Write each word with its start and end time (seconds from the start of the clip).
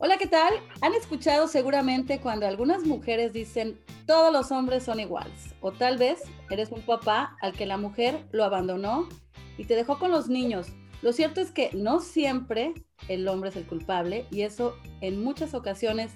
Hola, 0.00 0.16
¿qué 0.16 0.28
tal? 0.28 0.54
Han 0.80 0.94
escuchado 0.94 1.48
seguramente 1.48 2.20
cuando 2.20 2.46
algunas 2.46 2.84
mujeres 2.84 3.32
dicen 3.32 3.80
todos 4.06 4.32
los 4.32 4.52
hombres 4.52 4.84
son 4.84 5.00
iguales. 5.00 5.56
O 5.60 5.72
tal 5.72 5.98
vez 5.98 6.22
eres 6.50 6.70
un 6.70 6.82
papá 6.82 7.36
al 7.42 7.52
que 7.52 7.66
la 7.66 7.78
mujer 7.78 8.24
lo 8.30 8.44
abandonó 8.44 9.08
y 9.56 9.64
te 9.64 9.74
dejó 9.74 9.98
con 9.98 10.12
los 10.12 10.28
niños. 10.28 10.68
Lo 11.02 11.12
cierto 11.12 11.40
es 11.40 11.50
que 11.50 11.70
no 11.72 11.98
siempre 11.98 12.74
el 13.08 13.26
hombre 13.26 13.50
es 13.50 13.56
el 13.56 13.66
culpable 13.66 14.24
y 14.30 14.42
eso 14.42 14.76
en 15.00 15.20
muchas 15.20 15.52
ocasiones 15.52 16.12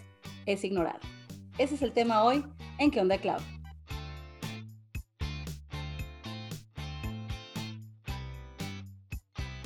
es 0.46 0.62
ignorado. 0.62 1.01
Ese 1.59 1.75
es 1.75 1.83
el 1.83 1.91
tema 1.91 2.23
hoy 2.23 2.45
en 2.79 2.93
¿Qué 2.93 3.01
onda, 3.01 3.19
Clau? 3.19 3.41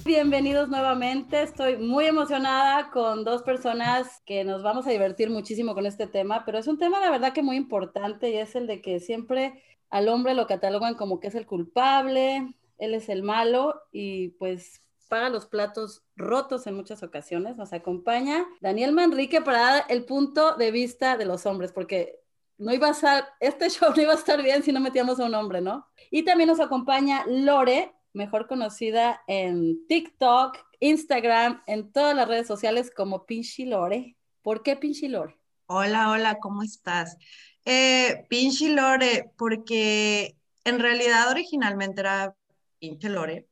Bienvenidos 0.07 0.69
nuevamente. 0.69 1.43
Estoy 1.43 1.79
muy 1.79 2.05
emocionada 2.05 2.93
con 2.93 3.25
dos 3.25 3.43
personas 3.43 4.23
que 4.25 4.45
nos 4.45 4.63
vamos 4.63 4.87
a 4.87 4.91
divertir 4.91 5.31
muchísimo 5.31 5.75
con 5.75 5.85
este 5.85 6.07
tema, 6.07 6.45
pero 6.45 6.59
es 6.59 6.69
un 6.69 6.79
tema 6.79 7.01
de 7.01 7.11
verdad 7.11 7.33
que 7.33 7.43
muy 7.43 7.57
importante 7.57 8.31
y 8.31 8.37
es 8.37 8.55
el 8.55 8.69
de 8.69 8.81
que 8.81 9.01
siempre 9.01 9.65
al 9.91 10.09
hombre 10.09 10.35
lo 10.35 10.47
catalogan 10.47 10.95
como 10.95 11.19
que 11.19 11.27
es 11.27 11.35
el 11.35 11.45
culpable, 11.45 12.55
él 12.79 12.95
es 12.95 13.09
el 13.09 13.25
malo 13.25 13.83
y 13.91 14.29
pues 14.39 14.81
paga 15.09 15.29
los 15.29 15.47
platos 15.47 16.05
rotos 16.15 16.69
en 16.69 16.77
muchas 16.77 17.03
ocasiones. 17.03 17.57
Nos 17.57 17.73
acompaña 17.73 18.47
Daniel 18.61 18.93
Manrique 18.93 19.41
para 19.41 19.59
dar 19.59 19.85
el 19.89 20.05
punto 20.05 20.55
de 20.55 20.71
vista 20.71 21.17
de 21.17 21.25
los 21.25 21.47
hombres, 21.47 21.73
porque 21.73 22.21
no 22.59 22.73
iba 22.73 22.89
a 22.89 22.95
ser, 22.95 23.25
este 23.41 23.71
show 23.71 23.93
no 23.95 24.01
iba 24.01 24.13
a 24.13 24.17
estar 24.17 24.41
bien 24.41 24.63
si 24.63 24.71
no 24.71 24.79
metíamos 24.79 25.19
a 25.19 25.25
un 25.25 25.35
hombre, 25.35 25.61
¿no? 25.61 25.89
Y 26.13 26.23
también 26.23 26.47
nos 26.47 26.61
acompaña 26.61 27.25
Lore, 27.27 27.93
mejor 28.17 28.49
conocida 28.49 29.23
en 29.29 29.87
TikTok, 29.87 30.57
Instagram, 30.81 31.63
en 31.67 31.93
todas 31.93 32.17
las 32.17 32.27
redes 32.27 32.47
sociales 32.47 32.91
como 32.91 33.27
Pinchi 33.27 33.67
Lore. 33.67 34.17
¿Por 34.43 34.63
qué 34.63 34.75
Pinchi 34.75 35.09
Lore? 35.09 35.39
Hola, 35.67 36.11
hola, 36.11 36.39
¿cómo 36.41 36.63
estás? 36.63 37.17
Eh, 37.65 38.27
Pinchi 38.29 38.69
Lore, 38.69 39.31
porque 39.37 40.37
en 40.65 40.81
realidad 40.81 41.31
originalmente 41.31 42.01
era 42.01 42.35
Pinche 42.79 43.11
Lore, 43.11 43.47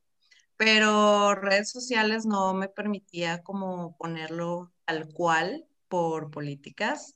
pero 0.57 1.35
redes 1.35 1.69
sociales 1.69 2.25
no 2.25 2.53
me 2.53 2.67
permitía 2.67 3.43
como 3.43 3.95
ponerlo 3.97 4.71
tal 4.85 5.07
cual 5.13 5.65
por 5.87 6.31
políticas. 6.31 7.15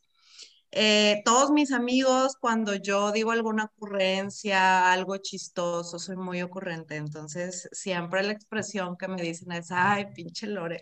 Eh, 0.72 1.22
todos 1.26 1.52
mis 1.52 1.72
amigos, 1.72 2.36
cuando 2.40 2.76
yo 2.76 3.12
digo 3.12 3.32
alguna 3.32 3.66
ocurrencia, 3.66 4.92
algo 4.92 5.18
chistoso, 5.18 5.98
soy 5.98 6.16
muy 6.16 6.42
ocurrente, 6.44 6.96
entonces 6.96 7.68
siempre 7.72 8.22
la 8.24 8.34
expresión 8.34 8.96
que 8.96 9.08
me 9.08 9.22
dicen 9.22 9.52
es, 9.52 9.72
ay, 9.72 10.08
pinche 10.14 10.46
Lore. 10.48 10.80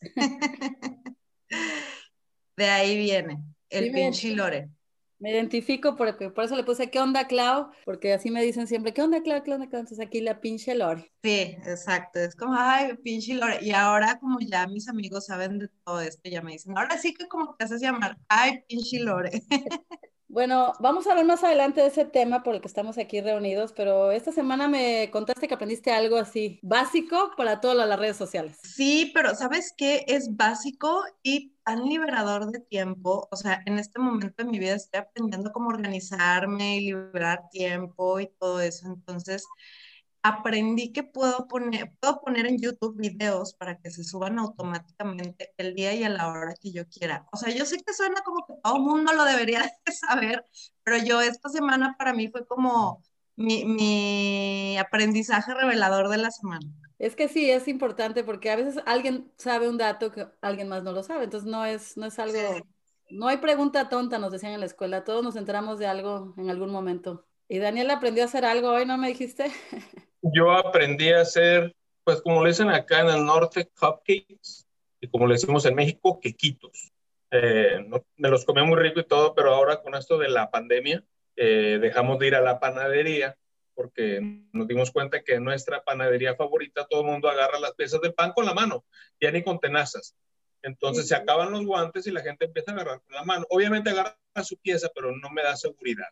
De 2.56 2.68
ahí 2.68 2.96
viene, 2.98 3.44
el 3.70 3.92
pinche 3.92 4.34
Lore. 4.34 4.70
Me 5.20 5.30
identifico 5.32 5.96
porque 5.96 6.30
por 6.30 6.44
eso 6.44 6.56
le 6.56 6.62
puse 6.64 6.90
¿qué 6.90 7.00
onda, 7.00 7.26
Clau? 7.26 7.70
Porque 7.84 8.12
así 8.12 8.30
me 8.30 8.42
dicen 8.42 8.66
siempre, 8.68 8.92
¿qué 8.94 9.02
onda, 9.02 9.20
Clau? 9.22 9.42
¿Qué 9.42 9.52
onda, 9.52 9.68
Clau? 9.68 9.80
Entonces 9.80 10.04
aquí 10.04 10.20
la 10.20 10.40
pinche 10.40 10.74
Lore. 10.74 11.12
Sí, 11.22 11.56
exacto. 11.66 12.20
Es 12.20 12.36
como, 12.36 12.54
ay, 12.56 12.96
pinche 12.98 13.34
Lore. 13.34 13.58
Y 13.60 13.72
ahora, 13.72 14.18
como 14.20 14.38
ya 14.40 14.66
mis 14.68 14.88
amigos 14.88 15.26
saben 15.26 15.58
de 15.58 15.68
todo 15.84 16.00
esto, 16.00 16.28
ya 16.30 16.40
me 16.42 16.52
dicen, 16.52 16.78
ahora 16.78 16.96
sí 16.98 17.12
que 17.14 17.26
como 17.26 17.54
te 17.56 17.64
haces 17.64 17.80
llamar, 17.80 18.16
ay, 18.28 18.62
pinche 18.68 19.00
Lore. 19.00 19.42
Bueno, 20.30 20.74
vamos 20.78 21.06
a 21.06 21.10
hablar 21.12 21.24
más 21.24 21.42
adelante 21.42 21.80
de 21.80 21.86
ese 21.86 22.04
tema 22.04 22.42
por 22.42 22.54
el 22.54 22.60
que 22.60 22.68
estamos 22.68 22.98
aquí 22.98 23.22
reunidos, 23.22 23.72
pero 23.72 24.12
esta 24.12 24.30
semana 24.30 24.68
me 24.68 25.10
contaste 25.10 25.48
que 25.48 25.54
aprendiste 25.54 25.90
algo 25.90 26.18
así 26.18 26.60
básico 26.62 27.30
para 27.34 27.62
todas 27.62 27.88
las 27.88 27.98
redes 27.98 28.18
sociales. 28.18 28.58
Sí, 28.62 29.10
pero 29.14 29.34
¿sabes 29.34 29.72
qué? 29.74 30.04
Es 30.06 30.36
básico 30.36 31.02
y 31.22 31.54
tan 31.64 31.82
liberador 31.86 32.50
de 32.50 32.60
tiempo. 32.60 33.26
O 33.30 33.36
sea, 33.36 33.62
en 33.64 33.78
este 33.78 33.98
momento 33.98 34.44
de 34.44 34.50
mi 34.50 34.58
vida 34.58 34.74
estoy 34.74 35.00
aprendiendo 35.00 35.50
cómo 35.50 35.70
organizarme 35.70 36.76
y 36.76 36.80
liberar 36.82 37.48
tiempo 37.50 38.20
y 38.20 38.26
todo 38.38 38.60
eso. 38.60 38.86
Entonces, 38.86 39.46
aprendí 40.22 40.92
que 40.92 41.02
puedo 41.02 41.48
poner, 41.48 41.92
puedo 42.00 42.20
poner 42.20 42.46
en 42.46 42.58
YouTube 42.58 42.96
videos 42.96 43.54
para 43.54 43.78
que 43.78 43.90
se 43.90 44.04
suban 44.04 44.38
automáticamente 44.38 45.52
el 45.56 45.74
día 45.74 45.94
y 45.94 46.04
a 46.04 46.08
la 46.08 46.28
hora 46.28 46.54
que 46.60 46.72
yo 46.72 46.86
quiera. 46.88 47.26
O 47.32 47.36
sea, 47.36 47.54
yo 47.54 47.64
sé 47.64 47.78
que 47.78 47.94
suena 47.94 48.20
como 48.22 48.46
que 48.46 48.54
todo 48.62 48.76
el 48.76 48.82
mundo 48.82 49.12
lo 49.12 49.24
debería 49.24 49.60
de 49.86 49.92
saber, 49.92 50.44
pero 50.82 50.98
yo 50.98 51.20
esta 51.20 51.48
semana 51.48 51.96
para 51.98 52.12
mí 52.12 52.28
fue 52.28 52.46
como 52.46 53.02
mi, 53.36 53.64
mi 53.64 54.76
aprendizaje 54.78 55.54
revelador 55.54 56.08
de 56.08 56.18
la 56.18 56.30
semana. 56.30 56.66
Es 56.98 57.14
que 57.14 57.28
sí, 57.28 57.48
es 57.48 57.68
importante 57.68 58.24
porque 58.24 58.50
a 58.50 58.56
veces 58.56 58.82
alguien 58.84 59.32
sabe 59.36 59.68
un 59.68 59.78
dato 59.78 60.10
que 60.10 60.26
alguien 60.40 60.68
más 60.68 60.82
no 60.82 60.92
lo 60.92 61.04
sabe, 61.04 61.24
entonces 61.24 61.48
no 61.48 61.64
es, 61.64 61.96
no 61.96 62.06
es 62.06 62.18
algo, 62.18 62.38
no 63.10 63.28
hay 63.28 63.36
pregunta 63.36 63.88
tonta, 63.88 64.18
nos 64.18 64.32
decían 64.32 64.52
en 64.52 64.60
la 64.60 64.66
escuela, 64.66 65.04
todos 65.04 65.22
nos 65.22 65.36
enteramos 65.36 65.78
de 65.78 65.86
algo 65.86 66.34
en 66.36 66.50
algún 66.50 66.70
momento. 66.70 67.27
¿Y 67.48 67.58
Daniel 67.58 67.90
aprendió 67.90 68.22
a 68.22 68.26
hacer 68.26 68.44
algo 68.44 68.70
hoy, 68.70 68.84
no 68.84 68.98
me 68.98 69.08
dijiste? 69.08 69.50
yo 70.22 70.52
aprendí 70.52 71.10
a 71.10 71.22
hacer, 71.22 71.74
pues 72.04 72.20
como 72.20 72.42
le 72.42 72.50
dicen 72.50 72.68
acá 72.68 73.00
en 73.00 73.08
el 73.08 73.24
norte, 73.24 73.70
cupcakes, 73.78 74.66
y 75.00 75.08
como 75.08 75.26
le 75.26 75.34
decimos 75.34 75.64
en 75.64 75.74
México, 75.74 76.20
quequitos. 76.20 76.92
Eh, 77.30 77.86
me 78.16 78.28
los 78.28 78.44
comía 78.44 78.64
muy 78.64 78.78
rico 78.78 79.00
y 79.00 79.04
todo, 79.04 79.34
pero 79.34 79.54
ahora 79.54 79.82
con 79.82 79.94
esto 79.94 80.18
de 80.18 80.28
la 80.28 80.50
pandemia, 80.50 81.02
eh, 81.36 81.78
dejamos 81.80 82.18
de 82.18 82.26
ir 82.26 82.34
a 82.34 82.40
la 82.40 82.58
panadería 82.58 83.36
porque 83.74 84.20
nos 84.52 84.66
dimos 84.66 84.90
cuenta 84.90 85.22
que 85.22 85.34
en 85.34 85.44
nuestra 85.44 85.84
panadería 85.84 86.34
favorita 86.34 86.84
todo 86.88 87.02
el 87.02 87.06
mundo 87.06 87.28
agarra 87.30 87.60
las 87.60 87.74
piezas 87.74 88.00
del 88.00 88.12
pan 88.12 88.32
con 88.32 88.44
la 88.44 88.52
mano, 88.52 88.84
ya 89.20 89.30
ni 89.30 89.44
con 89.44 89.60
tenazas. 89.60 90.16
Entonces 90.62 91.06
se 91.06 91.14
acaban 91.14 91.52
los 91.52 91.64
guantes 91.64 92.04
y 92.08 92.10
la 92.10 92.22
gente 92.22 92.46
empieza 92.46 92.72
a 92.72 92.74
agarrar 92.74 93.00
con 93.02 93.14
la 93.14 93.22
mano. 93.22 93.46
Obviamente 93.50 93.90
agarra 93.90 94.16
su 94.42 94.56
pieza, 94.56 94.90
pero 94.92 95.12
no 95.12 95.30
me 95.30 95.44
da 95.44 95.54
seguridad. 95.54 96.08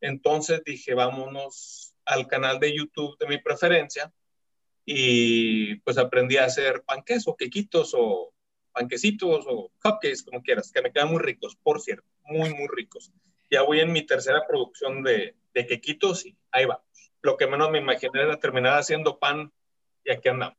Entonces 0.00 0.62
dije, 0.64 0.94
vámonos 0.94 1.94
al 2.04 2.26
canal 2.26 2.58
de 2.58 2.76
YouTube 2.76 3.16
de 3.18 3.26
mi 3.26 3.38
preferencia 3.38 4.12
y 4.84 5.76
pues 5.76 5.98
aprendí 5.98 6.36
a 6.36 6.46
hacer 6.46 6.82
panques 6.82 7.28
o 7.28 7.36
quequitos 7.36 7.94
o 7.94 8.32
panquecitos 8.72 9.44
o 9.48 9.70
cupcakes, 9.82 10.22
como 10.22 10.42
quieras, 10.42 10.72
que 10.72 10.82
me 10.82 10.92
quedan 10.92 11.10
muy 11.10 11.20
ricos, 11.20 11.56
por 11.62 11.80
cierto, 11.80 12.06
muy, 12.24 12.54
muy 12.54 12.68
ricos. 12.68 13.12
Ya 13.50 13.62
voy 13.62 13.80
en 13.80 13.92
mi 13.92 14.06
tercera 14.06 14.46
producción 14.46 15.02
de, 15.02 15.36
de 15.54 15.66
quequitos 15.66 16.24
y 16.26 16.36
ahí 16.50 16.64
vamos. 16.64 16.84
Lo 17.22 17.36
que 17.36 17.46
menos 17.46 17.70
me 17.70 17.78
imaginé 17.78 18.22
era 18.22 18.38
terminar 18.38 18.78
haciendo 18.78 19.18
pan 19.18 19.52
y 20.04 20.12
aquí 20.12 20.28
andamos. 20.28 20.56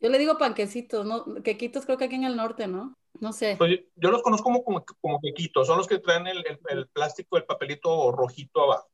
Yo 0.00 0.10
le 0.10 0.18
digo 0.18 0.38
panquecitos, 0.38 1.06
¿no? 1.06 1.42
Quequitos 1.42 1.86
creo 1.86 1.98
que 1.98 2.04
aquí 2.04 2.16
en 2.16 2.24
el 2.24 2.36
norte, 2.36 2.68
¿no? 2.68 2.96
No 3.20 3.32
sé. 3.32 3.56
Pues 3.56 3.80
yo, 3.94 4.10
los 4.10 4.22
conozco 4.22 4.44
como, 4.44 4.64
como, 4.64 4.84
como, 5.00 5.20
quequitos, 5.20 5.66
son 5.66 5.78
los 5.78 5.86
que 5.86 5.98
traen 5.98 6.26
el, 6.26 6.44
el 6.68 6.88
plástico, 6.88 7.36
el 7.36 7.44
papelito 7.44 8.12
rojito 8.12 8.62
abajo 8.62 8.88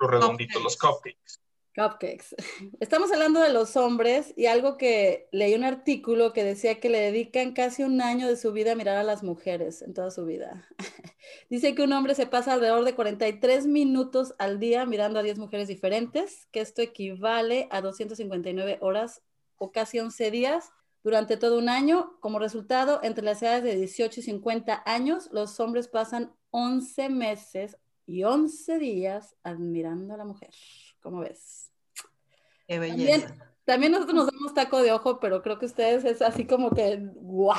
los 0.00 0.10
redonditos, 0.10 0.62
los 0.62 0.76
cupcakes. 0.76 1.38
Cupcakes. 1.74 2.34
Estamos 2.80 3.12
hablando 3.12 3.40
de 3.40 3.52
los 3.52 3.76
hombres 3.76 4.32
y 4.36 4.46
algo 4.46 4.76
que 4.76 5.28
leí 5.30 5.54
un 5.54 5.64
artículo 5.64 6.32
que 6.32 6.42
decía 6.42 6.80
que 6.80 6.88
le 6.88 6.98
dedican 6.98 7.52
casi 7.52 7.84
un 7.84 8.00
año 8.00 8.26
de 8.26 8.36
su 8.36 8.52
vida 8.52 8.72
a 8.72 8.74
mirar 8.74 8.96
a 8.96 9.04
las 9.04 9.22
mujeres 9.22 9.82
en 9.82 9.94
toda 9.94 10.10
su 10.10 10.24
vida. 10.24 10.66
Dice 11.50 11.74
que 11.74 11.82
un 11.82 11.92
hombre 11.92 12.14
se 12.14 12.26
pasa 12.26 12.54
alrededor 12.54 12.84
de 12.84 12.94
43 12.94 13.66
minutos 13.66 14.34
al 14.38 14.58
día 14.58 14.86
mirando 14.86 15.20
a 15.20 15.22
10 15.22 15.38
mujeres 15.38 15.68
diferentes, 15.68 16.48
que 16.50 16.60
esto 16.60 16.82
equivale 16.82 17.68
a 17.70 17.80
259 17.82 18.78
horas 18.80 19.22
o 19.56 19.70
casi 19.70 20.00
11 20.00 20.30
días 20.30 20.72
durante 21.02 21.36
todo 21.36 21.58
un 21.58 21.68
año. 21.68 22.18
Como 22.20 22.38
resultado, 22.38 23.00
entre 23.02 23.24
las 23.24 23.42
edades 23.42 23.64
de 23.64 23.76
18 23.76 24.20
y 24.20 24.22
50 24.22 24.82
años, 24.86 25.28
los 25.32 25.58
hombres 25.60 25.88
pasan 25.88 26.34
11 26.50 27.08
meses 27.08 27.76
y 28.06 28.24
11 28.24 28.78
días 28.78 29.36
admirando 29.42 30.14
a 30.14 30.16
la 30.16 30.24
mujer. 30.24 30.50
¿Cómo 31.00 31.20
ves? 31.20 31.70
Qué 32.66 32.78
belleza. 32.78 33.34
También, 33.64 33.92
nosotros 33.92 34.16
nos 34.16 34.26
damos 34.26 34.54
taco 34.54 34.82
de 34.82 34.92
ojo, 34.92 35.20
pero 35.20 35.42
creo 35.42 35.58
que 35.58 35.66
ustedes 35.66 36.04
es 36.04 36.22
así 36.22 36.46
como 36.46 36.70
que 36.70 36.98
¡guau! 37.14 37.56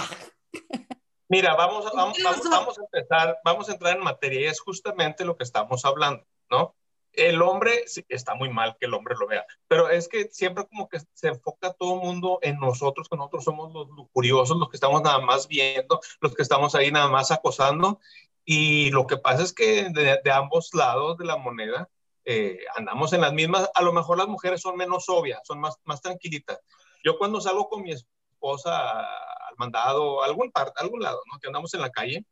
Mira, 1.29 1.55
vamos, 1.55 1.85
vamos, 1.95 2.17
vamos, 2.49 2.77
a 2.77 2.81
empezar, 2.83 3.39
vamos 3.45 3.69
a 3.69 3.71
entrar 3.71 3.95
en 3.95 4.03
materia 4.03 4.41
y 4.41 4.45
es 4.47 4.59
justamente 4.59 5.23
lo 5.23 5.37
que 5.37 5.45
estamos 5.45 5.85
hablando, 5.85 6.25
¿no? 6.49 6.75
El 7.13 7.41
hombre, 7.41 7.83
sí, 7.87 8.05
está 8.07 8.35
muy 8.35 8.49
mal 8.49 8.77
que 8.79 8.85
el 8.85 8.93
hombre 8.93 9.15
lo 9.19 9.27
vea, 9.27 9.45
pero 9.67 9.89
es 9.89 10.07
que 10.07 10.29
siempre 10.31 10.65
como 10.67 10.87
que 10.87 10.99
se 11.13 11.27
enfoca 11.27 11.73
todo 11.73 11.95
el 11.95 12.01
mundo 12.01 12.39
en 12.41 12.57
nosotros, 12.59 13.09
que 13.09 13.17
nosotros 13.17 13.43
somos 13.43 13.73
los 13.73 14.07
curiosos, 14.13 14.57
los 14.57 14.69
que 14.69 14.77
estamos 14.77 15.01
nada 15.01 15.19
más 15.19 15.47
viendo, 15.47 15.99
los 16.21 16.33
que 16.33 16.41
estamos 16.41 16.73
ahí 16.73 16.91
nada 16.91 17.09
más 17.09 17.31
acosando, 17.31 17.99
y 18.45 18.91
lo 18.91 19.07
que 19.07 19.17
pasa 19.17 19.43
es 19.43 19.53
que 19.53 19.89
de, 19.89 20.31
ambos 20.31 20.73
lados 20.73 21.17
de 21.17 21.25
la 21.25 21.37
moneda 21.37 21.89
eh, 22.25 22.59
andamos 22.75 23.13
en 23.13 23.21
las 23.21 23.33
mismas, 23.33 23.69
a 23.73 23.81
lo 23.81 23.93
mejor 23.93 24.17
las 24.17 24.27
mujeres 24.27 24.61
son 24.61 24.77
menos 24.77 25.09
obvias, 25.09 25.41
son 25.43 25.59
más, 25.59 25.75
más 25.83 26.01
tranquilitas. 26.01 26.59
Yo 27.03 27.17
cuando 27.17 27.41
salgo 27.41 27.67
con 27.67 27.81
mi 27.81 27.91
esposa 27.91 29.01
al 29.01 29.55
mandado, 29.57 30.23
a 30.23 30.25
algún, 30.25 30.51
parte, 30.51 30.73
algún 30.77 31.01
lado, 31.01 31.21
¿no? 31.31 31.39
que 31.39 31.47
andamos 31.47 31.73
en 31.73 31.81
la 31.81 31.89
calle, 31.91 32.25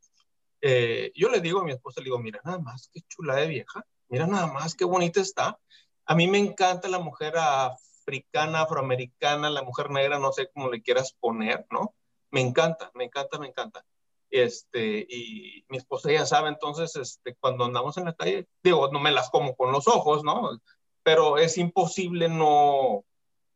eh, 0.61 1.11
yo 1.15 1.29
le 1.29 1.41
digo 1.41 1.59
a 1.59 1.63
mi 1.63 1.71
esposa, 1.71 2.01
le 2.01 2.05
digo, 2.05 2.19
mira 2.19 2.39
nada 2.43 2.59
más, 2.59 2.89
qué 2.93 3.01
chula 3.07 3.35
de 3.35 3.47
vieja, 3.47 3.85
mira 4.09 4.27
nada 4.27 4.47
más, 4.47 4.75
qué 4.75 4.85
bonita 4.85 5.21
está. 5.21 5.59
A 6.05 6.15
mí 6.15 6.27
me 6.27 6.39
encanta 6.39 6.87
la 6.87 6.99
mujer 6.99 7.35
africana, 7.37 8.61
afroamericana, 8.61 9.49
la 9.49 9.63
mujer 9.63 9.89
negra, 9.91 10.19
no 10.19 10.31
sé 10.31 10.49
cómo 10.53 10.69
le 10.69 10.81
quieras 10.81 11.13
poner, 11.19 11.65
¿no? 11.71 11.93
Me 12.31 12.41
encanta, 12.41 12.91
me 12.95 13.05
encanta, 13.05 13.39
me 13.39 13.47
encanta 13.47 13.85
este, 14.29 15.07
y 15.09 15.65
mi 15.69 15.77
esposa 15.77 16.11
ya 16.11 16.25
sabe, 16.25 16.49
entonces, 16.49 16.95
este, 16.95 17.35
cuando 17.35 17.65
andamos 17.65 17.97
en 17.97 18.05
la 18.05 18.13
calle, 18.13 18.47
digo, 18.63 18.89
no 18.91 18.99
me 18.99 19.11
las 19.11 19.29
como 19.29 19.55
con 19.55 19.71
los 19.71 19.87
ojos, 19.87 20.23
¿no? 20.23 20.59
Pero 21.03 21.37
es 21.37 21.57
imposible 21.57 22.29
no, 22.29 23.05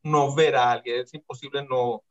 no 0.04 0.34
ver 0.36 0.56
a 0.56 0.72
alguien, 0.72 1.02
es 1.02 1.14
imposible 1.14 1.64
no 1.64 2.04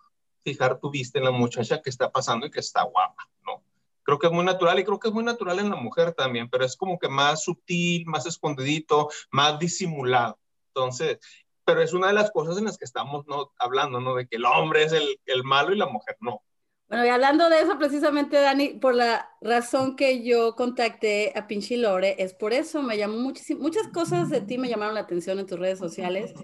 fijar 0.45 0.79
tu 0.79 0.91
vista 0.91 1.19
en 1.19 1.25
la 1.25 1.31
muchacha 1.31 1.83
que 1.83 1.91
está 1.91 2.11
pasando 2.11 2.47
y 2.47 2.51
que 2.51 2.61
está 2.61 2.83
guapa, 2.85 3.29
¿no? 3.45 3.63
Creo 4.03 4.19
que 4.19 4.27
es 4.27 4.33
muy 4.33 4.45
natural 4.45 4.79
y 4.79 4.85
creo 4.85 4.99
que 4.99 5.09
es 5.09 5.15
muy 5.15 5.25
natural 5.25 5.59
en 5.59 5.71
la 5.71 5.77
mujer 5.77 6.13
también, 6.13 6.49
pero 6.51 6.65
es 6.65 6.77
como 6.77 6.99
que 6.99 7.09
más 7.09 7.45
sutil, 7.45 8.05
más 8.07 8.27
escondidito, 8.27 9.09
más 9.31 9.59
disimulado. 9.59 10.39
Entonces, 10.69 11.19
pero 11.65 11.83
es 11.83 11.93
una 11.93 12.09
de 12.09 12.15
las 12.15 12.31
cosas 12.31 12.59
en 12.59 12.65
las 12.65 12.79
que 12.79 12.85
estamos 12.85 13.27
¿no? 13.27 13.53
hablando, 13.59 14.01
¿no? 14.01 14.15
De 14.15 14.27
que 14.27 14.37
el 14.37 14.45
hombre 14.45 14.85
es 14.85 14.93
el, 14.93 15.21
el 15.27 15.45
malo 15.45 15.73
y 15.73 15.79
la 15.79 15.87
mujer 15.87 16.17
no. 16.21 16.43
Bueno, 16.89 17.07
y 17.07 17.09
hablando 17.09 17.49
de 17.49 17.61
eso 17.61 17.79
precisamente, 17.79 18.39
Dani, 18.39 18.75
por 18.75 18.95
la 18.95 19.31
razón 19.41 19.97
que 19.97 20.23
yo 20.23 20.55
contacté 20.57 21.33
a 21.35 21.47
Pinchi 21.47 21.77
Lore, 21.77 22.17
es 22.19 22.35
por 22.35 22.53
eso, 22.53 22.83
me 22.83 22.99
llamó 22.99 23.17
muchísimo, 23.17 23.63
muchas 23.63 23.89
cosas 23.89 24.29
de 24.29 24.43
ti 24.43 24.59
me 24.59 24.69
llamaron 24.69 24.95
la 24.95 25.01
atención 25.01 25.39
en 25.39 25.47
tus 25.47 25.59
redes 25.59 25.79
sociales. 25.79 26.35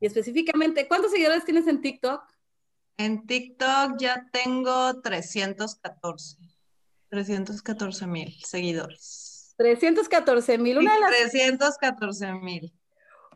Y 0.00 0.06
específicamente, 0.06 0.88
¿cuántos 0.88 1.10
seguidores 1.10 1.44
tienes 1.44 1.66
en 1.66 1.82
TikTok? 1.82 2.22
En 2.96 3.26
TikTok 3.26 3.98
ya 3.98 4.26
tengo 4.32 5.02
314. 5.02 6.38
314 7.14 8.06
mil 8.06 8.34
seguidores. 8.42 9.54
314 9.56 10.58
mil. 10.58 10.78
Una 10.78 10.94
de 10.94 11.00
las... 11.00 11.10
314 11.10 12.32
mil. 12.34 12.72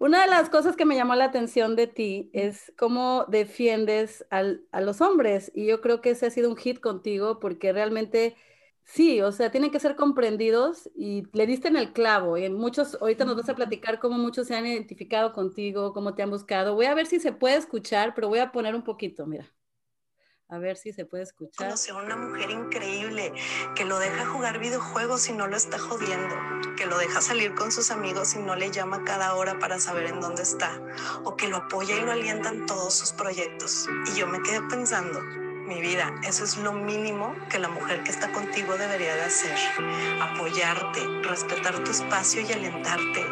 Una 0.01 0.23
de 0.23 0.29
las 0.29 0.49
cosas 0.51 0.77
que 0.77 0.85
me 0.85 0.95
llamó 0.95 1.15
la 1.15 1.25
atención 1.25 1.75
de 1.77 1.87
ti 1.89 2.31
es 2.33 2.73
cómo 2.77 3.25
defiendes 3.29 4.25
al, 4.31 4.63
a 4.71 4.81
los 4.81 5.01
hombres 5.01 5.51
y 5.55 5.67
yo 5.67 5.81
creo 5.81 6.01
que 6.01 6.11
ese 6.11 6.27
ha 6.27 6.31
sido 6.31 6.51
un 6.51 6.57
hit 6.57 6.81
contigo 6.81 7.41
porque 7.41 7.73
realmente 7.73 8.37
sí, 8.85 9.21
o 9.21 9.33
sea, 9.33 9.51
tienen 9.51 9.71
que 9.71 9.81
ser 9.81 9.97
comprendidos 9.97 10.91
y 10.97 11.25
le 11.33 11.47
diste 11.47 11.69
en 11.69 11.77
el 11.77 11.93
clavo. 11.93 12.39
Y 12.39 12.49
muchos, 12.51 12.97
ahorita 13.01 13.25
nos 13.25 13.37
vas 13.37 13.49
a 13.49 13.55
platicar 13.57 13.99
cómo 13.99 14.19
muchos 14.19 14.47
se 14.49 14.57
han 14.57 14.67
identificado 14.67 15.33
contigo, 15.33 15.93
cómo 15.93 16.15
te 16.15 16.23
han 16.23 16.31
buscado. 16.31 16.75
Voy 16.75 16.87
a 16.87 16.95
ver 16.95 17.07
si 17.07 17.21
se 17.21 17.33
puede 17.33 17.57
escuchar, 17.57 18.15
pero 18.15 18.29
voy 18.29 18.39
a 18.41 18.53
poner 18.53 18.75
un 18.75 18.85
poquito, 18.85 19.27
mira. 19.27 19.53
A 20.51 20.57
ver 20.57 20.79
si 20.79 20.95
se 20.95 21.05
puede 21.05 21.25
escuchar. 21.25 21.67
Conoció 21.67 21.99
a 21.99 22.03
una 22.03 22.17
mujer 22.17 22.51
increíble 22.51 23.35
que 23.75 23.85
lo 23.85 23.99
deja 23.99 24.25
jugar 24.25 24.59
videojuegos 24.59 25.29
y 25.29 25.33
no 25.33 25.47
lo 25.47 25.57
está 25.57 25.79
jodiendo, 25.79 26.35
que 26.75 26.87
lo 26.87 26.97
deja 26.97 27.21
salir 27.21 27.55
con 27.55 27.71
sus 27.71 27.91
amigos 27.91 28.35
y 28.35 28.39
no 28.39 28.57
le 28.57 28.71
llama 28.71 29.05
cada 29.05 29.35
hora 29.35 29.59
para 29.59 29.79
saber 29.79 30.07
en 30.07 30.21
dónde 30.21 30.43
está, 30.43 30.81
o 31.25 31.37
que 31.37 31.49
lo 31.49 31.59
apoya 31.59 31.97
y 31.97 32.01
lo 32.01 32.13
alienta 32.13 32.49
en 32.49 32.65
todos 32.65 32.95
sus 32.95 33.13
proyectos. 33.13 33.87
Y 34.07 34.19
yo 34.19 34.27
me 34.27 34.41
quedé 34.41 34.63
pensando, 34.71 35.21
mi 35.21 35.83
vida, 35.83 36.15
eso 36.27 36.45
es 36.45 36.57
lo 36.57 36.73
mínimo 36.73 37.37
que 37.51 37.59
la 37.59 37.69
mujer 37.69 38.03
que 38.03 38.11
está 38.11 38.33
contigo 38.33 38.79
debería 38.79 39.15
de 39.17 39.25
hacer. 39.25 39.59
Apoyarte, 40.23 41.07
respetar 41.25 41.85
tu 41.85 41.91
espacio 41.91 42.41
y 42.41 42.51
alentarte. 42.51 43.27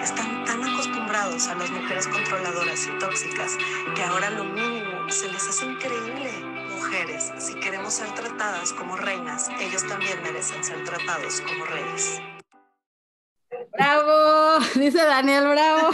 Están 0.00 0.44
tan 0.44 0.62
acostumbrados 0.62 1.48
a 1.48 1.56
las 1.56 1.68
mujeres 1.68 2.06
controladoras 2.06 2.86
y 2.86 2.96
tóxicas 3.00 3.58
que 3.96 4.02
ahora 4.04 4.30
lo 4.30 4.44
mínimo 4.44 5.10
se 5.10 5.28
les 5.32 5.48
hace 5.48 5.66
increíble 5.66 6.49
mujeres, 6.80 7.30
si 7.36 7.54
queremos 7.60 7.92
ser 7.92 8.10
tratadas 8.14 8.72
como 8.72 8.96
reinas, 8.96 9.50
ellos 9.60 9.86
también 9.86 10.20
merecen 10.22 10.64
ser 10.64 10.82
tratados 10.82 11.42
como 11.42 11.66
reyes. 11.66 12.22
Bravo, 13.72 14.60
dice 14.76 15.04
Daniel, 15.04 15.48
bravo. 15.48 15.90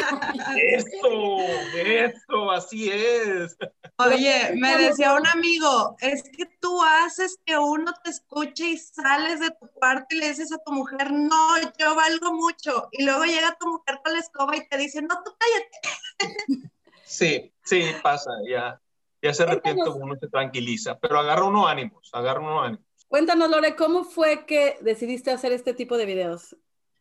Eso, 0.56 1.38
eso, 1.74 2.50
así 2.52 2.88
es. 2.88 3.56
Oye, 3.96 4.52
me 4.54 4.78
decía 4.78 5.14
un 5.14 5.26
amigo, 5.26 5.96
es 5.98 6.22
que 6.22 6.46
tú 6.60 6.80
haces 6.80 7.36
que 7.44 7.58
uno 7.58 7.92
te 8.04 8.10
escuche 8.10 8.70
y 8.70 8.78
sales 8.78 9.40
de 9.40 9.50
tu 9.50 9.66
cuarto 9.74 10.06
y 10.10 10.18
le 10.18 10.28
dices 10.28 10.52
a 10.52 10.58
tu 10.58 10.70
mujer, 10.72 11.10
no, 11.10 11.58
yo 11.78 11.96
valgo 11.96 12.32
mucho. 12.32 12.88
Y 12.92 13.04
luego 13.04 13.24
llega 13.24 13.56
tu 13.58 13.66
mujer 13.66 13.98
con 14.04 14.12
la 14.12 14.20
escoba 14.20 14.56
y 14.56 14.68
te 14.68 14.76
dice, 14.76 15.02
no, 15.02 15.20
tú 15.24 15.34
cállate. 15.36 16.70
Sí, 17.04 17.52
sí, 17.64 17.84
pasa, 18.02 18.30
ya 18.48 18.80
ya 19.26 19.34
se 19.34 19.42
arrepiente, 19.42 19.88
uno 19.88 20.16
se 20.18 20.28
tranquiliza, 20.28 20.98
pero 20.98 21.18
agarra 21.18 21.44
uno 21.44 21.66
ánimos, 21.66 22.10
agarra 22.12 22.40
uno 22.40 22.62
ánimos. 22.62 22.84
Cuéntanos, 23.08 23.50
Lore, 23.50 23.76
¿cómo 23.76 24.04
fue 24.04 24.46
que 24.46 24.78
decidiste 24.80 25.30
hacer 25.30 25.52
este 25.52 25.74
tipo 25.74 25.96
de 25.96 26.06
videos? 26.06 26.56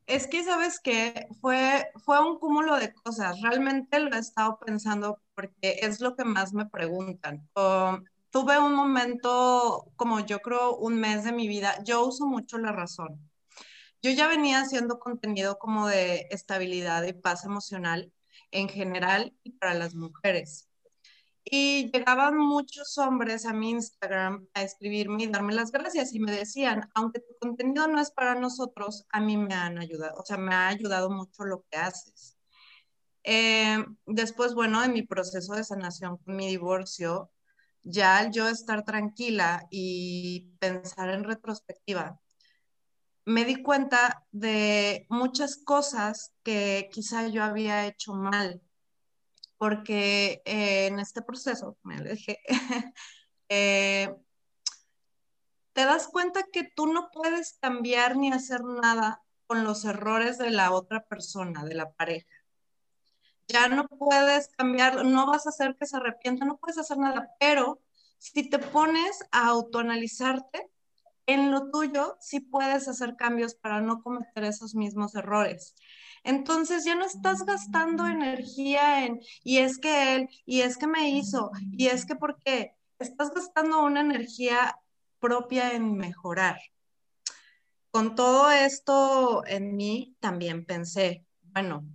Es 0.07 0.27
que, 0.27 0.44
¿sabes 0.44 0.80
qué? 0.80 1.27
Fue, 1.42 1.88
fue 2.04 2.19
un 2.19 2.38
cúmulo 2.38 2.75
de 2.77 2.94
cosas. 2.94 3.42
Realmente 3.42 4.00
lo 4.00 4.16
he 4.16 4.19
estado 4.19 4.60
pensando 4.60 5.19
porque 5.33 5.80
es 5.81 6.00
lo 6.00 6.16
que 6.16 6.24
más 6.24 6.54
me 6.54 6.68
preguntan. 6.68 7.48
tuve 8.30 8.60
un 8.60 8.75
momento, 8.75 9.92
como 9.95 10.19
yo 10.19 10.39
creo, 10.42 10.75
un 10.75 11.00
mes 11.00 11.24
de 11.24 11.31
mi 11.31 11.48
vida. 11.48 11.75
Yo 11.83 12.06
uso 12.06 12.27
mucho 12.27 12.60
la 12.60 12.72
razón. 12.72 13.19
Yo 14.04 14.12
ya 14.12 14.27
venía 14.27 14.62
haciendo 14.62 15.00
contenido 15.00 15.57
como 15.57 15.88
de 15.88 16.27
estabilidad 16.30 17.04
y 17.04 17.13
paz 17.13 17.44
emocional 17.44 18.12
en 18.51 18.69
general 18.69 19.33
y 19.44 19.51
para 19.54 19.74
las 19.74 19.95
mujeres. 19.95 20.69
Y 21.48 21.92
llegaban 21.92 22.38
muchos 22.38 22.98
hombres 22.98 23.46
a 23.46 23.54
mi 23.54 23.70
Instagram 23.70 24.48
a 24.56 24.64
escribirme 24.64 25.24
y 25.24 25.28
darme 25.28 25.54
las 25.54 25.72
gracias 25.72 26.14
y 26.14 26.20
me 26.20 26.32
decían, 26.32 26.90
aunque 26.96 27.20
tu 27.20 27.36
contenido 27.40 27.88
no 27.88 28.02
es 28.02 28.10
para 28.10 28.34
nosotros, 28.34 29.06
a 29.12 29.22
mí 29.22 29.38
me 29.38 29.54
han 29.54 29.78
ayudado, 29.78 30.20
o 30.20 30.26
sea, 30.26 30.38
me 30.38 30.56
ha 30.56 30.68
ayudado 30.70 31.12
mucho 31.12 31.44
lo 31.44 31.64
que 31.70 31.78
haces. 31.78 32.38
Eh, 33.24 33.78
después, 34.08 34.56
bueno, 34.56 34.84
en 34.84 34.94
mi 34.94 35.04
proceso 35.04 35.54
de 35.54 35.64
sanación 35.64 36.18
con 36.18 36.36
mi 36.36 36.48
divorcio, 36.48 37.32
ya 37.84 38.18
al 38.18 38.32
yo 38.32 38.50
estar 38.50 38.84
tranquila 38.84 39.68
y 39.70 40.52
pensar 40.60 41.10
en 41.10 41.24
retrospectiva, 41.24 42.20
me 43.26 43.46
di 43.46 43.62
cuenta 43.64 44.26
de 44.32 45.08
muchas 45.10 45.58
cosas 45.58 46.34
que 46.44 46.90
quizá 46.92 47.28
yo 47.28 47.44
había 47.44 47.88
hecho 47.88 48.14
mal 48.14 48.62
porque 49.57 50.42
eh, 50.46 50.88
en 50.88 51.00
este 51.00 51.22
proceso, 51.22 51.78
me 51.84 52.02
dije, 52.02 52.40
eh, 53.50 54.16
te 55.74 55.86
das 55.86 56.07
cuenta 56.07 56.44
que 56.52 56.63
tú 56.63 56.88
no 56.88 57.10
puedes 57.12 57.57
cambiar 57.60 58.16
ni 58.18 58.31
hacer 58.31 58.63
nada 58.63 59.22
con 59.48 59.63
los 59.63 59.86
errores 59.86 60.38
de 60.38 60.50
la 60.50 60.72
otra 60.72 61.06
persona, 61.06 61.63
de 61.63 61.75
la 61.75 61.92
pareja. 61.92 62.28
Ya 63.48 63.68
no 63.68 63.88
puedes 63.88 64.48
cambiar, 64.50 65.06
no 65.06 65.28
vas 65.28 65.46
a 65.46 65.50
hacer 65.50 65.75
que 65.75 65.86
se 65.86 65.98
arrepienta, 65.98 66.46
no 66.46 66.58
puedes 66.58 66.78
hacer 66.78 66.98
nada, 66.98 67.30
pero 67.40 67.81
si 68.18 68.50
te 68.50 68.58
pones 68.58 69.24
a 69.31 69.48
autoanalizarte, 69.48 70.72
en 71.28 71.51
lo 71.51 71.69
tuyo 71.69 72.18
sí 72.19 72.40
puedes 72.40 72.88
hacer 72.88 73.16
cambios 73.16 73.56
para 73.56 73.82
no 73.82 74.01
cometer 74.01 74.44
esos 74.44 74.75
mismos 74.75 75.15
errores. 75.15 75.75
Entonces 76.25 76.84
ya 76.84 76.96
no 76.96 77.05
estás 77.05 77.46
gastando 77.46 78.08
energía 78.08 79.05
en, 79.05 79.22
y 79.44 79.60
es 79.60 79.77
que 79.77 80.15
él, 80.15 80.29
y 80.46 80.62
es 80.62 80.75
que 80.75 80.88
me 80.88 81.12
hizo, 81.12 81.51
y 81.72 81.86
es 81.86 82.05
que 82.05 82.15
porque 82.15 82.75
estás 82.98 83.32
gastando 83.32 83.84
una 83.84 84.01
energía 84.01 84.75
propia 85.20 85.74
en 85.74 85.96
mejorar. 85.96 86.58
Con 87.91 88.15
todo 88.15 88.50
esto 88.50 89.44
en 89.46 89.75
mí 89.75 90.17
también 90.20 90.65
pensé, 90.65 91.24
bueno, 91.44 91.86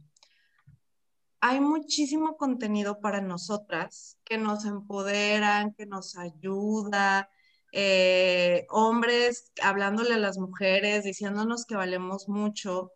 hay 1.40 1.58
muchísimo 1.58 2.36
contenido 2.36 3.00
para 3.00 3.20
nosotras 3.20 4.16
que 4.24 4.38
nos 4.38 4.64
empoderan, 4.64 5.74
que 5.74 5.86
nos 5.86 6.16
ayuda, 6.16 7.28
eh, 7.72 8.64
hombres 8.70 9.50
hablándole 9.60 10.14
a 10.14 10.18
las 10.18 10.38
mujeres, 10.38 11.02
diciéndonos 11.02 11.66
que 11.66 11.74
valemos 11.74 12.28
mucho. 12.28 12.92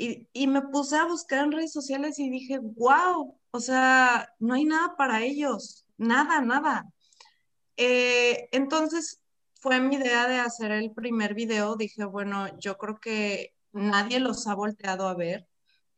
Y, 0.00 0.46
me 0.46 0.62
puse 0.62 0.96
a 0.96 1.06
buscar 1.06 1.44
en 1.44 1.52
redes 1.52 1.72
sociales 1.72 2.18
y 2.20 2.30
dije, 2.30 2.58
wow, 2.60 3.36
o 3.50 3.60
sea, 3.60 4.32
no 4.38 4.54
hay 4.54 4.64
nada 4.64 4.94
para 4.96 5.22
ellos, 5.22 5.86
nada, 5.96 6.40
nada. 6.40 6.84
Eh, 7.76 8.48
entonces 8.52 9.20
fue 9.60 9.80
mi 9.80 9.96
idea 9.96 10.28
de 10.28 10.36
hacer 10.38 10.70
el 10.70 10.92
primer 10.92 11.34
video. 11.34 11.76
Dije, 11.76 12.04
bueno, 12.04 12.46
yo 12.60 12.78
creo 12.78 13.00
que 13.00 13.54
nadie 13.72 14.20
los 14.20 14.46
ha 14.46 14.54
volteado 14.54 15.08
a 15.08 15.14
ver 15.14 15.48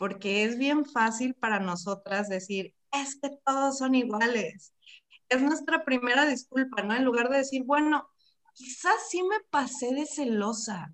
porque 0.00 0.44
es 0.44 0.56
bien 0.56 0.86
fácil 0.86 1.34
para 1.34 1.60
nosotras 1.60 2.30
decir, 2.30 2.74
es 2.90 3.20
que 3.20 3.28
todos 3.44 3.76
son 3.76 3.94
iguales. 3.94 4.72
Es 5.28 5.42
nuestra 5.42 5.84
primera 5.84 6.24
disculpa, 6.24 6.82
¿no? 6.82 6.94
En 6.94 7.04
lugar 7.04 7.28
de 7.28 7.36
decir, 7.36 7.64
bueno, 7.64 8.08
quizás 8.54 8.94
sí 9.10 9.22
me 9.22 9.40
pasé 9.50 9.94
de 9.94 10.06
celosa, 10.06 10.90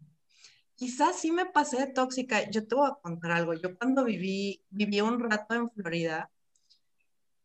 quizás 0.77 1.17
sí 1.19 1.33
me 1.33 1.47
pasé 1.47 1.79
de 1.79 1.87
tóxica. 1.89 2.49
Yo 2.51 2.67
te 2.67 2.75
voy 2.75 2.89
a 2.89 2.95
contar 3.03 3.33
algo. 3.33 3.55
Yo 3.55 3.77
cuando 3.77 4.05
viví, 4.05 4.63
viví 4.71 5.01
un 5.01 5.19
rato 5.19 5.55
en 5.55 5.71
Florida, 5.71 6.31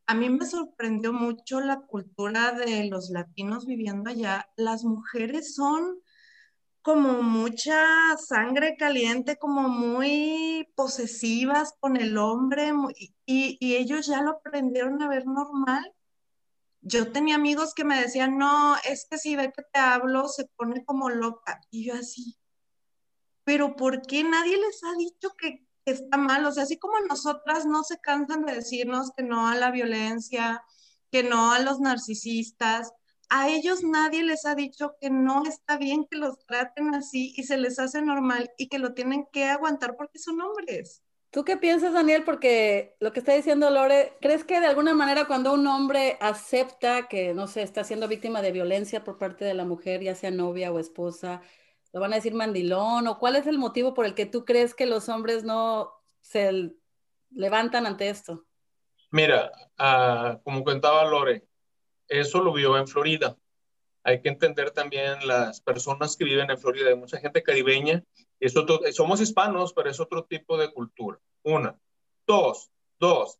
a 0.05 0.13
mí 0.13 0.29
me 0.29 0.45
sorprendió 0.45 1.13
mucho 1.13 1.61
la 1.61 1.81
cultura 1.81 2.51
de 2.51 2.85
los 2.89 3.09
latinos 3.09 3.65
viviendo 3.65 4.09
allá. 4.09 4.49
Las 4.57 4.83
mujeres 4.83 5.55
son 5.55 6.01
como 6.81 7.21
mucha 7.21 8.17
sangre 8.17 8.75
caliente, 8.77 9.37
como 9.37 9.69
muy 9.69 10.67
posesivas 10.75 11.75
con 11.79 11.95
el 11.95 12.17
hombre, 12.17 12.71
y, 13.25 13.57
y 13.59 13.75
ellos 13.75 14.07
ya 14.07 14.21
lo 14.21 14.31
aprendieron 14.31 15.01
a 15.01 15.07
ver 15.07 15.25
normal. 15.27 15.93
Yo 16.81 17.11
tenía 17.11 17.35
amigos 17.35 17.73
que 17.75 17.85
me 17.85 18.01
decían, 18.01 18.37
no, 18.37 18.75
es 18.89 19.07
que 19.09 19.17
si 19.17 19.35
ve 19.35 19.53
que 19.55 19.63
te 19.71 19.79
hablo, 19.79 20.27
se 20.27 20.45
pone 20.57 20.83
como 20.83 21.09
loca. 21.09 21.61
Y 21.69 21.85
yo 21.85 21.93
así, 21.93 22.35
pero 23.51 23.75
¿por 23.75 24.01
qué 24.03 24.23
nadie 24.23 24.55
les 24.55 24.81
ha 24.81 24.95
dicho 24.97 25.31
que, 25.37 25.67
está 25.83 26.15
mal? 26.15 26.45
O 26.45 26.53
sea, 26.53 26.63
así 26.63 26.77
como 26.77 26.97
nosotras 27.01 27.65
no 27.65 27.83
se 27.83 27.99
cansan 27.99 28.45
de 28.45 28.55
decirnos 28.55 29.11
que 29.11 29.23
no 29.23 29.45
a 29.45 29.55
la 29.55 29.71
violencia, 29.71 30.63
que 31.11 31.21
no 31.21 31.51
a 31.51 31.59
los 31.59 31.81
narcisistas, 31.81 32.93
a 33.27 33.49
ellos 33.49 33.83
nadie 33.83 34.23
les 34.23 34.45
ha 34.45 34.55
dicho 34.55 34.93
que 35.01 35.09
no 35.09 35.43
está 35.45 35.77
bien 35.77 36.07
que 36.09 36.17
los 36.17 36.45
traten 36.45 36.95
así 36.95 37.33
y 37.35 37.43
se 37.43 37.57
les 37.57 37.77
hace 37.77 38.01
normal 38.01 38.49
y 38.57 38.69
que 38.69 38.79
lo 38.79 38.93
tienen 38.93 39.27
que 39.33 39.43
aguantar 39.43 39.97
porque 39.97 40.17
son 40.17 40.39
hombres. 40.39 41.01
¿Tú 41.29 41.43
qué 41.43 41.57
piensas, 41.57 41.91
Daniel? 41.91 42.23
Porque 42.23 42.95
lo 43.01 43.11
que 43.11 43.19
está 43.19 43.33
diciendo 43.33 43.69
Lore, 43.69 44.13
¿crees 44.21 44.45
que 44.45 44.61
de 44.61 44.67
alguna 44.67 44.93
manera 44.93 45.25
cuando 45.25 45.53
un 45.53 45.67
hombre 45.67 46.17
acepta 46.21 47.09
que, 47.09 47.33
no 47.33 47.47
sé, 47.47 47.63
está 47.63 47.83
siendo 47.83 48.07
víctima 48.07 48.41
de 48.41 48.53
violencia 48.53 49.03
por 49.03 49.17
parte 49.17 49.43
de 49.43 49.55
la 49.55 49.65
mujer, 49.65 50.01
ya 50.01 50.15
sea 50.15 50.31
novia 50.31 50.71
o 50.71 50.79
esposa, 50.79 51.41
lo 51.93 51.99
van 51.99 52.13
a 52.13 52.17
decir 52.17 52.33
mandilón? 52.33 53.07
¿O 53.07 53.19
cuál 53.19 53.35
es 53.35 53.47
el 53.47 53.57
motivo 53.57 53.93
por 53.93 54.05
el 54.05 54.15
que 54.15 54.25
tú 54.25 54.45
crees 54.45 54.73
que 54.73 54.85
los 54.85 55.09
hombres 55.09 55.43
no 55.43 55.91
se 56.21 56.71
levantan 57.29 57.85
ante 57.85 58.09
esto? 58.09 58.45
Mira, 59.09 59.51
ah, 59.77 60.39
como 60.43 60.63
contaba 60.63 61.03
Lore, 61.05 61.45
eso 62.07 62.41
lo 62.41 62.53
vio 62.53 62.77
en 62.77 62.87
Florida. 62.87 63.37
Hay 64.03 64.21
que 64.21 64.29
entender 64.29 64.71
también 64.71 65.27
las 65.27 65.61
personas 65.61 66.15
que 66.15 66.25
viven 66.25 66.49
en 66.49 66.57
Florida. 66.57 66.89
Hay 66.89 66.95
mucha 66.95 67.19
gente 67.19 67.43
caribeña. 67.43 68.03
Es 68.39 68.53
somos 68.93 69.21
hispanos, 69.21 69.73
pero 69.73 69.89
es 69.89 69.99
otro 69.99 70.23
tipo 70.25 70.57
de 70.57 70.71
cultura. 70.71 71.19
Una. 71.43 71.77
Dos. 72.25 72.71
Dos. 72.99 73.39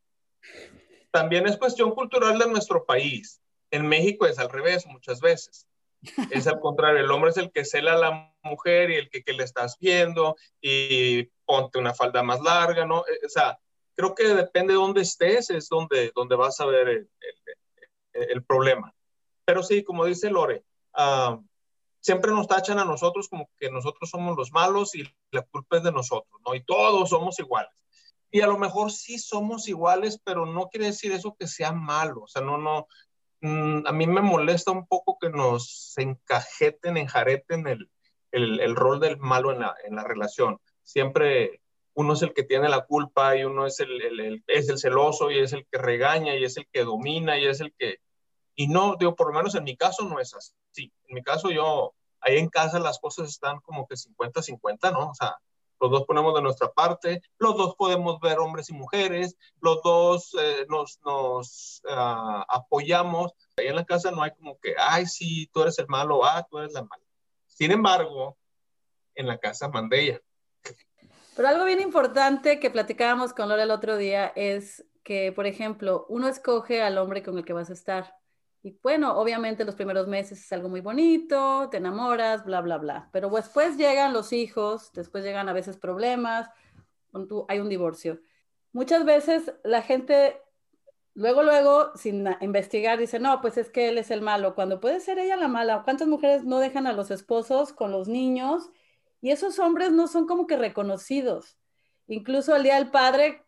También 1.10 1.46
es 1.46 1.56
cuestión 1.56 1.92
cultural 1.92 2.38
de 2.38 2.48
nuestro 2.48 2.84
país. 2.84 3.40
En 3.70 3.88
México 3.88 4.26
es 4.26 4.38
al 4.38 4.50
revés 4.50 4.86
muchas 4.86 5.20
veces. 5.20 5.66
Es 6.30 6.46
al 6.46 6.60
contrario, 6.60 7.00
el 7.00 7.10
hombre 7.10 7.30
es 7.30 7.36
el 7.36 7.50
que 7.50 7.64
cela 7.64 7.96
la 7.96 8.31
mujer 8.42 8.90
y 8.90 8.96
el 8.96 9.10
que, 9.10 9.22
que 9.22 9.32
le 9.32 9.44
estás 9.44 9.76
viendo 9.78 10.36
y 10.60 11.24
ponte 11.44 11.78
una 11.78 11.94
falda 11.94 12.22
más 12.22 12.40
larga, 12.40 12.86
¿no? 12.86 13.00
O 13.00 13.28
sea, 13.28 13.58
creo 13.94 14.14
que 14.14 14.28
depende 14.28 14.72
de 14.72 14.78
dónde 14.78 15.02
estés, 15.02 15.50
es 15.50 15.68
donde, 15.68 16.12
donde 16.14 16.36
vas 16.36 16.60
a 16.60 16.66
ver 16.66 16.88
el, 16.88 17.10
el 18.12 18.44
problema. 18.44 18.94
Pero 19.44 19.62
sí, 19.62 19.82
como 19.82 20.04
dice 20.04 20.30
Lore, 20.30 20.64
ah, 20.94 21.38
siempre 22.00 22.32
nos 22.32 22.48
tachan 22.48 22.78
a 22.78 22.84
nosotros 22.84 23.28
como 23.28 23.48
que 23.58 23.70
nosotros 23.70 24.10
somos 24.10 24.36
los 24.36 24.52
malos 24.52 24.94
y 24.94 25.04
la 25.30 25.42
culpa 25.42 25.78
es 25.78 25.82
de 25.84 25.92
nosotros, 25.92 26.40
¿no? 26.46 26.54
Y 26.54 26.64
todos 26.64 27.10
somos 27.10 27.38
iguales. 27.38 27.72
Y 28.30 28.40
a 28.40 28.46
lo 28.46 28.58
mejor 28.58 28.90
sí 28.90 29.18
somos 29.18 29.68
iguales, 29.68 30.20
pero 30.24 30.46
no 30.46 30.68
quiere 30.68 30.86
decir 30.86 31.12
eso 31.12 31.36
que 31.38 31.46
sea 31.46 31.72
malo. 31.72 32.22
O 32.22 32.28
sea, 32.28 32.42
no, 32.42 32.56
no, 32.58 32.86
mm, 33.40 33.86
a 33.86 33.92
mí 33.92 34.06
me 34.06 34.22
molesta 34.22 34.70
un 34.70 34.86
poco 34.86 35.18
que 35.20 35.28
nos 35.28 35.92
encajeten, 35.96 36.96
enjareten 36.96 37.66
el, 37.66 37.90
el, 38.32 38.74
rol 38.74 39.00
del 39.00 39.18
malo 39.18 39.52
en 39.52 39.60
la, 39.60 39.74
en 39.84 39.94
la 39.94 40.04
relación. 40.04 40.58
Siempre 40.82 41.60
uno 41.94 42.14
es 42.14 42.22
el 42.22 42.32
que 42.32 42.42
tiene 42.42 42.68
la 42.68 42.84
culpa 42.84 43.36
y 43.36 43.44
uno 43.44 43.66
es 43.66 43.78
el, 43.80 44.00
el, 44.00 44.42
es 44.46 44.68
el 44.68 44.78
celoso 44.78 45.30
y 45.30 45.38
es 45.38 45.52
el 45.52 45.66
que 45.70 45.78
regaña 45.78 46.34
y 46.34 46.44
es 46.44 46.56
el 46.56 46.66
que 46.72 46.84
domina 46.84 47.38
y 47.38 47.46
es 47.46 47.60
el 47.60 47.72
que... 47.78 47.98
Y 48.54 48.68
no, 48.68 48.96
digo, 48.98 49.14
por 49.14 49.28
lo 49.28 49.34
menos 49.34 49.54
en 49.54 49.64
mi 49.64 49.76
caso 49.76 50.04
no 50.04 50.18
es 50.18 50.34
así. 50.34 50.52
Sí, 50.70 50.92
en 51.08 51.14
mi 51.14 51.22
caso 51.22 51.50
yo, 51.50 51.94
ahí 52.20 52.38
en 52.38 52.48
casa 52.48 52.78
las 52.78 52.98
cosas 52.98 53.28
están 53.28 53.60
como 53.60 53.86
que 53.86 53.94
50-50, 53.94 54.92
¿no? 54.92 55.10
O 55.10 55.14
sea, 55.14 55.36
los 55.82 55.90
dos 55.90 56.04
ponemos 56.04 56.32
de 56.34 56.42
nuestra 56.42 56.70
parte, 56.70 57.20
los 57.38 57.56
dos 57.56 57.74
podemos 57.74 58.20
ver 58.20 58.38
hombres 58.38 58.70
y 58.70 58.72
mujeres, 58.72 59.36
los 59.60 59.82
dos 59.82 60.32
eh, 60.40 60.64
nos, 60.68 61.00
nos 61.04 61.82
uh, 61.84 62.44
apoyamos. 62.48 63.32
Ahí 63.56 63.66
en 63.66 63.76
la 63.76 63.84
casa 63.84 64.12
no 64.12 64.22
hay 64.22 64.30
como 64.30 64.58
que, 64.60 64.74
ay, 64.78 65.06
sí, 65.06 65.50
tú 65.52 65.62
eres 65.62 65.78
el 65.80 65.88
malo, 65.88 66.24
ah, 66.24 66.46
tú 66.48 66.58
eres 66.58 66.72
la 66.72 66.82
mala. 66.82 67.01
Sin 67.62 67.70
embargo, 67.70 68.36
en 69.14 69.28
la 69.28 69.38
casa 69.38 69.68
manda 69.68 69.96
ella. 69.96 70.20
Pero 71.36 71.46
algo 71.46 71.64
bien 71.64 71.80
importante 71.80 72.58
que 72.58 72.70
platicábamos 72.70 73.32
con 73.32 73.48
Laura 73.48 73.62
el 73.62 73.70
otro 73.70 73.96
día 73.96 74.32
es 74.34 74.84
que, 75.04 75.30
por 75.30 75.46
ejemplo, 75.46 76.04
uno 76.08 76.26
escoge 76.26 76.82
al 76.82 76.98
hombre 76.98 77.22
con 77.22 77.38
el 77.38 77.44
que 77.44 77.52
vas 77.52 77.70
a 77.70 77.74
estar. 77.74 78.16
Y 78.64 78.76
bueno, 78.82 79.16
obviamente 79.16 79.64
los 79.64 79.76
primeros 79.76 80.08
meses 80.08 80.40
es 80.40 80.52
algo 80.52 80.68
muy 80.68 80.80
bonito, 80.80 81.68
te 81.70 81.76
enamoras, 81.76 82.44
bla, 82.44 82.62
bla, 82.62 82.78
bla. 82.78 83.08
Pero 83.12 83.30
después 83.30 83.76
llegan 83.76 84.12
los 84.12 84.32
hijos, 84.32 84.90
después 84.92 85.22
llegan 85.22 85.48
a 85.48 85.52
veces 85.52 85.76
problemas, 85.76 86.50
hay 87.46 87.60
un 87.60 87.68
divorcio. 87.68 88.18
Muchas 88.72 89.04
veces 89.04 89.54
la 89.62 89.82
gente, 89.82 90.42
luego, 91.14 91.42
luego, 91.42 91.92
sin 91.96 92.26
investigar, 92.40 92.98
dice, 92.98 93.18
no, 93.18 93.40
pues 93.40 93.56
es 93.56 93.70
que 93.70 93.88
él 93.88 93.98
es 93.98 94.10
el 94.10 94.22
malo, 94.22 94.54
cuando 94.54 94.80
puede 94.80 95.00
ser 95.00 95.18
ella 95.18 95.36
la 95.36 95.48
mala. 95.48 95.82
¿Cuántas 95.84 96.08
mujeres 96.08 96.44
no 96.44 96.58
dejan 96.58 96.86
a 96.86 96.92
los 96.92 97.10
esposos 97.10 97.72
con 97.72 97.92
los 97.92 98.08
niños? 98.08 98.70
Y 99.20 99.30
esos 99.30 99.58
hombres 99.58 99.92
no 99.92 100.08
son 100.08 100.26
como 100.26 100.46
que 100.46 100.56
reconocidos. 100.56 101.58
Incluso 102.08 102.56
el 102.56 102.64
Día 102.64 102.76
del 102.76 102.90
Padre, 102.90 103.44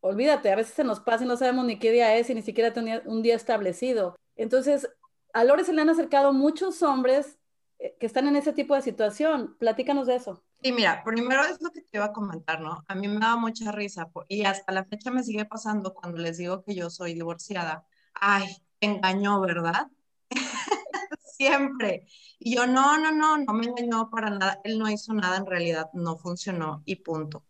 olvídate, 0.00 0.52
a 0.52 0.56
veces 0.56 0.74
se 0.74 0.84
nos 0.84 1.00
pasa 1.00 1.24
y 1.24 1.26
no 1.26 1.36
sabemos 1.36 1.64
ni 1.64 1.78
qué 1.78 1.90
día 1.90 2.16
es 2.16 2.28
y 2.30 2.34
ni 2.34 2.42
siquiera 2.42 2.72
tenía 2.72 3.02
un 3.06 3.22
día 3.22 3.34
establecido. 3.34 4.16
Entonces, 4.36 4.88
a 5.32 5.44
Lore 5.44 5.64
se 5.64 5.72
le 5.72 5.80
han 5.80 5.88
acercado 5.88 6.32
muchos 6.32 6.82
hombres 6.82 7.38
eh, 7.78 7.96
que 7.98 8.06
están 8.06 8.28
en 8.28 8.36
ese 8.36 8.52
tipo 8.52 8.74
de 8.74 8.82
situación. 8.82 9.56
Platícanos 9.58 10.06
de 10.06 10.16
eso. 10.16 10.42
Y 10.66 10.72
mira, 10.72 11.04
primero 11.04 11.44
es 11.44 11.60
lo 11.60 11.70
que 11.72 11.82
te 11.82 11.98
iba 11.98 12.06
a 12.06 12.12
comentar, 12.14 12.58
¿no? 12.62 12.82
A 12.88 12.94
mí 12.94 13.06
me 13.06 13.20
da 13.20 13.36
mucha 13.36 13.70
risa 13.70 14.08
y 14.28 14.46
hasta 14.46 14.72
la 14.72 14.86
fecha 14.86 15.10
me 15.10 15.22
sigue 15.22 15.44
pasando 15.44 15.92
cuando 15.92 16.16
les 16.16 16.38
digo 16.38 16.62
que 16.62 16.74
yo 16.74 16.88
soy 16.88 17.12
divorciada. 17.12 17.86
Ay, 18.14 18.48
te 18.78 18.86
engañó, 18.86 19.42
¿verdad? 19.42 19.88
siempre. 21.36 22.06
Y 22.38 22.56
yo, 22.56 22.66
no, 22.66 22.96
no, 22.96 23.12
no, 23.12 23.36
no 23.36 23.52
me 23.52 23.66
engañó 23.66 24.08
para 24.08 24.30
nada, 24.30 24.62
él 24.64 24.78
no 24.78 24.90
hizo 24.90 25.12
nada, 25.12 25.36
en 25.36 25.44
realidad 25.44 25.90
no 25.92 26.16
funcionó 26.16 26.82
y 26.86 26.96
punto. 26.96 27.44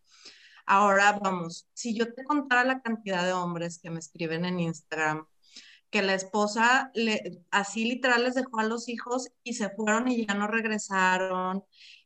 Ahora 0.66 1.12
vamos, 1.22 1.68
si 1.72 1.94
yo 1.96 2.12
te 2.12 2.24
contara 2.24 2.64
la 2.64 2.82
cantidad 2.82 3.24
de 3.24 3.32
hombres 3.32 3.78
que 3.78 3.90
me 3.90 4.00
escriben 4.00 4.44
en 4.44 4.58
Instagram, 4.58 5.24
que 5.88 6.02
la 6.02 6.14
esposa 6.14 6.90
le, 6.94 7.44
así 7.52 7.84
literal 7.84 8.24
les 8.24 8.34
dejó 8.34 8.58
a 8.58 8.64
los 8.64 8.88
hijos 8.88 9.30
y 9.44 9.54
se 9.54 9.70
fueron 9.70 10.08
y 10.08 10.26
ya 10.26 10.34
no 10.34 10.48
regresaron, 10.48 11.62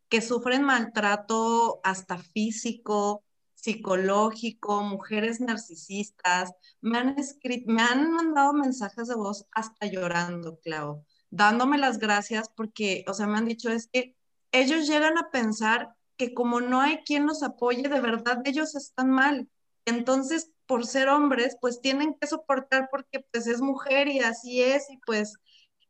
que 0.08 0.20
sufren 0.20 0.62
maltrato 0.62 1.80
hasta 1.84 2.18
físico, 2.18 3.24
psicológico, 3.54 4.82
mujeres 4.82 5.40
narcisistas, 5.40 6.52
me 6.80 6.98
han 6.98 7.18
escrito, 7.18 7.70
me 7.70 7.82
han 7.82 8.12
mandado 8.12 8.52
mensajes 8.52 9.08
de 9.08 9.16
voz 9.16 9.46
hasta 9.52 9.86
llorando, 9.86 10.58
Clau 10.60 11.04
dándome 11.30 11.78
las 11.78 11.98
gracias 11.98 12.48
porque, 12.48 13.04
o 13.08 13.14
sea, 13.14 13.26
me 13.26 13.38
han 13.38 13.46
dicho 13.46 13.70
es 13.70 13.88
que 13.92 14.16
ellos 14.52 14.86
llegan 14.86 15.18
a 15.18 15.30
pensar 15.30 15.94
que 16.16 16.34
como 16.34 16.60
no 16.60 16.80
hay 16.80 16.98
quien 16.98 17.26
los 17.26 17.42
apoye, 17.42 17.88
de 17.88 18.00
verdad 18.00 18.42
ellos 18.44 18.74
están 18.74 19.10
mal. 19.10 19.48
Entonces, 19.84 20.50
por 20.66 20.86
ser 20.86 21.08
hombres, 21.08 21.56
pues 21.60 21.80
tienen 21.80 22.14
que 22.20 22.26
soportar 22.26 22.88
porque 22.90 23.24
pues 23.30 23.46
es 23.46 23.60
mujer 23.60 24.08
y 24.08 24.20
así 24.20 24.62
es 24.62 24.90
y 24.90 24.98
pues 25.06 25.34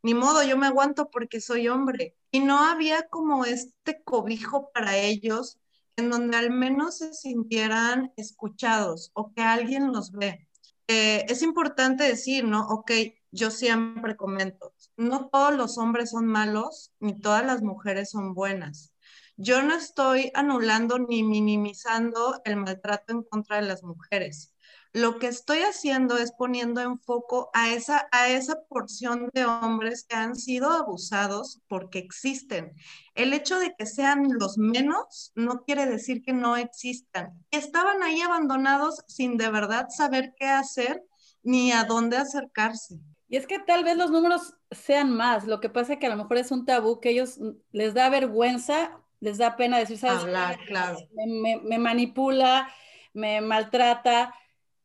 ni 0.03 0.15
modo, 0.15 0.43
yo 0.43 0.57
me 0.57 0.67
aguanto 0.67 1.11
porque 1.11 1.41
soy 1.41 1.69
hombre. 1.69 2.17
Y 2.31 2.41
no 2.41 2.59
había 2.59 3.09
como 3.09 3.45
este 3.45 4.03
cobijo 4.05 4.71
para 4.73 4.97
ellos 4.97 5.59
en 5.97 6.11
donde 6.11 6.37
al 6.37 6.51
menos 6.51 6.99
se 6.99 7.13
sintieran 7.13 8.13
escuchados 8.17 9.11
o 9.15 9.33
que 9.33 9.43
alguien 9.43 9.93
los 9.93 10.13
ve. 10.13 10.47
Eh, 10.87 11.27
es 11.29 11.43
importante 11.43 12.05
decir, 12.05 12.45
¿no? 12.45 12.67
Ok, 12.69 12.93
yo 13.31 13.51
siempre 13.51 14.17
comento, 14.17 14.73
no 14.97 15.29
todos 15.29 15.55
los 15.55 15.77
hombres 15.77 16.11
son 16.11 16.27
malos, 16.27 16.93
ni 17.01 17.21
todas 17.21 17.45
las 17.45 17.63
mujeres 17.63 18.11
son 18.11 18.33
buenas. 18.33 18.95
Yo 19.37 19.63
no 19.63 19.75
estoy 19.75 20.31
anulando 20.35 20.99
ni 20.99 21.23
minimizando 21.23 22.41
el 22.45 22.57
maltrato 22.57 23.13
en 23.13 23.23
contra 23.23 23.57
de 23.57 23.69
las 23.69 23.83
mujeres. 23.83 24.55
Lo 24.93 25.19
que 25.19 25.27
estoy 25.27 25.59
haciendo 25.59 26.17
es 26.17 26.33
poniendo 26.33 26.81
en 26.81 26.99
foco 26.99 27.51
a 27.53 27.71
esa, 27.71 28.09
a 28.11 28.29
esa 28.29 28.63
porción 28.69 29.29
de 29.35 29.45
hombres 29.45 30.05
que 30.09 30.17
han 30.17 30.35
sido 30.35 30.71
abusados 30.71 31.61
porque 31.69 31.99
existen. 31.99 32.75
El 33.15 33.33
hecho 33.33 33.59
de 33.59 33.75
que 33.77 33.87
sean 33.87 34.29
los 34.39 34.59
menos 34.59 35.33
no 35.35 35.63
quiere 35.65 35.87
decir 35.87 36.23
que 36.23 36.33
no 36.33 36.57
existan. 36.57 37.45
Estaban 37.51 38.03
ahí 38.03 38.21
abandonados 38.21 39.05
sin 39.07 39.37
de 39.37 39.51
verdad 39.51 39.89
saber 39.91 40.35
qué 40.39 40.47
hacer 40.47 41.05
ni 41.43 41.73
a 41.73 41.85
dónde 41.85 42.17
acercarse. 42.17 42.99
Y 43.29 43.37
es 43.37 43.47
que 43.47 43.59
tal 43.59 43.85
vez 43.85 43.97
los 43.97 44.11
números 44.11 44.55
sean 44.71 45.15
más, 45.15 45.47
lo 45.47 45.61
que 45.61 45.69
pasa 45.69 45.95
es 45.95 45.99
que 45.99 46.07
a 46.07 46.11
lo 46.11 46.17
mejor 46.17 46.39
es 46.39 46.51
un 46.51 46.65
tabú 46.65 46.99
que 47.01 47.11
ellos 47.11 47.39
mm, 47.39 47.51
les 47.73 47.95
da 47.95 48.09
vergüenza, 48.09 48.91
les 49.21 49.39
da 49.39 49.57
pena 49.57 49.79
decir, 49.79 49.99
¿sabes? 49.99 50.23
Hablar, 50.23 50.59
claro. 50.67 50.99
Me, 51.15 51.79
manipula, 51.79 52.73
me 53.13 53.41
maltrata. 53.41 54.35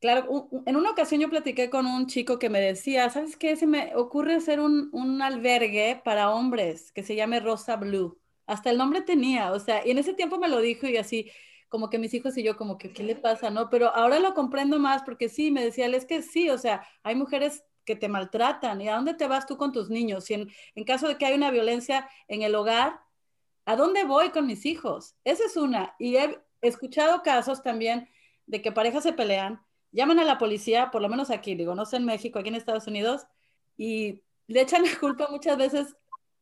Claro, 0.03 0.49
en 0.65 0.75
una 0.75 0.91
ocasión 0.91 1.21
yo 1.21 1.29
platiqué 1.29 1.69
con 1.69 1.85
un 1.85 2.07
chico 2.07 2.37
que 2.37 2.49
me 2.49 2.59
decía, 2.59 3.09
¿sabes 3.09 3.37
qué? 3.37 3.55
Se 3.55 3.65
me 3.65 3.95
ocurre 3.95 4.35
hacer 4.35 4.59
un, 4.59 4.89
un 4.91 5.21
albergue 5.21 6.01
para 6.03 6.29
hombres 6.31 6.91
que 6.91 7.03
se 7.03 7.15
llame 7.15 7.39
Rosa 7.39 7.77
Blue. 7.77 8.19
Hasta 8.45 8.69
el 8.69 8.77
nombre 8.77 8.99
tenía, 8.99 9.53
o 9.53 9.59
sea, 9.61 9.87
y 9.87 9.91
en 9.91 9.97
ese 9.97 10.13
tiempo 10.13 10.37
me 10.39 10.49
lo 10.49 10.59
dijo 10.59 10.87
y 10.87 10.97
así, 10.97 11.31
como 11.69 11.89
que 11.89 11.99
mis 11.99 12.13
hijos 12.13 12.37
y 12.37 12.43
yo 12.43 12.57
como 12.57 12.77
que, 12.77 12.91
¿qué 12.91 13.01
le 13.01 13.15
pasa? 13.15 13.49
¿No? 13.49 13.69
Pero 13.69 13.95
ahora 13.95 14.19
lo 14.19 14.33
comprendo 14.33 14.77
más 14.77 15.03
porque 15.03 15.29
sí, 15.29 15.51
me 15.51 15.63
decía 15.63 15.85
él, 15.85 15.93
es 15.93 16.03
que 16.03 16.21
sí, 16.21 16.49
o 16.49 16.57
sea, 16.57 16.85
hay 17.03 17.15
mujeres 17.15 17.63
que 17.85 17.95
te 17.95 18.09
maltratan. 18.09 18.81
¿Y 18.81 18.89
a 18.89 18.95
dónde 18.95 19.13
te 19.13 19.27
vas 19.27 19.47
tú 19.47 19.55
con 19.55 19.71
tus 19.71 19.89
niños? 19.89 20.25
Si 20.25 20.33
en, 20.33 20.51
en 20.75 20.83
caso 20.83 21.07
de 21.07 21.17
que 21.17 21.27
hay 21.27 21.35
una 21.35 21.49
violencia 21.49 22.09
en 22.27 22.41
el 22.41 22.55
hogar, 22.55 22.99
¿a 23.63 23.77
dónde 23.77 24.03
voy 24.03 24.31
con 24.31 24.47
mis 24.47 24.65
hijos? 24.65 25.15
Esa 25.23 25.45
es 25.45 25.55
una. 25.55 25.95
Y 25.97 26.17
he 26.17 26.41
escuchado 26.59 27.21
casos 27.23 27.63
también 27.63 28.09
de 28.47 28.61
que 28.61 28.73
parejas 28.73 29.03
se 29.03 29.13
pelean, 29.13 29.61
llaman 29.93 30.19
a 30.19 30.25
la 30.25 30.37
policía, 30.37 30.91
por 30.91 31.01
lo 31.01 31.07
menos 31.07 31.29
aquí, 31.29 31.55
digo, 31.55 31.75
no 31.75 31.85
sé 31.85 31.97
en 31.97 32.05
México, 32.05 32.39
aquí 32.39 32.49
en 32.49 32.55
Estados 32.55 32.87
Unidos, 32.87 33.25
y 33.77 34.21
le 34.47 34.61
echan 34.61 34.83
la 34.83 34.99
culpa 34.99 35.27
muchas 35.29 35.57
veces 35.57 35.95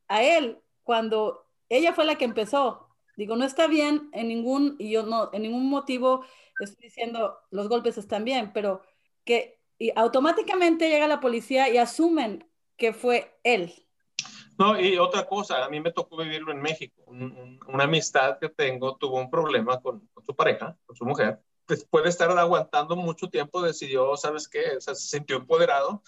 a 0.08 0.24
él 0.24 0.60
cuando 0.84 1.46
ella 1.70 1.94
fue 1.94 2.06
la 2.06 2.16
que 2.16 2.26
empezó. 2.26 2.88
Digo, 3.16 3.36
no 3.36 3.46
está 3.46 3.68
bien 3.68 4.10
en 4.14 4.30
ningún, 4.30 4.76
y 4.80 4.90
yo 4.92 5.04
no, 5.04 5.30
en 5.34 5.44
ningún 5.44 5.70
motivo 5.70 6.26
estoy 6.60 6.86
diciendo 6.86 7.38
los 7.52 7.70
golpes 7.70 7.98
están 7.98 8.24
bien, 8.24 8.52
pero 8.54 8.82
que 9.26 9.62
y 9.82 9.92
automáticamente 9.96 10.90
llega 10.90 11.08
la 11.08 11.20
policía 11.20 11.68
y 11.68 11.78
asumen 11.78 12.48
que 12.78 12.94
fue 12.94 13.36
él. 13.44 13.74
No, 14.60 14.80
y 14.80 15.00
otra 15.00 15.26
cosa, 15.26 15.66
a 15.66 15.70
mí 15.70 15.80
me 15.80 15.92
tocó 15.92 16.18
vivirlo 16.18 16.52
en 16.52 16.62
México. 16.62 17.02
una 17.08 17.86
amistad 17.86 18.38
que 18.38 18.50
tengo 18.50 18.96
tuvo 18.98 19.18
un 19.18 19.32
problema 19.32 19.82
con, 19.82 20.08
su 20.24 20.36
pareja, 20.36 20.78
con 20.86 20.96
su 20.96 21.04
mujer. 21.04 21.40
Después 21.68 22.04
de 22.04 22.10
estar 22.10 22.30
aguantando 22.38 22.96
mucho 22.96 23.30
tiempo, 23.30 23.62
decidió, 23.62 24.16
¿sabes 24.18 24.48
qué? 24.48 24.80
se 24.80 24.96
sintió 24.96 25.38
empoderado 25.38 26.04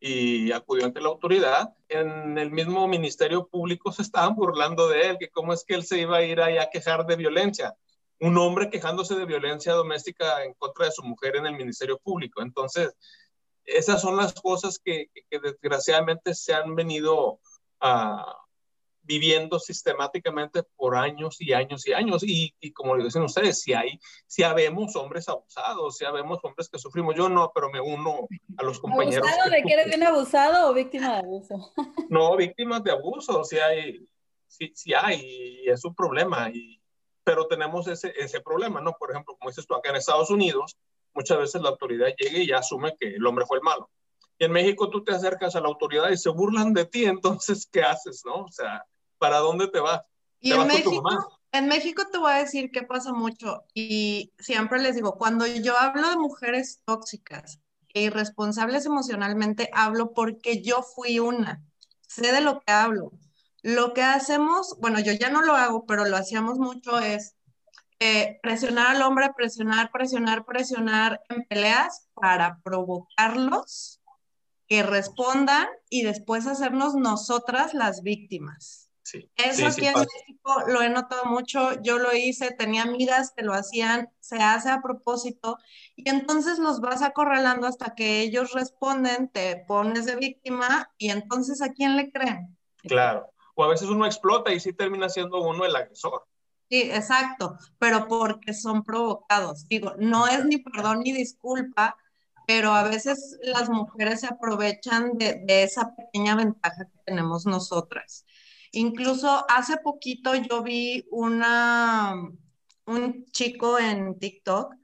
y 0.00 0.50
acudió 0.52 0.86
ante 0.86 1.00
la 1.00 1.08
autoridad. 1.08 1.74
En 1.88 2.38
el 2.38 2.50
mismo 2.50 2.88
Ministerio 2.88 3.46
Público 3.46 3.92
se 3.92 4.02
estaban 4.02 4.34
burlando 4.34 4.88
de 4.88 5.10
él, 5.10 5.16
que 5.18 5.28
cómo 5.28 5.52
es 5.52 5.64
que 5.64 5.74
él 5.74 5.84
se 5.84 6.00
iba 6.00 6.16
a 6.16 6.22
ir 6.22 6.40
ahí 6.40 6.58
a 6.58 6.70
quejar 6.70 7.06
de 7.06 7.16
violencia. 7.16 7.76
Un 8.18 8.36
hombre 8.38 8.70
quejándose 8.70 9.14
de 9.14 9.26
violencia 9.26 9.72
doméstica 9.74 10.44
en 10.44 10.54
contra 10.54 10.86
de 10.86 10.92
su 10.92 11.02
mujer 11.02 11.36
en 11.36 11.46
el 11.46 11.56
Ministerio 11.56 11.98
Público. 11.98 12.42
Entonces, 12.42 12.96
esas 13.64 14.00
son 14.00 14.16
las 14.16 14.32
cosas 14.34 14.78
que, 14.78 15.10
que 15.30 15.38
desgraciadamente 15.38 16.34
se 16.34 16.54
han 16.54 16.74
venido 16.74 17.38
a, 17.80 18.41
viviendo 19.02 19.58
sistemáticamente 19.58 20.62
por 20.76 20.96
años 20.96 21.40
y 21.40 21.52
años 21.52 21.86
y 21.86 21.92
años. 21.92 22.22
Y, 22.22 22.54
y 22.60 22.72
como 22.72 22.96
dicen 22.96 23.22
ustedes, 23.22 23.60
si 23.60 23.74
hay, 23.74 23.98
si 24.26 24.42
habemos 24.42 24.94
hombres 24.96 25.28
abusados, 25.28 25.96
si 25.96 26.04
habemos 26.04 26.38
hombres 26.42 26.68
que 26.68 26.78
sufrimos, 26.78 27.14
yo 27.16 27.28
no, 27.28 27.50
pero 27.54 27.70
me 27.70 27.80
uno 27.80 28.28
a 28.56 28.62
los 28.62 28.78
compañeros. 28.78 29.26
¿Abusado 29.26 29.50
de 29.50 29.62
que 29.62 29.72
eres 29.72 29.86
bien 29.86 30.02
abusado 30.02 30.70
o 30.70 30.74
víctima 30.74 31.14
de 31.14 31.18
abuso? 31.18 31.72
No, 32.08 32.36
víctimas 32.36 32.84
de 32.84 32.92
abuso, 32.92 33.42
sí 33.42 33.58
hay, 33.58 34.06
sí, 34.46 34.70
sí 34.74 34.92
hay, 34.92 35.62
y 35.64 35.70
es 35.70 35.84
un 35.84 35.94
problema. 35.94 36.50
Y, 36.50 36.80
pero 37.24 37.46
tenemos 37.46 37.86
ese, 37.88 38.12
ese 38.18 38.40
problema, 38.40 38.80
¿no? 38.80 38.92
Por 38.98 39.10
ejemplo, 39.10 39.36
como 39.38 39.50
dices 39.50 39.66
tú, 39.66 39.74
acá 39.74 39.90
en 39.90 39.96
Estados 39.96 40.30
Unidos, 40.30 40.76
muchas 41.14 41.38
veces 41.38 41.62
la 41.62 41.70
autoridad 41.70 42.08
llega 42.18 42.38
y 42.38 42.52
asume 42.52 42.94
que 42.98 43.14
el 43.14 43.26
hombre 43.26 43.46
fue 43.46 43.58
el 43.58 43.62
malo. 43.62 43.90
Y 44.38 44.44
en 44.44 44.52
México 44.52 44.90
tú 44.90 45.04
te 45.04 45.12
acercas 45.12 45.54
a 45.56 45.60
la 45.60 45.68
autoridad 45.68 46.10
y 46.10 46.16
se 46.16 46.30
burlan 46.30 46.72
de 46.72 46.84
ti, 46.84 47.04
entonces, 47.06 47.68
¿qué 47.70 47.82
haces, 47.82 48.22
no? 48.24 48.44
O 48.44 48.50
sea, 48.50 48.84
¿para 49.22 49.38
dónde 49.38 49.68
te 49.68 49.78
vas? 49.78 50.02
Y 50.40 50.50
en, 50.52 50.66
México, 50.66 51.40
en 51.52 51.68
México 51.68 52.02
te 52.10 52.18
voy 52.18 52.32
a 52.32 52.38
decir 52.38 52.72
que 52.72 52.82
pasa 52.82 53.12
mucho 53.12 53.62
y 53.72 54.32
siempre 54.40 54.82
les 54.82 54.96
digo, 54.96 55.16
cuando 55.16 55.46
yo 55.46 55.78
hablo 55.78 56.10
de 56.10 56.16
mujeres 56.16 56.82
tóxicas 56.84 57.60
e 57.94 58.02
irresponsables 58.02 58.84
emocionalmente, 58.84 59.70
hablo 59.72 60.12
porque 60.12 60.60
yo 60.60 60.82
fui 60.82 61.20
una, 61.20 61.62
sé 62.08 62.32
de 62.32 62.40
lo 62.40 62.60
que 62.60 62.72
hablo. 62.72 63.12
Lo 63.62 63.92
que 63.92 64.02
hacemos, 64.02 64.76
bueno, 64.80 64.98
yo 64.98 65.12
ya 65.12 65.30
no 65.30 65.40
lo 65.42 65.54
hago, 65.54 65.86
pero 65.86 66.04
lo 66.04 66.16
hacíamos 66.16 66.58
mucho 66.58 66.98
es 66.98 67.36
eh, 68.00 68.40
presionar 68.42 68.96
al 68.96 69.02
hombre, 69.02 69.30
presionar, 69.36 69.92
presionar, 69.92 70.44
presionar 70.44 71.20
en 71.28 71.44
peleas 71.44 72.08
para 72.14 72.58
provocarlos 72.64 74.00
que 74.66 74.82
respondan 74.82 75.68
y 75.88 76.02
después 76.02 76.48
hacernos 76.48 76.96
nosotras 76.96 77.72
las 77.72 78.02
víctimas. 78.02 78.81
Eso 79.36 79.66
aquí 79.66 79.86
en 79.86 79.94
México 79.94 80.62
lo 80.68 80.80
he 80.82 80.88
notado 80.88 81.24
mucho, 81.24 81.80
yo 81.82 81.98
lo 81.98 82.14
hice, 82.14 82.52
tenía 82.52 82.82
amigas 82.82 83.32
que 83.36 83.42
lo 83.42 83.52
hacían, 83.52 84.10
se 84.20 84.36
hace 84.36 84.70
a 84.70 84.80
propósito 84.80 85.58
y 85.96 86.08
entonces 86.08 86.58
los 86.58 86.80
vas 86.80 87.02
acorralando 87.02 87.66
hasta 87.66 87.94
que 87.94 88.20
ellos 88.20 88.52
responden, 88.52 89.28
te 89.28 89.64
pones 89.66 90.06
de 90.06 90.16
víctima 90.16 90.90
y 90.98 91.10
entonces 91.10 91.62
¿a 91.62 91.72
quién 91.72 91.96
le 91.96 92.10
creen? 92.12 92.56
Claro, 92.82 93.32
o 93.54 93.64
a 93.64 93.68
veces 93.68 93.88
uno 93.88 94.06
explota 94.06 94.52
y 94.52 94.60
sí 94.60 94.72
termina 94.72 95.08
siendo 95.08 95.40
uno 95.40 95.64
el 95.64 95.74
agresor. 95.74 96.24
Sí, 96.70 96.90
exacto, 96.90 97.58
pero 97.78 98.08
porque 98.08 98.54
son 98.54 98.82
provocados. 98.82 99.68
Digo, 99.68 99.94
no 99.98 100.26
es 100.26 100.44
ni 100.46 100.58
perdón 100.58 101.00
ni 101.00 101.12
disculpa, 101.12 101.96
pero 102.46 102.72
a 102.72 102.84
veces 102.84 103.38
las 103.42 103.68
mujeres 103.68 104.20
se 104.20 104.26
aprovechan 104.26 105.18
de, 105.18 105.42
de 105.44 105.64
esa 105.64 105.94
pequeña 105.94 106.34
ventaja 106.34 106.86
que 106.86 106.98
tenemos 107.04 107.46
nosotras. 107.46 108.24
Incluso 108.72 109.44
hace 109.50 109.76
poquito 109.78 110.34
yo 110.34 110.62
vi 110.62 111.06
una, 111.10 112.14
un 112.86 113.24
chico 113.26 113.78
en 113.78 114.18
TikTok 114.18 114.74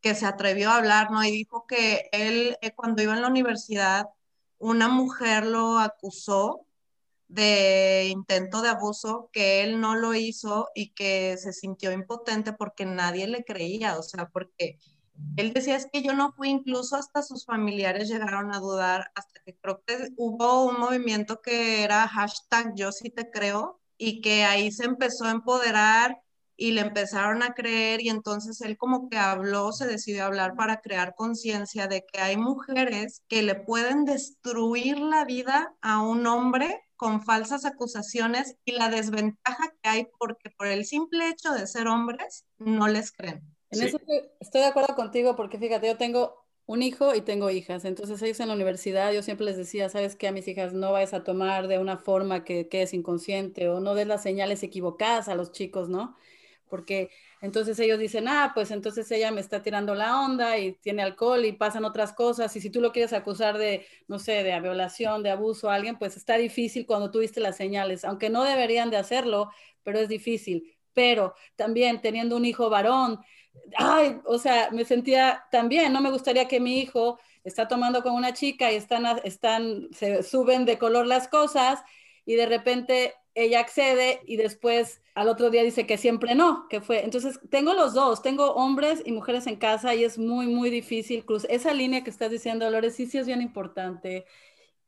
que 0.00 0.14
se 0.14 0.26
atrevió 0.26 0.70
a 0.70 0.76
hablar, 0.76 1.10
¿no? 1.10 1.22
Y 1.24 1.30
dijo 1.30 1.66
que 1.66 2.08
él, 2.12 2.56
eh, 2.62 2.72
cuando 2.74 3.02
iba 3.02 3.14
en 3.14 3.22
la 3.22 3.28
universidad, 3.28 4.06
una 4.58 4.88
mujer 4.88 5.46
lo 5.46 5.78
acusó 5.78 6.66
de 7.28 8.08
intento 8.10 8.62
de 8.62 8.68
abuso, 8.70 9.30
que 9.32 9.62
él 9.62 9.80
no 9.80 9.96
lo 9.96 10.14
hizo 10.14 10.68
y 10.74 10.90
que 10.90 11.36
se 11.38 11.52
sintió 11.52 11.92
impotente 11.92 12.52
porque 12.52 12.86
nadie 12.86 13.26
le 13.26 13.44
creía, 13.44 13.98
o 13.98 14.02
sea, 14.02 14.28
porque 14.28 14.78
él 15.36 15.52
decía 15.52 15.76
es 15.76 15.86
que 15.92 16.02
yo 16.02 16.14
no 16.14 16.32
fui, 16.32 16.48
incluso 16.48 16.96
hasta 16.96 17.22
sus 17.22 17.44
familiares 17.44 18.08
llegaron 18.08 18.54
a 18.54 18.60
dudar, 18.60 19.10
hasta 19.14 19.40
que 19.44 19.56
creo 19.56 19.82
que 19.86 20.08
hubo 20.16 20.64
un 20.64 20.78
movimiento 20.78 21.40
que 21.40 21.82
era 21.82 22.06
hashtag 22.08 22.74
yo 22.74 22.92
sí 22.92 23.10
te 23.10 23.30
creo 23.30 23.80
y 23.98 24.20
que 24.20 24.44
ahí 24.44 24.70
se 24.72 24.84
empezó 24.84 25.24
a 25.24 25.30
empoderar 25.30 26.20
y 26.56 26.72
le 26.72 26.82
empezaron 26.82 27.42
a 27.42 27.54
creer 27.54 28.00
y 28.00 28.08
entonces 28.08 28.60
él 28.60 28.76
como 28.76 29.08
que 29.08 29.18
habló, 29.18 29.72
se 29.72 29.86
decidió 29.86 30.24
hablar 30.24 30.54
para 30.54 30.80
crear 30.80 31.14
conciencia 31.14 31.88
de 31.88 32.04
que 32.06 32.20
hay 32.20 32.36
mujeres 32.36 33.22
que 33.28 33.42
le 33.42 33.56
pueden 33.56 34.04
destruir 34.04 34.98
la 34.98 35.24
vida 35.24 35.74
a 35.80 36.00
un 36.00 36.26
hombre 36.26 36.80
con 36.96 37.22
falsas 37.22 37.64
acusaciones 37.64 38.56
y 38.64 38.72
la 38.72 38.88
desventaja 38.88 39.70
que 39.82 39.88
hay 39.88 40.06
porque 40.18 40.50
por 40.50 40.68
el 40.68 40.84
simple 40.84 41.28
hecho 41.28 41.52
de 41.52 41.66
ser 41.66 41.88
hombres 41.88 42.46
no 42.58 42.86
les 42.86 43.10
creen. 43.10 43.53
En 43.74 43.82
eso 43.82 43.98
estoy, 44.40 44.60
de 44.60 44.66
acuerdo 44.66 44.94
contigo 44.94 45.36
porque 45.36 45.58
fíjate, 45.58 45.86
yo 45.86 45.96
tengo 45.96 46.44
un 46.66 46.82
hijo 46.82 47.14
y 47.14 47.20
tengo 47.20 47.50
hijas, 47.50 47.84
entonces 47.84 48.22
ellos 48.22 48.40
en 48.40 48.48
la 48.48 48.54
universidad 48.54 49.12
yo 49.12 49.22
siempre 49.22 49.44
les 49.44 49.56
decía, 49.56 49.88
sabes 49.90 50.16
que 50.16 50.28
a 50.28 50.32
mis 50.32 50.48
hijas 50.48 50.72
no 50.72 50.92
vayas 50.92 51.12
a 51.12 51.22
tomar 51.22 51.68
de 51.68 51.78
una 51.78 51.98
forma 51.98 52.44
que, 52.44 52.68
que 52.68 52.82
es 52.82 52.94
inconsciente 52.94 53.68
o 53.68 53.80
no 53.80 53.94
des 53.94 54.06
las 54.06 54.22
señales 54.22 54.62
equivocadas 54.62 55.28
a 55.28 55.34
los 55.34 55.52
chicos, 55.52 55.88
¿no? 55.90 56.16
Porque 56.70 57.10
entonces 57.44 57.78
ellos 57.78 57.98
dicen, 57.98 58.26
ah, 58.26 58.52
pues 58.54 58.70
entonces 58.70 59.10
ella 59.10 59.30
me 59.30 59.42
está 59.42 59.60
tirando 59.60 59.94
la 59.94 60.18
onda 60.22 60.56
y 60.56 60.72
tiene 60.72 61.02
alcohol 61.02 61.44
y 61.44 61.52
pasan 61.52 61.84
otras 61.84 62.14
cosas. 62.14 62.56
Y 62.56 62.60
si 62.62 62.70
tú 62.70 62.80
lo 62.80 62.90
quieres 62.90 63.12
acusar 63.12 63.58
de, 63.58 63.86
no 64.08 64.18
sé, 64.18 64.42
de 64.42 64.58
violación, 64.60 65.22
de 65.22 65.28
abuso 65.28 65.68
a 65.68 65.74
alguien, 65.74 65.98
pues 65.98 66.16
está 66.16 66.38
difícil 66.38 66.86
cuando 66.86 67.10
tuviste 67.10 67.40
las 67.40 67.58
señales, 67.58 68.06
aunque 68.06 68.30
no 68.30 68.44
deberían 68.44 68.88
de 68.88 68.96
hacerlo, 68.96 69.50
pero 69.82 69.98
es 69.98 70.08
difícil. 70.08 70.74
Pero 70.94 71.34
también 71.54 72.00
teniendo 72.00 72.34
un 72.34 72.46
hijo 72.46 72.70
varón, 72.70 73.20
ay, 73.76 74.20
o 74.24 74.38
sea, 74.38 74.70
me 74.70 74.84
sentía 74.84 75.44
también, 75.50 75.92
no 75.92 76.00
me 76.00 76.10
gustaría 76.10 76.48
que 76.48 76.60
mi 76.60 76.80
hijo 76.80 77.18
está 77.44 77.68
tomando 77.68 78.02
con 78.02 78.14
una 78.14 78.32
chica 78.32 78.72
y 78.72 78.76
están, 78.76 79.04
están, 79.24 79.88
se 79.92 80.22
suben 80.22 80.64
de 80.64 80.78
color 80.78 81.06
las 81.06 81.28
cosas 81.28 81.82
y 82.24 82.34
de 82.34 82.46
repente 82.46 83.14
ella 83.34 83.60
accede 83.60 84.20
y 84.24 84.36
después 84.36 85.02
al 85.14 85.28
otro 85.28 85.50
día 85.50 85.62
dice 85.62 85.86
que 85.86 85.98
siempre 85.98 86.34
no, 86.34 86.68
que 86.68 86.80
fue. 86.80 87.04
Entonces, 87.04 87.38
tengo 87.50 87.74
los 87.74 87.92
dos, 87.92 88.22
tengo 88.22 88.52
hombres 88.54 89.02
y 89.04 89.12
mujeres 89.12 89.46
en 89.46 89.56
casa 89.56 89.94
y 89.94 90.04
es 90.04 90.18
muy, 90.18 90.46
muy 90.46 90.70
difícil 90.70 91.24
cruzar. 91.24 91.50
Esa 91.50 91.74
línea 91.74 92.04
que 92.04 92.10
estás 92.10 92.30
diciendo, 92.30 92.70
Lores, 92.70 92.94
sí, 92.94 93.06
sí 93.06 93.18
es 93.18 93.26
bien 93.26 93.42
importante 93.42 94.24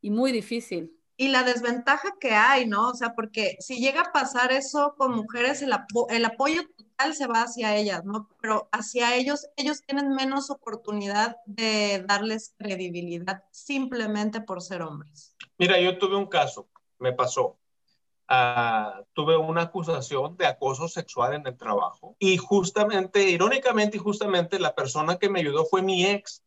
y 0.00 0.10
muy 0.10 0.32
difícil. 0.32 0.92
Y 1.16 1.28
la 1.28 1.42
desventaja 1.42 2.14
que 2.20 2.32
hay, 2.32 2.66
¿no? 2.66 2.90
O 2.90 2.94
sea, 2.94 3.14
porque 3.14 3.56
si 3.60 3.80
llega 3.80 4.02
a 4.02 4.12
pasar 4.12 4.52
eso 4.52 4.94
con 4.96 5.14
mujeres, 5.14 5.62
el 5.62 6.24
apoyo 6.24 6.62
se 7.14 7.26
va 7.26 7.42
hacia 7.42 7.76
ellas, 7.76 8.04
¿no? 8.04 8.28
Pero 8.40 8.68
hacia 8.72 9.14
ellos, 9.16 9.48
ellos 9.56 9.82
tienen 9.82 10.14
menos 10.14 10.50
oportunidad 10.50 11.36
de 11.46 12.04
darles 12.06 12.54
credibilidad 12.58 13.44
simplemente 13.50 14.40
por 14.40 14.62
ser 14.62 14.82
hombres. 14.82 15.34
Mira, 15.58 15.78
yo 15.80 15.98
tuve 15.98 16.16
un 16.16 16.26
caso, 16.26 16.68
me 16.98 17.12
pasó. 17.12 17.58
Uh, 18.28 19.04
tuve 19.12 19.36
una 19.36 19.62
acusación 19.62 20.36
de 20.36 20.46
acoso 20.46 20.88
sexual 20.88 21.34
en 21.34 21.46
el 21.46 21.56
trabajo 21.56 22.16
y 22.18 22.36
justamente, 22.38 23.22
irónicamente 23.22 23.98
y 23.98 24.00
justamente, 24.00 24.58
la 24.58 24.74
persona 24.74 25.16
que 25.16 25.28
me 25.28 25.38
ayudó 25.38 25.64
fue 25.64 25.80
mi 25.80 26.04
ex, 26.04 26.42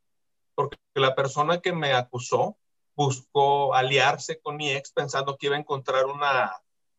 porque 0.55 0.77
la 0.93 1.15
persona 1.15 1.62
que 1.62 1.71
me 1.71 1.93
acusó 1.93 2.57
buscó 2.95 3.73
aliarse 3.73 4.41
con 4.41 4.57
mi 4.57 4.71
ex 4.71 4.91
pensando 4.91 5.38
que 5.38 5.47
iba 5.47 5.55
a 5.55 5.59
encontrar 5.59 6.05
una 6.07 6.51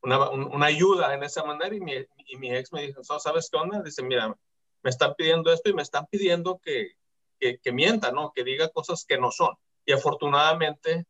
una, 0.02 0.30
una, 0.30 0.66
ayuda 0.66 1.14
en 1.14 1.22
esa 1.22 1.44
manera 1.44 1.74
y 1.74 1.80
mi, 1.80 1.94
y 2.26 2.36
mi 2.36 2.54
ex 2.54 2.72
me 2.72 2.86
dijo, 2.86 3.02
¿sabes 3.02 3.48
qué 3.50 3.58
onda? 3.58 3.82
Dice, 3.82 4.02
mira, 4.02 4.34
me 4.82 4.90
están 4.90 5.14
pidiendo 5.14 5.52
esto 5.52 5.70
y 5.70 5.74
me 5.74 5.82
están 5.82 6.06
pidiendo 6.06 6.58
que, 6.58 6.92
que, 7.38 7.58
que, 7.58 7.72
mienta, 7.72 8.12
¿no? 8.12 8.32
Que 8.34 8.44
diga 8.44 8.68
cosas 8.70 9.04
que 9.04 9.18
no 9.18 9.30
son. 9.30 9.54
Y 9.84 9.92
afortunadamente 9.92 11.06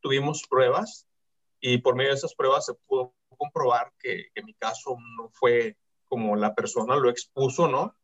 tuvimos 0.00 0.42
pruebas 0.48 1.06
y 1.60 1.78
por 1.78 1.94
medio 1.94 2.10
de 2.10 2.16
esas 2.16 2.34
pruebas 2.34 2.66
se 2.66 2.74
pudo 2.74 3.14
comprobar 3.36 3.92
que, 3.98 4.26
que 4.34 4.42
mi 4.42 4.54
caso 4.54 4.96
no 5.16 5.30
fue 5.30 5.76
como 6.08 6.36
la 6.36 6.54
persona 6.54 6.96
lo 6.96 7.08
expuso, 7.08 7.68
¿no? 7.68 7.96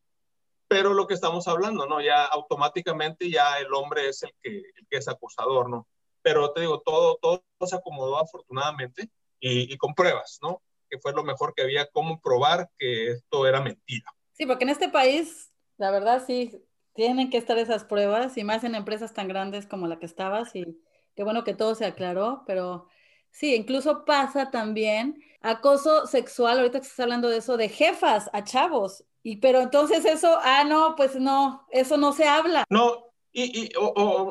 Pero 0.68 0.94
lo 0.94 1.06
que 1.06 1.14
estamos 1.14 1.48
hablando, 1.48 1.86
¿no? 1.86 2.00
Ya 2.00 2.24
automáticamente 2.24 3.30
ya 3.30 3.58
el 3.58 3.72
hombre 3.74 4.08
es 4.08 4.22
el 4.22 4.34
que, 4.42 4.58
el 4.58 4.86
que 4.88 4.96
es 4.98 5.08
acusador, 5.08 5.68
¿no? 5.68 5.88
Pero 6.22 6.52
te 6.52 6.60
digo, 6.60 6.80
todo, 6.80 7.16
todo 7.20 7.44
se 7.66 7.76
acomodó 7.76 8.18
afortunadamente 8.18 9.10
y, 9.40 9.72
y 9.72 9.76
con 9.76 9.94
pruebas, 9.94 10.38
¿no? 10.42 10.62
Que 10.90 10.98
fue 10.98 11.12
lo 11.12 11.24
mejor 11.24 11.54
que 11.54 11.62
había, 11.62 11.86
cómo 11.86 12.20
probar 12.20 12.70
que 12.78 13.12
esto 13.12 13.46
era 13.46 13.60
mentira. 13.60 14.10
Sí, 14.32 14.46
porque 14.46 14.64
en 14.64 14.70
este 14.70 14.88
país, 14.88 15.52
la 15.76 15.90
verdad, 15.90 16.22
sí, 16.26 16.64
tienen 16.94 17.30
que 17.30 17.38
estar 17.38 17.58
esas 17.58 17.84
pruebas 17.84 18.36
y 18.36 18.44
más 18.44 18.64
en 18.64 18.74
empresas 18.74 19.14
tan 19.14 19.28
grandes 19.28 19.66
como 19.66 19.86
la 19.86 19.98
que 19.98 20.06
estabas 20.06 20.54
y 20.56 20.80
qué 21.14 21.22
bueno 21.24 21.44
que 21.44 21.54
todo 21.54 21.74
se 21.74 21.84
aclaró, 21.84 22.42
pero 22.46 22.88
sí, 23.30 23.54
incluso 23.54 24.04
pasa 24.04 24.50
también 24.50 25.22
acoso 25.40 26.06
sexual, 26.06 26.58
ahorita 26.58 26.80
que 26.80 26.86
estás 26.86 27.00
hablando 27.00 27.28
de 27.28 27.38
eso, 27.38 27.56
de 27.56 27.68
jefas 27.68 28.28
a 28.32 28.42
chavos, 28.42 29.04
y 29.22 29.36
pero 29.36 29.60
entonces 29.60 30.04
eso, 30.04 30.38
ah, 30.42 30.64
no, 30.64 30.94
pues 30.96 31.16
no, 31.16 31.66
eso 31.70 31.96
no 31.96 32.12
se 32.12 32.26
habla. 32.26 32.64
No, 32.70 33.07
y, 33.32 33.64
y 33.64 33.72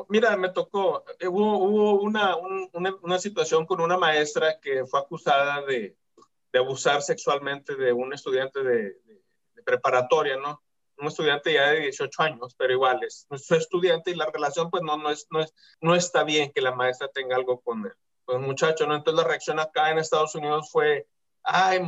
mira, 0.08 0.36
me 0.36 0.50
tocó, 0.50 1.04
eh, 1.18 1.28
hubo, 1.28 1.58
hubo 1.58 2.00
una, 2.00 2.36
una, 2.36 2.94
una, 3.02 3.18
situación 3.18 3.66
con 3.66 3.80
una 3.80 3.96
maestra 3.96 4.58
que 4.60 4.84
fue 4.86 5.00
acusada 5.00 5.62
de, 5.64 5.96
de 6.52 6.58
abusar 6.58 7.02
sexualmente 7.02 7.76
de 7.76 7.92
un 7.92 8.12
estudiante 8.12 8.62
de, 8.62 8.82
de, 9.04 9.22
de 9.54 9.62
preparatoria, 9.62 10.36
¿no? 10.36 10.62
un 10.98 11.06
estudiante 11.06 11.52
ya 11.52 11.70
de 11.70 11.80
18 11.80 12.22
años, 12.22 12.54
pero 12.56 12.72
igual 12.72 13.02
es 13.04 13.26
nuestro 13.30 13.56
estudiante 13.56 14.10
y 14.10 14.16
la 14.16 14.26
relación 14.26 14.70
pues 14.70 14.82
no, 14.82 14.96
no, 14.96 15.10
es, 15.10 15.26
no, 15.30 15.40
es, 15.40 15.54
no 15.80 15.94
está 15.94 16.24
bien 16.24 16.52
que 16.52 16.60
la 16.60 16.74
maestra 16.74 17.08
tenga 17.08 17.36
algo 17.36 17.60
con 17.60 17.90
con 18.24 18.42
el 18.42 18.46
muchacho, 18.46 18.86
¿no? 18.86 18.94
Entonces 18.94 19.22
la 19.22 19.28
reacción 19.28 19.58
acá 19.58 19.90
en 19.90 19.98
Estados 19.98 20.34
Unidos 20.34 20.68
fue, 20.70 21.08
ay, 21.42 21.80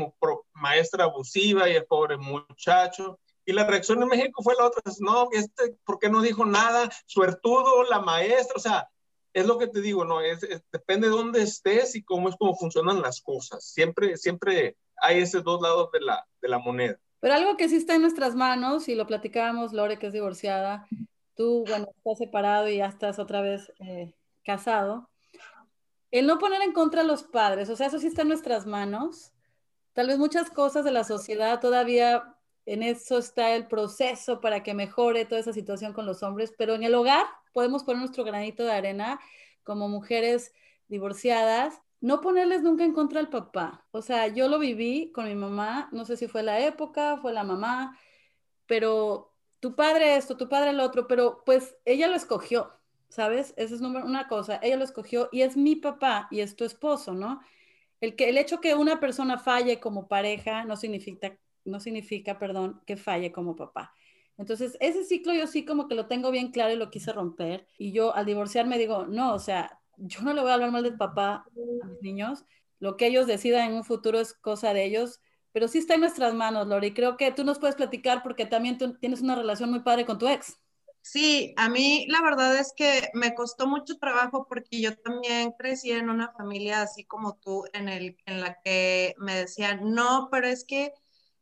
maestra 0.55 1.05
abusiva 1.05 1.69
y 1.69 1.77
el 1.77 1.85
pobre 1.85 2.17
muchacho. 2.17 3.21
Y 3.45 3.53
la 3.53 3.67
reacción 3.67 4.03
en 4.03 4.09
México 4.09 4.43
fue 4.43 4.55
la 4.57 4.67
otra, 4.67 4.83
no, 5.01 5.29
este, 5.33 5.77
¿por 5.85 5.99
qué 5.99 6.09
no 6.09 6.21
dijo 6.23 6.45
nada? 6.45 6.91
Suertudo, 7.07 7.85
la 7.85 8.01
maestra, 8.01 8.55
o 8.57 8.61
sea, 8.61 8.89
es 9.33 9.47
lo 9.47 9.59
que 9.59 9.69
te 9.69 9.81
digo, 9.81 10.05
¿no? 10.05 10.21
Es, 10.21 10.43
es, 10.43 10.63
depende 10.73 11.09
de 11.09 11.17
dónde 11.17 11.43
estés 11.43 11.95
y 11.95 12.03
cómo 12.03 12.29
es 12.29 12.37
cómo 12.37 12.55
funcionan 12.57 13.01
las 13.01 13.21
cosas. 13.21 13.65
Siempre, 13.65 14.17
siempre 14.17 14.77
hay 15.01 15.21
esos 15.21 15.45
dos 15.45 15.61
lados 15.61 15.91
de 15.93 16.01
la, 16.01 16.27
de 16.41 16.49
la 16.49 16.59
moneda. 16.59 16.99
Pero 17.21 17.35
algo 17.35 17.57
que 17.57 17.69
sí 17.69 17.77
está 17.77 17.95
en 17.95 18.03
nuestras 18.03 18.35
manos, 18.35 18.89
y 18.89 18.95
lo 18.95 19.07
platicábamos, 19.07 19.73
Lore, 19.73 19.99
que 19.99 20.07
es 20.07 20.13
divorciada, 20.13 20.87
tú, 21.37 21.65
bueno, 21.69 21.89
estás 21.97 22.19
separado 22.19 22.69
y 22.69 22.79
ya 22.79 22.87
estás 22.87 23.19
otra 23.19 23.41
vez 23.43 23.73
eh, 23.81 24.15
casado. 24.45 25.09
El 26.11 26.27
no 26.27 26.39
poner 26.39 26.63
en 26.63 26.73
contra 26.73 27.03
a 27.03 27.05
los 27.05 27.23
padres, 27.23 27.69
o 27.69 27.77
sea, 27.77 27.87
eso 27.87 27.99
sí 27.99 28.09
está 28.09 28.23
en 28.23 28.29
nuestras 28.29 28.67
manos. 28.67 29.33
Tal 29.93 30.07
vez 30.07 30.19
muchas 30.19 30.51
cosas 30.51 30.85
de 30.85 30.93
la 30.93 31.05
sociedad 31.05 31.61
todavía 31.61 32.37
en 32.73 32.83
eso 32.83 33.19
está 33.19 33.55
el 33.55 33.67
proceso 33.67 34.41
para 34.41 34.63
que 34.63 34.75
mejore 34.75 35.25
toda 35.25 35.41
esa 35.41 35.53
situación 35.53 35.93
con 35.93 36.07
los 36.07 36.23
hombres, 36.23 36.53
pero 36.57 36.75
en 36.75 36.83
el 36.83 36.95
hogar 36.95 37.27
podemos 37.53 37.85
poner 37.85 38.01
nuestro 38.01 38.25
granito 38.25 38.65
de 38.65 38.73
arena 38.73 39.21
como 39.65 39.89
mujeres 39.89 40.53
divorciadas 40.89 41.81
no 42.01 42.21
ponerles 42.21 42.63
nunca 42.63 42.85
en 42.85 42.93
contra 42.93 43.21
al 43.21 43.29
papá. 43.29 43.87
O 43.91 44.03
sea, 44.03 44.27
yo 44.29 44.49
lo 44.49 44.59
viví 44.59 45.13
con 45.13 45.27
mi 45.27 45.35
mamá, 45.35 45.89
no 45.93 46.05
sé 46.05 46.17
si 46.17 46.29
fue 46.29 46.43
la 46.43 46.61
época, 46.61 47.19
fue 47.19 47.33
la 47.33 47.45
mamá, 47.45 47.99
pero 48.67 49.35
tu 49.61 49.75
padre 49.77 50.17
esto, 50.17 50.37
tu 50.37 50.49
padre 50.49 50.71
el 50.71 50.81
otro, 50.81 51.07
pero 51.07 51.43
pues 51.45 51.77
ella 51.85 52.09
lo 52.09 52.15
escogió, 52.17 52.73
¿sabes? 53.09 53.53
Esa 53.57 53.75
es 53.75 53.81
una 53.83 54.29
cosa, 54.29 54.59
ella 54.63 54.77
lo 54.77 54.85
escogió 54.85 55.29
y 55.33 55.43
es 55.43 55.57
mi 55.57 55.77
papá 55.77 56.29
y 56.31 56.41
es 56.41 56.57
tu 56.57 56.65
esposo, 56.65 57.15
¿no? 57.15 57.41
El, 58.01 58.17
que, 58.17 58.31
el 58.31 58.39
hecho 58.39 58.61
que 58.61 58.75
una 58.75 58.99
persona 59.01 59.39
falle 59.39 59.81
como 59.81 60.09
pareja 60.09 60.65
no 60.65 60.77
significa, 60.77 61.37
no 61.65 61.81
significa, 61.81 62.39
perdón, 62.39 62.81
que 62.87 62.97
falle 62.97 63.33
como 63.33 63.57
papá. 63.57 63.95
Entonces, 64.37 64.77
ese 64.81 65.05
ciclo 65.05 65.35
yo 65.35 65.47
sí 65.47 65.65
como 65.65 65.87
que 65.87 65.95
lo 65.95 66.07
tengo 66.07 66.31
bien 66.31 66.51
claro 66.51 66.73
y 66.73 66.77
lo 66.77 66.91
quise 66.91 67.13
romper. 67.13 67.67
Y 67.77 67.93
yo 67.93 68.15
al 68.15 68.25
divorciarme 68.25 68.79
digo, 68.79 69.07
no, 69.07 69.35
o 69.35 69.39
sea, 69.39 69.79
yo 69.99 70.23
no 70.23 70.33
le 70.33 70.41
voy 70.41 70.51
a 70.51 70.55
hablar 70.55 70.71
mal 70.71 70.83
del 70.83 70.97
papá 70.97 71.45
a 71.83 71.87
mis 71.87 72.01
niños. 72.01 72.45
Lo 72.79 72.97
que 72.97 73.07
ellos 73.07 73.27
decidan 73.27 73.69
en 73.69 73.75
un 73.75 73.85
futuro 73.85 74.19
es 74.19 74.33
cosa 74.33 74.73
de 74.73 74.85
ellos, 74.85 75.21
pero 75.53 75.69
sí 75.69 75.79
está 75.79 75.95
en 75.95 76.01
nuestras 76.01 76.35
manos, 76.35 76.67
Lori. 76.67 76.95
Creo 76.95 77.17
que 77.19 77.33
tú 77.33 77.45
nos 77.45 77.59
puedes 77.59 77.77
platicar 77.77 78.23
porque 78.23 78.47
también 78.47 78.79
tú 78.79 78.97
tienes 78.99 79.21
una 79.21 79.35
relación 79.35 79.71
muy 79.71 79.81
padre 79.81 80.07
con 80.07 80.19
tu 80.19 80.27
ex. 80.27 80.57
Sí, 81.03 81.55
a 81.57 81.69
mí 81.69 82.07
la 82.09 82.23
verdad 82.23 82.59
es 82.59 82.73
que 82.77 83.09
me 83.15 83.35
costó 83.35 83.67
mucho 83.67 83.99
trabajo 83.99 84.47
porque 84.47 84.81
yo 84.81 84.97
también 84.99 85.53
crecí 85.59 85.91
en 85.91 86.11
una 86.11 86.33
familia 86.33 86.83
así 86.83 87.05
como 87.05 87.37
tú, 87.37 87.65
en, 87.73 87.89
el, 87.89 88.17
en 88.27 88.41
la 88.41 88.61
que 88.63 89.15
me 89.19 89.35
decían, 89.35 89.93
no, 89.93 90.29
pero 90.31 90.47
es 90.47 90.65
que 90.65 90.93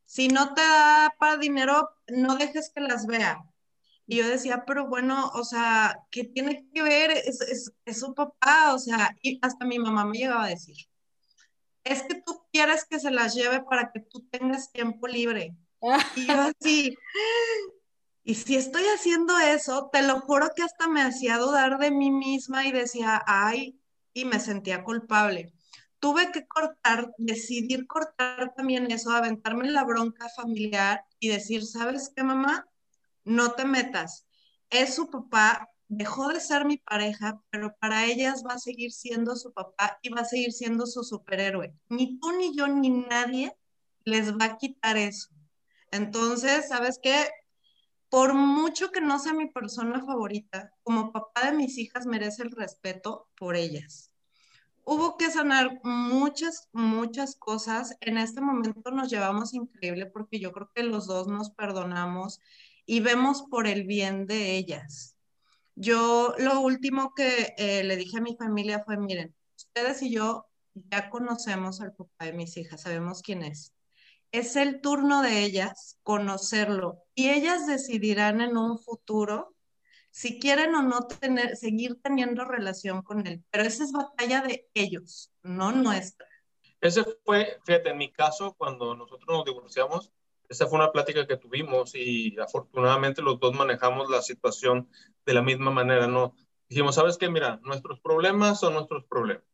si 0.09 0.29
no 0.29 0.55
te 0.55 0.63
da 0.63 1.15
para 1.19 1.37
dinero, 1.37 1.91
no 2.09 2.37
dejes 2.37 2.73
que 2.75 2.81
las 2.81 3.07
vea. 3.07 3.45
Y 4.07 4.17
yo 4.17 4.27
decía, 4.27 4.65
pero 4.67 4.89
bueno, 4.89 5.31
o 5.35 5.45
sea, 5.45 6.01
¿qué 6.11 6.25
tiene 6.25 6.67
que 6.73 6.83
ver? 6.83 7.11
Es, 7.11 7.43
es, 7.43 7.73
es, 7.85 8.01
su 8.01 8.15
papá, 8.15 8.73
o 8.73 8.79
sea, 8.79 9.15
y 9.21 9.39
hasta 9.43 9.67
mi 9.67 9.79
mamá 9.79 10.07
me 10.07 10.17
llegaba 10.17 10.47
a 10.47 10.49
decir, 10.49 10.77
es 11.85 12.03
que 12.05 12.23
tú 12.23 12.43
quieres 12.51 12.87
que 12.87 12.99
se 12.99 13.11
las 13.11 13.35
lleve 13.35 13.61
para 13.61 13.93
que 13.93 14.01
tú 14.01 14.27
tengas 14.31 14.73
tiempo 14.73 15.07
libre. 15.07 15.55
Y 16.17 16.27
yo 16.27 16.41
así, 16.59 16.97
y 18.25 18.35
si 18.35 18.57
estoy 18.57 18.85
haciendo 18.85 19.39
eso, 19.39 19.91
te 19.93 20.01
lo 20.01 20.21
juro 20.21 20.49
que 20.57 20.63
hasta 20.63 20.89
me 20.89 21.03
hacía 21.03 21.37
dudar 21.37 21.77
de 21.77 21.91
mí 21.91 22.11
misma 22.11 22.67
y 22.67 22.73
decía, 22.73 23.23
ay, 23.27 23.79
y 24.15 24.25
me 24.25 24.41
sentía 24.41 24.85
culpable. 24.85 25.53
Tuve 26.01 26.31
que 26.33 26.47
cortar, 26.47 27.13
decidir 27.19 27.87
cortar 27.87 28.55
también 28.55 28.91
eso, 28.91 29.11
aventarme 29.11 29.71
la 29.71 29.85
bronca 29.85 30.29
familiar 30.29 31.05
y 31.19 31.29
decir, 31.29 31.65
¿sabes 31.65 32.13
qué, 32.15 32.23
mamá? 32.23 32.69
no 33.29 33.53
te 33.53 33.65
metas. 33.65 34.27
Es 34.71 34.95
su 34.95 35.11
papá, 35.11 35.69
dejó 35.89 36.29
de 36.29 36.41
ser 36.41 36.65
mi 36.65 36.79
pareja, 36.79 37.41
pero 37.51 37.77
para 37.79 38.07
ellas 38.07 38.43
va 38.47 38.55
a 38.55 38.59
seguir 38.59 38.93
siendo 38.93 39.37
su 39.37 39.53
papá 39.53 39.99
y 40.03 40.09
va 40.09 40.23
a 40.23 40.25
seguir 40.25 40.53
siendo 40.53 40.87
su 40.87 41.05
superhéroe. 41.05 41.75
Ni 41.89 42.19
tú, 42.19 42.33
ni 42.33 42.57
yo, 42.57 42.67
ni 42.67 42.91
nadie 42.91 43.55
les 44.05 44.33
va 44.33 44.47
a 44.47 44.57
quitar 44.57 44.97
eso. 44.97 45.29
Entonces, 45.93 46.69
¿sabes 46.69 46.99
qué? 47.03 47.29
Por 48.09 48.35
mucho 48.35 48.91
que 48.91 49.03
no 49.03 49.19
sea 49.19 49.35
mi 49.35 49.51
persona 49.51 50.03
favorita, 50.05 50.73
como 50.83 51.13
papá 51.13 51.51
de 51.51 51.57
mis 51.57 51.77
hijas 51.77 52.07
merece 52.07 52.43
el 52.43 52.51
respeto 52.51 53.29
por 53.37 53.57
ellas. 53.57 54.11
Hubo 54.91 55.19
que 55.19 55.31
sanar 55.31 55.81
muchas, 55.85 56.71
muchas 56.73 57.37
cosas. 57.37 57.95
En 58.01 58.17
este 58.17 58.41
momento 58.41 58.91
nos 58.91 59.11
llevamos 59.11 59.53
increíble 59.53 60.07
porque 60.07 60.41
yo 60.41 60.51
creo 60.51 60.71
que 60.75 60.83
los 60.83 61.07
dos 61.07 61.29
nos 61.29 61.51
perdonamos 61.51 62.41
y 62.87 63.01
vemos 63.01 63.43
por 63.51 63.67
el 63.67 63.85
bien 63.85 64.27
de 64.27 64.57
ellas. 64.57 65.15
Yo 65.75 66.35
lo 66.39 66.63
último 66.63 67.13
que 67.15 67.55
eh, 67.59 67.85
le 67.85 67.97
dije 67.97 68.17
a 68.17 68.23
mi 68.23 68.35
familia 68.35 68.83
fue, 68.83 68.97
miren, 68.97 69.35
ustedes 69.59 70.01
y 70.01 70.11
yo 70.11 70.47
ya 70.73 71.11
conocemos 71.11 71.83
al 71.83 71.93
papá 71.93 72.25
de 72.25 72.33
mis 72.33 72.57
hijas, 72.57 72.81
sabemos 72.81 73.21
quién 73.21 73.43
es. 73.43 73.75
Es 74.33 74.57
el 74.57 74.81
turno 74.81 75.21
de 75.21 75.43
ellas 75.43 75.99
conocerlo 76.03 77.05
y 77.15 77.29
ellas 77.29 77.67
decidirán 77.67 78.41
en 78.41 78.57
un 78.57 78.79
futuro 78.79 79.55
si 80.11 80.39
quieren 80.39 80.75
o 80.75 80.83
no 80.83 81.07
tener, 81.07 81.57
seguir 81.57 82.01
teniendo 82.03 82.45
relación 82.45 83.03
con 83.03 83.27
él. 83.27 83.45
Pero 83.51 83.65
esa 83.65 83.85
es 83.85 83.93
batalla 83.93 84.43
de 84.43 84.69
ellos, 84.75 85.33
no 85.43 85.73
nuestra. 85.73 86.27
Ese 86.81 87.05
fue, 87.25 87.59
fíjate, 87.65 87.91
en 87.91 87.99
mi 87.99 88.13
caso, 88.13 88.55
cuando 88.57 88.95
nosotros 88.95 89.29
nos 89.29 89.45
divorciamos, 89.45 90.13
esa 90.49 90.67
fue 90.67 90.79
una 90.79 90.93
plática 90.93 91.27
que 91.27 91.37
tuvimos 91.37 91.95
y 91.95 92.39
afortunadamente 92.39 93.21
los 93.21 93.39
dos 93.39 93.55
manejamos 93.55 94.09
la 94.09 94.23
situación 94.23 94.89
de 95.27 95.35
la 95.35 95.43
misma 95.43 95.71
manera, 95.71 96.07
¿no? 96.07 96.35
Dijimos, 96.69 96.95
¿sabes 96.95 97.19
qué? 97.19 97.29
Mira, 97.29 97.61
nuestros 97.63 98.01
problemas 98.01 98.61
son 98.61 98.75
nuestros 98.75 99.05
problemas, 99.05 99.45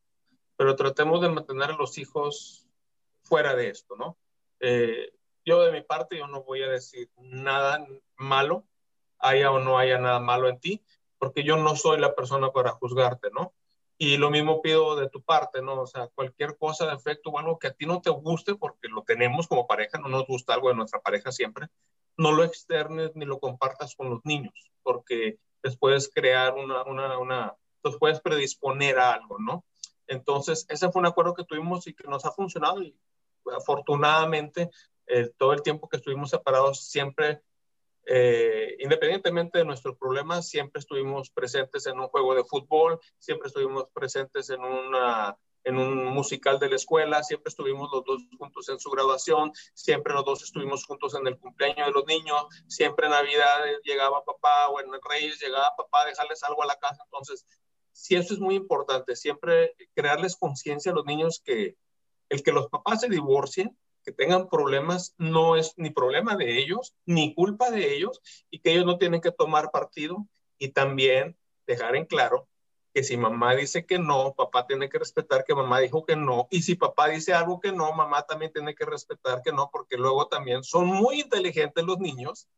pero 0.56 0.76
tratemos 0.76 1.20
de 1.20 1.30
mantener 1.30 1.70
a 1.70 1.76
los 1.76 1.98
hijos 1.98 2.68
fuera 3.22 3.54
de 3.56 3.70
esto, 3.70 3.96
¿no? 3.96 4.18
Eh, 4.60 5.12
yo 5.44 5.62
de 5.62 5.72
mi 5.72 5.82
parte, 5.82 6.18
yo 6.18 6.26
no 6.26 6.42
voy 6.42 6.62
a 6.62 6.68
decir 6.68 7.10
nada 7.16 7.84
malo, 8.16 8.64
haya 9.24 9.50
o 9.50 9.58
no 9.58 9.78
haya 9.78 9.98
nada 9.98 10.20
malo 10.20 10.48
en 10.48 10.60
ti, 10.60 10.84
porque 11.18 11.42
yo 11.42 11.56
no 11.56 11.74
soy 11.76 11.98
la 11.98 12.14
persona 12.14 12.50
para 12.52 12.72
juzgarte, 12.72 13.30
¿no? 13.32 13.54
Y 13.96 14.18
lo 14.18 14.30
mismo 14.30 14.60
pido 14.60 14.96
de 14.96 15.08
tu 15.08 15.22
parte, 15.22 15.62
¿no? 15.62 15.80
O 15.80 15.86
sea, 15.86 16.08
cualquier 16.08 16.58
cosa, 16.58 16.86
de 16.86 16.94
efecto 16.94 17.30
o 17.30 17.38
algo 17.38 17.58
que 17.58 17.68
a 17.68 17.72
ti 17.72 17.86
no 17.86 18.02
te 18.02 18.10
guste, 18.10 18.54
porque 18.54 18.88
lo 18.88 19.02
tenemos 19.02 19.48
como 19.48 19.66
pareja, 19.66 19.98
no 19.98 20.08
nos 20.08 20.26
gusta 20.26 20.54
algo 20.54 20.68
de 20.68 20.74
nuestra 20.74 21.00
pareja 21.00 21.32
siempre, 21.32 21.68
no 22.16 22.32
lo 22.32 22.44
externes 22.44 23.12
ni 23.14 23.24
lo 23.24 23.40
compartas 23.40 23.96
con 23.96 24.10
los 24.10 24.20
niños, 24.24 24.52
porque 24.82 25.38
les 25.62 25.76
puedes 25.76 26.10
crear 26.12 26.54
una, 26.54 26.82
una, 26.82 27.18
una, 27.18 27.54
los 27.82 27.96
puedes 27.98 28.20
predisponer 28.20 28.98
a 28.98 29.12
algo, 29.14 29.38
¿no? 29.38 29.64
Entonces, 30.06 30.66
ese 30.68 30.90
fue 30.90 31.00
un 31.00 31.06
acuerdo 31.06 31.34
que 31.34 31.44
tuvimos 31.44 31.86
y 31.86 31.94
que 31.94 32.06
nos 32.06 32.26
ha 32.26 32.32
funcionado 32.32 32.82
y 32.82 32.94
afortunadamente 33.56 34.70
eh, 35.06 35.30
todo 35.38 35.52
el 35.52 35.62
tiempo 35.62 35.88
que 35.88 35.96
estuvimos 35.96 36.30
separados 36.30 36.84
siempre 36.84 37.42
eh, 38.06 38.76
independientemente 38.80 39.58
de 39.58 39.64
nuestros 39.64 39.96
problemas, 39.96 40.48
siempre 40.48 40.80
estuvimos 40.80 41.30
presentes 41.30 41.86
en 41.86 41.98
un 41.98 42.08
juego 42.08 42.34
de 42.34 42.44
fútbol, 42.44 43.00
siempre 43.18 43.48
estuvimos 43.48 43.86
presentes 43.92 44.50
en 44.50 44.60
una 44.60 45.36
en 45.64 45.78
un 45.78 46.04
musical 46.04 46.58
de 46.58 46.68
la 46.68 46.76
escuela, 46.76 47.22
siempre 47.22 47.48
estuvimos 47.48 47.88
los 47.90 48.04
dos 48.04 48.22
juntos 48.38 48.68
en 48.68 48.78
su 48.78 48.90
graduación, 48.90 49.50
siempre 49.72 50.12
los 50.12 50.24
dos 50.24 50.42
estuvimos 50.42 50.84
juntos 50.84 51.14
en 51.14 51.26
el 51.26 51.38
cumpleaños 51.38 51.86
de 51.86 51.92
los 51.92 52.04
niños, 52.04 52.46
siempre 52.68 53.06
en 53.06 53.12
Navidad 53.12 53.64
llegaba 53.82 54.22
papá 54.24 54.68
o 54.68 54.80
en 54.80 54.88
Reyes 55.10 55.40
llegaba 55.40 55.74
papá 55.74 56.02
a 56.02 56.06
dejarles 56.06 56.42
algo 56.42 56.62
a 56.62 56.66
la 56.66 56.76
casa. 56.76 57.02
Entonces, 57.04 57.46
sí, 57.92 58.14
eso 58.14 58.34
es 58.34 58.40
muy 58.40 58.56
importante, 58.56 59.16
siempre 59.16 59.74
crearles 59.94 60.36
conciencia 60.36 60.92
a 60.92 60.94
los 60.94 61.06
niños 61.06 61.40
que 61.42 61.76
el 62.28 62.42
que 62.42 62.52
los 62.52 62.68
papás 62.68 63.00
se 63.00 63.08
divorcien, 63.08 63.76
que 64.04 64.12
tengan 64.12 64.48
problemas, 64.48 65.14
no 65.18 65.56
es 65.56 65.74
ni 65.76 65.90
problema 65.90 66.36
de 66.36 66.58
ellos, 66.58 66.94
ni 67.06 67.34
culpa 67.34 67.70
de 67.70 67.94
ellos, 67.94 68.20
y 68.50 68.60
que 68.60 68.72
ellos 68.72 68.86
no 68.86 68.98
tienen 68.98 69.20
que 69.20 69.32
tomar 69.32 69.70
partido, 69.70 70.26
y 70.58 70.68
también 70.68 71.36
dejar 71.66 71.96
en 71.96 72.04
claro 72.04 72.48
que 72.94 73.02
si 73.02 73.16
mamá 73.16 73.56
dice 73.56 73.84
que 73.84 73.98
no, 73.98 74.34
papá 74.34 74.68
tiene 74.68 74.88
que 74.88 75.00
respetar 75.00 75.44
que 75.44 75.54
mamá 75.54 75.80
dijo 75.80 76.06
que 76.06 76.14
no, 76.14 76.46
y 76.50 76.62
si 76.62 76.76
papá 76.76 77.08
dice 77.08 77.34
algo 77.34 77.58
que 77.58 77.72
no, 77.72 77.92
mamá 77.92 78.22
también 78.22 78.52
tiene 78.52 78.74
que 78.74 78.84
respetar 78.84 79.42
que 79.42 79.50
no, 79.50 79.68
porque 79.72 79.96
luego 79.96 80.28
también 80.28 80.62
son 80.62 80.86
muy 80.86 81.20
inteligentes 81.20 81.84
los 81.84 81.98
niños. 81.98 82.48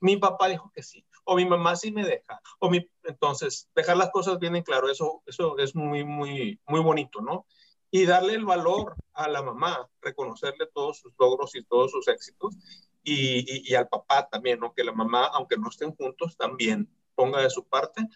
Mi 0.00 0.16
papá 0.16 0.48
dijo 0.48 0.72
que 0.74 0.82
sí, 0.82 1.06
o 1.24 1.36
mi 1.36 1.44
mamá 1.44 1.76
sí 1.76 1.92
me 1.92 2.04
deja, 2.04 2.40
o 2.58 2.68
mi, 2.68 2.84
entonces 3.04 3.68
dejar 3.74 3.96
las 3.96 4.10
cosas 4.10 4.40
bien 4.40 4.56
en 4.56 4.64
claro, 4.64 4.90
eso, 4.90 5.22
eso 5.26 5.56
es 5.58 5.76
muy, 5.76 6.02
muy, 6.02 6.58
muy 6.66 6.80
bonito, 6.80 7.20
¿no? 7.20 7.46
Y 7.90 8.06
darle 8.06 8.34
el 8.34 8.44
valor 8.44 8.94
a 9.12 9.28
la 9.28 9.42
mamá, 9.42 9.88
reconocerle 10.00 10.66
todos 10.72 10.98
sus 10.98 11.12
logros 11.18 11.54
y 11.54 11.64
todos 11.64 11.90
sus 11.90 12.08
éxitos, 12.08 12.56
y, 13.02 13.74
al 13.74 13.88
papá 13.88 14.28
también, 14.30 14.60
¿no? 14.60 14.72
Que 14.74 14.84
la 14.84 14.92
mamá, 14.92 15.26
aunque 15.32 15.56
no 15.56 15.68
estén 15.68 15.94
juntos, 15.94 16.36
también 16.36 16.88
ponga 17.14 17.40
de 17.40 17.50
su 17.50 17.64
parte 17.64 18.06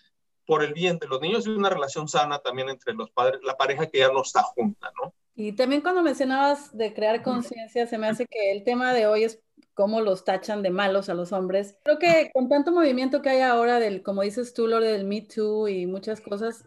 por 0.46 0.62
el 0.62 0.74
bien 0.74 0.98
de 0.98 1.06
los 1.06 1.20
niños 1.20 1.46
y 1.46 1.50
una 1.50 1.70
relación 1.70 2.06
sana 2.06 2.38
también 2.38 2.68
entre 2.68 2.92
los 2.92 3.10
padres, 3.10 3.40
la 3.42 3.56
pareja 3.56 3.86
que 3.86 3.98
ya 3.98 4.12
no 4.12 4.22
está 4.22 4.42
junta, 4.42 4.92
¿no? 5.02 5.14
Y 5.34 5.52
también 5.52 5.80
cuando 5.80 6.02
mencionabas 6.02 6.76
de 6.76 6.94
crear 6.94 7.22
conciencia, 7.22 7.86
se 7.86 7.98
me 7.98 8.06
hace 8.06 8.26
que 8.26 8.52
el 8.52 8.62
tema 8.62 8.92
de 8.92 9.06
hoy 9.06 9.24
es 9.24 9.40
cómo 9.72 10.00
los 10.00 10.24
tachan 10.24 10.62
de 10.62 10.70
malos 10.70 11.08
a 11.08 11.14
los 11.14 11.32
hombres. 11.32 11.76
Creo 11.82 11.98
que 11.98 12.30
con 12.32 12.48
tanto 12.48 12.70
movimiento 12.70 13.20
que 13.20 13.30
hay 13.30 13.40
ahora 13.40 13.80
del, 13.80 14.02
como 14.02 14.22
dices 14.22 14.54
tú, 14.54 14.68
lo 14.68 14.80
del 14.80 15.04
Me 15.04 15.22
Too 15.22 15.66
y 15.68 15.86
muchas 15.86 16.20
cosas, 16.20 16.64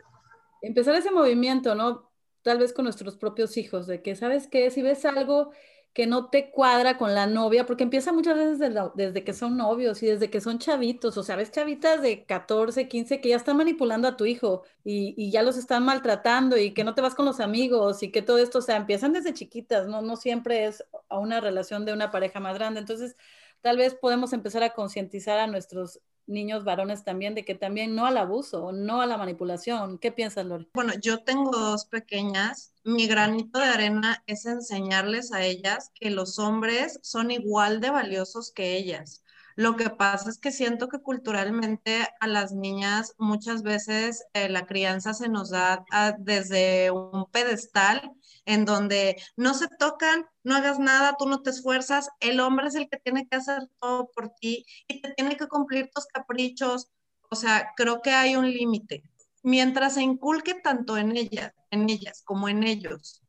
empezar 0.62 0.96
ese 0.96 1.12
movimiento, 1.12 1.76
¿no? 1.76 2.07
Tal 2.42 2.60
vez 2.60 2.74
con 2.74 2.86
nuestros 2.86 3.18
propios 3.18 3.58
hijos, 3.58 3.88
de 3.88 4.02
que, 4.02 4.16
¿sabes 4.16 4.48
qué? 4.48 4.70
Si 4.72 4.82
ves 4.82 5.06
algo 5.06 5.52
que 5.94 6.06
no 6.06 6.30
te 6.30 6.52
cuadra 6.52 6.98
con 6.98 7.16
la 7.16 7.26
novia, 7.26 7.66
porque 7.66 7.84
empieza 7.84 8.14
muchas 8.14 8.36
veces 8.38 8.60
desde, 8.96 9.24
que 9.24 9.34
son 9.34 9.58
novios 9.58 10.04
y 10.04 10.06
desde 10.06 10.30
que 10.30 10.42
son 10.42 10.60
chavitos, 10.60 11.18
o 11.18 11.24
sea, 11.24 11.36
ves 11.36 11.52
chavitas 11.52 12.04
de 12.04 12.24
14, 12.24 12.88
15 12.88 13.20
que 13.20 13.30
ya 13.30 13.36
están 13.36 13.58
manipulando 13.58 14.08
a 14.08 14.16
tu 14.16 14.26
hijo 14.26 14.62
y, 14.84 15.16
y, 15.18 15.32
ya 15.32 15.42
los 15.42 15.58
están 15.58 15.84
maltratando 15.86 16.56
y 16.56 16.74
que 16.76 16.84
no 16.84 16.94
te 16.94 17.02
vas 17.02 17.16
con 17.16 17.26
los 17.26 17.40
amigos 17.40 18.04
y 18.04 18.12
que 18.12 18.22
todo 18.22 18.38
esto, 18.38 18.60
o 18.60 18.62
sea, 18.62 18.76
empiezan 18.76 19.12
desde 19.12 19.34
chiquitas, 19.34 19.88
no, 19.88 20.04
no 20.04 20.18
siempre 20.18 20.66
es 20.68 20.84
a 21.10 21.18
una 21.18 21.42
relación 21.42 21.84
de 21.86 21.94
una 21.94 22.12
pareja 22.12 22.40
más 22.40 22.56
grande. 22.56 22.80
Entonces, 22.80 23.18
tal 23.62 23.78
vez 23.78 23.96
podemos 23.96 24.34
empezar 24.34 24.62
a 24.62 24.76
concientizar 24.76 25.40
a 25.40 25.48
nuestros 25.48 26.00
niños 26.28 26.64
varones 26.64 27.04
también 27.04 27.34
de 27.34 27.44
que 27.44 27.56
también 27.56 27.96
no 27.96 28.06
al 28.06 28.18
abuso, 28.18 28.72
no 28.72 29.02
a 29.02 29.06
la 29.06 29.18
manipulación. 29.18 29.98
¿Qué 29.98 30.12
piensas, 30.12 30.46
Lore? 30.46 30.68
Bueno, 30.74 30.94
yo 31.02 31.24
tengo 31.24 31.52
dos 31.52 31.86
pequeñas. 31.86 32.74
Mi 32.84 33.08
granito 33.08 33.60
de 33.60 33.66
arena 33.66 34.24
es 34.28 34.46
enseñarles 34.46 35.32
a 35.32 35.44
ellas 35.44 35.92
que 35.96 36.12
los 36.12 36.38
hombres 36.40 37.00
son 37.02 37.32
igual 37.32 37.82
de 37.82 37.90
valiosos 37.90 38.52
que 38.52 38.78
ellas. 38.78 39.24
Lo 39.56 39.76
que 39.76 39.90
pasa 39.90 40.30
es 40.30 40.38
que 40.38 40.52
siento 40.52 40.88
que 40.88 41.00
culturalmente 41.00 42.08
a 42.20 42.28
las 42.28 42.52
niñas 42.52 43.16
muchas 43.18 43.64
veces 43.64 44.24
eh, 44.34 44.50
la 44.50 44.68
crianza 44.68 45.16
se 45.16 45.30
nos 45.30 45.50
da 45.50 45.84
ah, 45.90 46.14
desde 46.20 46.92
un 46.92 47.26
pedestal 47.32 48.12
en 48.48 48.64
donde 48.64 49.22
no 49.36 49.54
se 49.54 49.68
tocan, 49.68 50.26
no 50.44 50.56
hagas 50.56 50.80
nada, 50.80 51.16
tú 51.20 51.28
no 51.28 51.42
te 51.42 51.50
esfuerzas, 51.50 52.10
el 52.22 52.40
hombre 52.40 52.68
es 52.68 52.76
el 52.76 52.90
que 52.90 52.98
tiene 52.98 53.28
que 53.28 53.36
hacer 53.36 53.68
todo 53.80 54.10
por 54.16 54.30
ti 54.30 54.66
y 54.88 55.02
te 55.02 55.14
tiene 55.14 55.36
que 55.36 55.48
cumplir 55.48 55.90
tus 55.94 56.06
caprichos. 56.06 56.88
O 57.30 57.36
sea, 57.36 57.74
creo 57.76 58.02
que 58.02 58.12
hay 58.12 58.38
un 58.38 58.50
límite. 58.50 59.04
Mientras 59.44 59.96
se 59.96 60.02
inculque 60.02 60.54
tanto 60.54 60.98
en 60.98 61.18
ellas, 61.18 61.54
en 61.72 61.90
ellas 61.90 62.24
como 62.26 62.48
en 62.48 62.64
ellos 62.64 63.22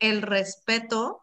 el 0.00 0.20
respeto, 0.20 1.22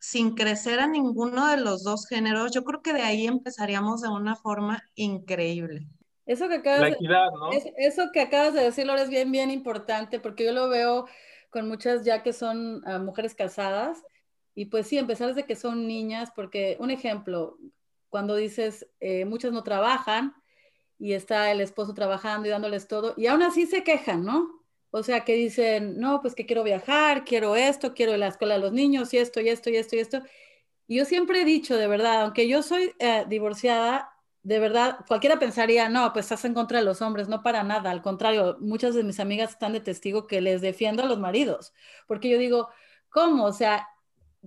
sin 0.00 0.34
crecer 0.34 0.80
a 0.80 0.88
ninguno 0.88 1.46
de 1.46 1.58
los 1.58 1.84
dos 1.84 2.08
géneros, 2.08 2.50
yo 2.50 2.64
creo 2.64 2.82
que 2.82 2.92
de 2.92 3.02
ahí 3.02 3.26
empezaríamos 3.26 4.02
de 4.02 4.08
una 4.08 4.34
forma 4.34 4.82
increíble. 4.96 5.86
Eso 6.26 6.48
que 6.48 6.56
acabas, 6.56 6.98
de, 6.98 7.74
eso 7.78 8.10
que 8.12 8.20
acabas 8.20 8.54
de 8.54 8.62
decir, 8.62 8.86
Laura, 8.86 9.02
es 9.02 9.08
bien, 9.08 9.30
bien 9.30 9.50
importante, 9.50 10.18
porque 10.18 10.44
yo 10.44 10.52
lo 10.52 10.68
veo 10.68 11.06
con 11.50 11.68
muchas 11.68 12.04
ya 12.04 12.22
que 12.22 12.32
son 12.32 12.82
ah, 12.86 12.98
mujeres 12.98 13.34
casadas, 13.34 14.02
y 14.54 14.66
pues 14.66 14.86
sí, 14.86 14.98
empezar 14.98 15.28
desde 15.28 15.46
que 15.46 15.56
son 15.56 15.86
niñas, 15.86 16.30
porque 16.34 16.76
un 16.80 16.90
ejemplo, 16.90 17.58
cuando 18.08 18.36
dices, 18.36 18.88
eh, 19.00 19.24
muchas 19.24 19.52
no 19.52 19.62
trabajan, 19.62 20.34
y 20.98 21.14
está 21.14 21.50
el 21.50 21.60
esposo 21.60 21.94
trabajando 21.94 22.46
y 22.46 22.50
dándoles 22.50 22.88
todo, 22.88 23.14
y 23.16 23.26
aún 23.26 23.42
así 23.42 23.66
se 23.66 23.84
quejan, 23.84 24.24
¿no? 24.24 24.60
O 24.90 25.02
sea, 25.02 25.24
que 25.24 25.34
dicen, 25.34 25.98
no, 26.00 26.20
pues 26.20 26.34
que 26.34 26.46
quiero 26.46 26.64
viajar, 26.64 27.24
quiero 27.24 27.54
esto, 27.56 27.94
quiero 27.94 28.16
la 28.16 28.26
escuela 28.28 28.54
de 28.54 28.60
los 28.60 28.72
niños 28.72 29.14
y 29.14 29.18
esto 29.18 29.40
y 29.40 29.48
esto 29.48 29.70
y 29.70 29.76
esto 29.76 29.96
y 29.96 30.00
esto. 30.00 30.22
Y 30.88 30.96
yo 30.96 31.04
siempre 31.04 31.42
he 31.42 31.44
dicho, 31.44 31.76
de 31.76 31.86
verdad, 31.86 32.22
aunque 32.22 32.48
yo 32.48 32.62
soy 32.62 32.92
eh, 32.98 33.24
divorciada, 33.28 34.12
de 34.42 34.58
verdad, 34.58 34.98
cualquiera 35.06 35.38
pensaría, 35.38 35.88
no, 35.88 36.12
pues 36.12 36.26
estás 36.26 36.44
en 36.44 36.54
contra 36.54 36.78
de 36.78 36.84
los 36.84 37.02
hombres, 37.02 37.28
no 37.28 37.42
para 37.42 37.62
nada. 37.62 37.90
Al 37.90 38.02
contrario, 38.02 38.56
muchas 38.60 38.94
de 38.94 39.04
mis 39.04 39.20
amigas 39.20 39.50
están 39.50 39.72
de 39.72 39.80
testigo 39.80 40.26
que 40.26 40.40
les 40.40 40.60
defiendo 40.60 41.02
a 41.02 41.06
los 41.06 41.18
maridos, 41.18 41.72
porque 42.06 42.30
yo 42.30 42.38
digo, 42.38 42.68
¿cómo? 43.10 43.44
O 43.44 43.52
sea, 43.52 43.88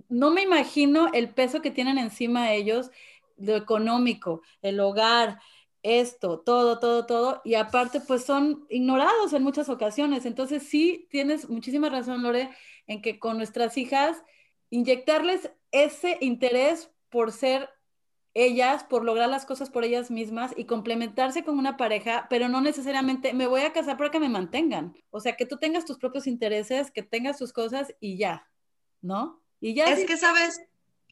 no 0.08 0.30
me 0.30 0.42
imagino 0.42 1.12
el 1.12 1.30
peso 1.32 1.62
que 1.62 1.70
tienen 1.70 1.98
encima 1.98 2.52
ellos, 2.52 2.90
lo 3.36 3.56
económico, 3.56 4.42
el 4.62 4.80
hogar, 4.80 5.38
esto, 5.82 6.40
todo, 6.40 6.78
todo, 6.78 7.06
todo, 7.06 7.42
y 7.44 7.54
aparte 7.54 8.00
pues 8.00 8.24
son 8.24 8.66
ignorados 8.70 9.32
en 9.32 9.42
muchas 9.42 9.68
ocasiones. 9.68 10.24
Entonces 10.26 10.64
sí 10.64 11.06
tienes 11.10 11.48
muchísima 11.48 11.88
razón, 11.90 12.22
Lore, 12.22 12.50
en 12.86 13.02
que 13.02 13.18
con 13.18 13.36
nuestras 13.36 13.76
hijas 13.76 14.22
inyectarles 14.70 15.50
ese 15.70 16.18
interés 16.20 16.90
por 17.10 17.32
ser 17.32 17.68
ellas, 18.34 18.84
por 18.84 19.04
lograr 19.04 19.28
las 19.28 19.46
cosas 19.46 19.70
por 19.70 19.84
ellas 19.84 20.10
mismas 20.10 20.52
y 20.56 20.64
complementarse 20.64 21.44
con 21.44 21.58
una 21.58 21.76
pareja, 21.76 22.26
pero 22.28 22.48
no 22.48 22.60
necesariamente 22.60 23.32
me 23.32 23.46
voy 23.46 23.62
a 23.62 23.72
casar 23.72 23.96
para 23.96 24.10
que 24.10 24.20
me 24.20 24.28
mantengan. 24.28 24.94
O 25.10 25.20
sea, 25.20 25.36
que 25.36 25.46
tú 25.46 25.56
tengas 25.56 25.84
tus 25.84 25.98
propios 25.98 26.26
intereses, 26.26 26.90
que 26.90 27.02
tengas 27.02 27.38
tus 27.38 27.52
cosas 27.52 27.94
y 28.00 28.16
ya, 28.16 28.46
¿no? 29.00 29.40
Y 29.60 29.74
ya. 29.74 29.86
Es 29.86 30.04
que, 30.04 30.16
sabes, 30.16 30.60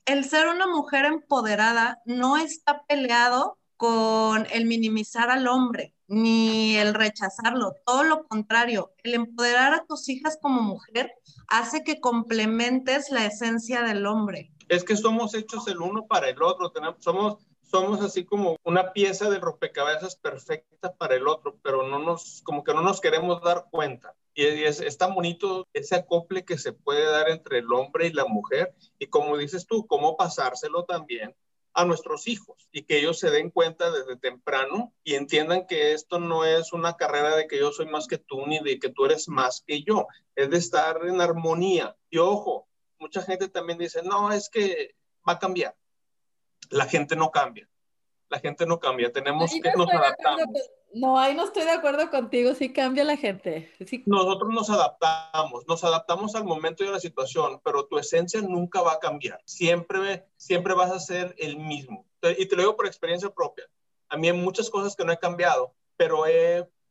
el 0.04 0.24
ser 0.24 0.48
una 0.48 0.66
mujer 0.66 1.04
empoderada 1.04 2.02
no 2.04 2.36
está 2.36 2.82
peleado 2.82 3.56
con 3.76 4.46
el 4.52 4.66
minimizar 4.66 5.30
al 5.30 5.46
hombre 5.46 5.94
ni 6.08 6.76
el 6.76 6.92
rechazarlo, 6.92 7.74
todo 7.86 8.02
lo 8.02 8.28
contrario, 8.28 8.92
el 9.02 9.14
empoderar 9.14 9.72
a 9.72 9.86
tus 9.86 10.10
hijas 10.10 10.38
como 10.42 10.60
mujer 10.60 11.10
hace 11.48 11.84
que 11.84 12.00
complementes 12.00 13.10
la 13.10 13.24
esencia 13.24 13.80
del 13.82 14.04
hombre. 14.04 14.52
Es 14.72 14.84
que 14.84 14.96
somos 14.96 15.34
hechos 15.34 15.68
el 15.68 15.82
uno 15.82 16.06
para 16.06 16.30
el 16.30 16.42
otro, 16.42 16.70
tenemos, 16.70 16.96
somos, 17.00 17.46
somos 17.60 18.00
así 18.00 18.24
como 18.24 18.56
una 18.64 18.94
pieza 18.94 19.28
de 19.28 19.38
rompecabezas 19.38 20.16
perfecta 20.16 20.94
para 20.94 21.14
el 21.14 21.28
otro, 21.28 21.58
pero 21.62 21.86
no 21.86 21.98
nos, 21.98 22.40
como 22.42 22.64
que 22.64 22.72
no 22.72 22.80
nos 22.80 23.02
queremos 23.02 23.42
dar 23.42 23.66
cuenta. 23.70 24.14
Y 24.32 24.46
es, 24.46 24.80
es, 24.80 24.96
tan 24.96 25.14
bonito 25.14 25.68
ese 25.74 25.96
acople 25.96 26.46
que 26.46 26.56
se 26.56 26.72
puede 26.72 27.04
dar 27.04 27.28
entre 27.28 27.58
el 27.58 27.70
hombre 27.70 28.06
y 28.06 28.14
la 28.14 28.24
mujer, 28.24 28.74
y 28.98 29.08
como 29.08 29.36
dices 29.36 29.66
tú, 29.66 29.86
cómo 29.86 30.16
pasárselo 30.16 30.86
también 30.86 31.36
a 31.74 31.84
nuestros 31.84 32.26
hijos 32.26 32.66
y 32.72 32.84
que 32.84 32.98
ellos 32.98 33.18
se 33.18 33.30
den 33.30 33.50
cuenta 33.50 33.90
desde 33.90 34.16
temprano 34.16 34.94
y 35.04 35.16
entiendan 35.16 35.66
que 35.66 35.92
esto 35.92 36.18
no 36.18 36.46
es 36.46 36.72
una 36.72 36.96
carrera 36.96 37.36
de 37.36 37.46
que 37.46 37.58
yo 37.58 37.72
soy 37.72 37.90
más 37.90 38.06
que 38.06 38.16
tú 38.16 38.46
ni 38.46 38.58
de 38.60 38.78
que 38.78 38.88
tú 38.88 39.04
eres 39.04 39.28
más 39.28 39.62
que 39.66 39.82
yo, 39.82 40.06
es 40.34 40.48
de 40.48 40.56
estar 40.56 41.06
en 41.06 41.20
armonía. 41.20 41.94
Y 42.08 42.16
ojo, 42.16 42.68
mucha 43.12 43.26
gente 43.26 43.48
también 43.48 43.78
dice, 43.78 44.02
no, 44.02 44.32
es 44.32 44.48
que 44.48 44.94
va 45.28 45.34
a 45.34 45.38
cambiar. 45.38 45.76
La 46.70 46.86
gente 46.86 47.14
no 47.14 47.30
cambia, 47.30 47.68
la 48.30 48.38
gente 48.38 48.64
no 48.64 48.80
cambia, 48.80 49.12
tenemos 49.12 49.52
que 49.52 49.72
nos 49.76 49.90
adaptamos. 49.90 50.46
No, 50.94 51.18
ahí 51.18 51.34
no 51.34 51.44
estoy 51.44 51.64
de 51.64 51.72
acuerdo 51.72 52.10
contigo, 52.10 52.54
sí 52.54 52.72
cambia 52.72 53.04
la 53.04 53.16
gente. 53.16 53.70
Nosotros 54.06 54.50
nos 54.50 54.70
adaptamos, 54.70 55.66
nos 55.66 55.84
adaptamos 55.84 56.34
al 56.34 56.44
momento 56.44 56.84
y 56.84 56.88
a 56.88 56.92
la 56.92 57.00
situación, 57.00 57.60
pero 57.62 57.86
tu 57.86 57.98
esencia 57.98 58.40
nunca 58.40 58.80
va 58.80 58.94
a 58.94 58.98
cambiar. 58.98 59.42
Siempre, 59.44 60.26
siempre 60.36 60.72
vas 60.72 60.90
a 60.90 61.00
ser 61.00 61.34
el 61.38 61.58
mismo. 61.58 62.06
Y 62.38 62.46
te 62.46 62.56
lo 62.56 62.62
digo 62.62 62.76
por 62.76 62.86
experiencia 62.86 63.28
propia. 63.28 63.64
A 64.08 64.16
mí 64.16 64.28
hay 64.28 64.34
muchas 64.34 64.70
cosas 64.70 64.96
que 64.96 65.04
no 65.04 65.12
he 65.12 65.18
cambiado, 65.18 65.74
pero 65.96 66.24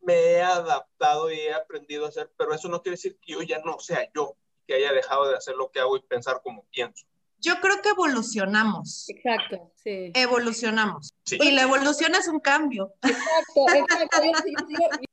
me 0.01 0.13
he 0.13 0.41
adaptado 0.41 1.31
y 1.31 1.39
he 1.39 1.53
aprendido 1.53 2.05
a 2.05 2.09
hacer, 2.09 2.31
pero 2.37 2.53
eso 2.53 2.67
no 2.67 2.81
quiere 2.81 2.97
decir 2.97 3.17
que 3.19 3.33
yo 3.33 3.41
ya 3.41 3.59
no 3.59 3.79
sea 3.79 4.07
yo, 4.13 4.35
que 4.71 4.77
haya 4.77 4.93
dejado 4.93 5.27
de 5.27 5.35
hacer 5.35 5.55
lo 5.55 5.69
que 5.69 5.81
hago 5.81 5.97
y 5.97 6.01
pensar 6.01 6.39
como 6.41 6.63
pienso. 6.71 7.05
yo 7.39 7.59
creo 7.59 7.81
que 7.81 7.89
evolucionamos. 7.89 9.09
Exacto, 9.09 9.71
sí. 9.75 10.11
Evolucionamos. 10.13 11.13
Y 11.29 11.51
la 11.51 11.63
evolución 11.63 12.13
es 12.15 12.27
un 12.27 12.39
cambio. 12.39 12.93
Exacto, 13.01 13.65
exacto. 13.73 14.21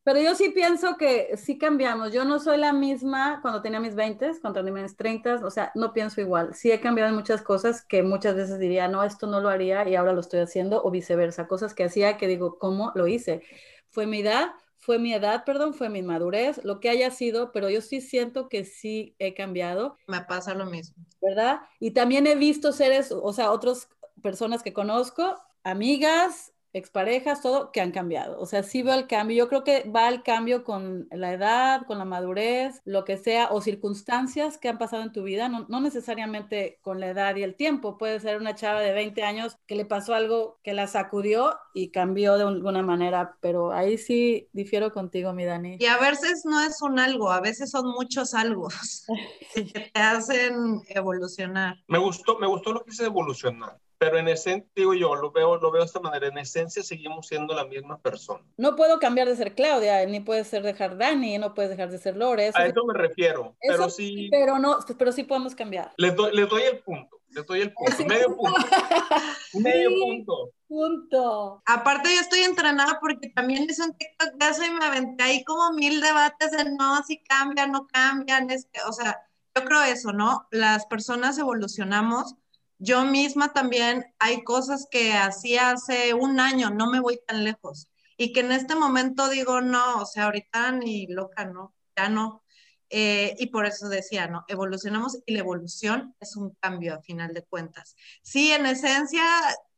pero 0.04 0.20
yo 0.20 0.34
sí 0.34 0.50
pienso 0.50 0.96
que 0.96 1.36
sí 1.36 1.58
cambiamos. 1.58 2.12
Yo 2.12 2.24
no 2.24 2.38
soy 2.38 2.58
la 2.58 2.72
misma 2.72 3.40
cuando 3.40 3.62
tenía 3.62 3.80
mis 3.80 3.94
20, 3.94 4.40
cuando 4.42 4.62
tenía 4.62 4.82
mis 4.82 4.96
30, 4.96 5.36
o 5.44 5.50
sea, 5.50 5.72
no 5.74 5.92
pienso 5.92 6.20
igual. 6.20 6.54
Sí 6.54 6.70
he 6.70 6.80
cambiado 6.80 7.08
en 7.08 7.16
muchas 7.16 7.42
cosas 7.42 7.82
que 7.82 8.02
muchas 8.02 8.36
veces 8.36 8.58
diría, 8.60 8.86
no, 8.86 9.02
esto 9.02 9.26
no 9.26 9.40
lo 9.40 9.48
haría 9.48 9.88
y 9.88 9.96
ahora 9.96 10.12
lo 10.12 10.20
estoy 10.20 10.40
haciendo, 10.40 10.84
o 10.84 10.90
viceversa. 10.90 11.48
Cosas 11.48 11.74
que 11.74 11.84
hacía 11.84 12.16
que 12.16 12.28
digo, 12.28 12.58
¿cómo 12.58 12.92
lo 12.94 13.08
hice? 13.08 13.42
Fue 13.90 14.06
mi 14.06 14.20
edad, 14.20 14.52
fue 14.88 14.98
mi 14.98 15.12
edad, 15.12 15.44
perdón, 15.44 15.74
fue 15.74 15.90
mi 15.90 16.00
madurez, 16.00 16.64
lo 16.64 16.80
que 16.80 16.88
haya 16.88 17.10
sido, 17.10 17.52
pero 17.52 17.68
yo 17.68 17.82
sí 17.82 18.00
siento 18.00 18.48
que 18.48 18.64
sí 18.64 19.14
he 19.18 19.34
cambiado. 19.34 19.98
Me 20.06 20.22
pasa 20.22 20.54
lo 20.54 20.64
mismo. 20.64 21.04
¿Verdad? 21.20 21.60
Y 21.78 21.90
también 21.90 22.26
he 22.26 22.34
visto 22.36 22.72
seres, 22.72 23.12
o 23.12 23.30
sea, 23.34 23.52
otras 23.52 23.90
personas 24.22 24.62
que 24.62 24.72
conozco, 24.72 25.38
amigas, 25.62 26.54
exparejas, 26.72 27.40
todo, 27.40 27.72
que 27.72 27.80
han 27.80 27.92
cambiado. 27.92 28.38
O 28.40 28.46
sea, 28.46 28.62
sí 28.62 28.82
veo 28.82 28.94
el 28.94 29.06
cambio. 29.06 29.36
Yo 29.36 29.48
creo 29.48 29.64
que 29.64 29.88
va 29.88 30.08
el 30.08 30.22
cambio 30.22 30.64
con 30.64 31.08
la 31.10 31.32
edad, 31.32 31.86
con 31.86 31.98
la 31.98 32.04
madurez, 32.04 32.80
lo 32.84 33.04
que 33.04 33.16
sea, 33.16 33.48
o 33.50 33.60
circunstancias 33.60 34.58
que 34.58 34.68
han 34.68 34.78
pasado 34.78 35.02
en 35.02 35.12
tu 35.12 35.22
vida, 35.22 35.48
no, 35.48 35.66
no 35.68 35.80
necesariamente 35.80 36.78
con 36.82 37.00
la 37.00 37.08
edad 37.08 37.36
y 37.36 37.42
el 37.42 37.54
tiempo. 37.54 37.98
Puede 37.98 38.20
ser 38.20 38.38
una 38.38 38.54
chava 38.54 38.80
de 38.80 38.92
20 38.92 39.22
años 39.22 39.56
que 39.66 39.76
le 39.76 39.84
pasó 39.84 40.14
algo 40.14 40.58
que 40.62 40.74
la 40.74 40.86
sacudió 40.86 41.56
y 41.74 41.90
cambió 41.90 42.36
de 42.36 42.44
alguna 42.44 42.82
manera, 42.82 43.36
pero 43.40 43.72
ahí 43.72 43.98
sí 43.98 44.48
difiero 44.52 44.92
contigo, 44.92 45.32
mi 45.32 45.44
Dani. 45.44 45.76
Y 45.78 45.86
a 45.86 45.98
veces 45.98 46.44
no 46.44 46.60
es 46.60 46.82
un 46.82 46.98
algo, 46.98 47.30
a 47.30 47.40
veces 47.40 47.70
son 47.70 47.86
muchos 47.86 48.34
algo 48.34 48.68
que 49.54 49.62
te 49.62 49.90
hacen 49.94 50.82
evolucionar. 50.88 51.76
Me 51.86 51.98
gustó, 51.98 52.38
me 52.38 52.46
gustó 52.46 52.72
lo 52.72 52.84
que 52.84 52.90
dice 52.90 53.04
evolucionar 53.04 53.78
pero 53.98 54.18
en 54.18 54.28
esencia, 54.28 54.70
digo 54.74 54.94
yo, 54.94 55.16
lo 55.16 55.32
veo, 55.32 55.56
lo 55.56 55.70
veo 55.70 55.82
de 55.82 55.86
esta 55.86 56.00
manera, 56.00 56.28
en 56.28 56.38
esencia 56.38 56.82
seguimos 56.82 57.26
siendo 57.26 57.54
la 57.54 57.64
misma 57.64 58.00
persona. 58.00 58.44
No 58.56 58.76
puedo 58.76 58.98
cambiar 58.98 59.28
de 59.28 59.36
ser 59.36 59.54
Claudia, 59.54 60.04
ni 60.06 60.20
puedes 60.20 60.46
ser 60.46 60.62
dejar 60.62 60.96
Dani, 60.96 61.36
no 61.38 61.54
puedes 61.54 61.70
dejar 61.70 61.90
de 61.90 61.98
ser 61.98 62.16
Lore. 62.16 62.50
a 62.54 62.66
eso 62.66 62.84
me 62.86 62.94
refiero, 62.94 63.56
pero 63.60 63.90
sí. 63.90 64.28
Pero 64.30 64.58
no, 64.58 64.78
pero 64.96 65.12
sí 65.12 65.24
podemos 65.24 65.54
cambiar. 65.54 65.92
Les 65.96 66.14
doy, 66.14 66.34
les 66.34 66.48
doy 66.48 66.62
el 66.62 66.78
punto, 66.78 67.20
les 67.30 67.44
doy 67.44 67.60
el 67.60 67.72
punto, 67.72 68.04
medio 68.06 68.36
punto. 68.36 68.54
medio 69.54 69.90
punto. 69.90 70.52
Punto. 70.68 71.62
Aparte 71.66 72.14
yo 72.14 72.20
estoy 72.20 72.40
entrenada 72.40 72.98
porque 73.00 73.30
también 73.30 73.64
hice 73.64 73.82
un 73.82 73.96
TikTok 73.96 74.34
de 74.34 74.48
eso 74.48 74.64
y 74.64 74.70
me 74.70 74.84
aventé 74.84 75.24
ahí 75.24 75.44
como 75.44 75.72
mil 75.72 76.00
debates 76.00 76.52
de 76.52 76.70
no, 76.70 77.02
si 77.04 77.18
cambian, 77.22 77.72
no 77.72 77.86
cambian, 77.88 78.50
es 78.50 78.68
que, 78.70 78.80
o 78.82 78.92
sea, 78.92 79.18
yo 79.56 79.64
creo 79.64 79.82
eso, 79.82 80.12
¿no? 80.12 80.46
Las 80.50 80.86
personas 80.86 81.38
evolucionamos 81.38 82.36
yo 82.78 83.04
misma 83.04 83.52
también 83.52 84.06
hay 84.18 84.44
cosas 84.44 84.86
que 84.90 85.12
hacía 85.12 85.72
hace 85.72 86.14
un 86.14 86.40
año, 86.40 86.70
no 86.70 86.90
me 86.90 87.00
voy 87.00 87.20
tan 87.26 87.44
lejos, 87.44 87.88
y 88.16 88.32
que 88.32 88.40
en 88.40 88.52
este 88.52 88.74
momento 88.74 89.28
digo, 89.28 89.60
no, 89.60 90.02
o 90.02 90.06
sea, 90.06 90.24
ahorita 90.24 90.72
ni 90.72 91.06
loca, 91.06 91.44
no, 91.44 91.74
ya 91.96 92.08
no. 92.08 92.42
Eh, 92.90 93.36
y 93.38 93.48
por 93.48 93.66
eso 93.66 93.88
decía, 93.88 94.28
¿no? 94.28 94.44
Evolucionamos 94.48 95.18
y 95.26 95.34
la 95.34 95.40
evolución 95.40 96.14
es 96.20 96.36
un 96.36 96.56
cambio 96.60 96.94
a 96.94 97.02
final 97.02 97.34
de 97.34 97.44
cuentas. 97.44 97.96
Sí, 98.22 98.50
en 98.50 98.66
esencia, 98.66 99.22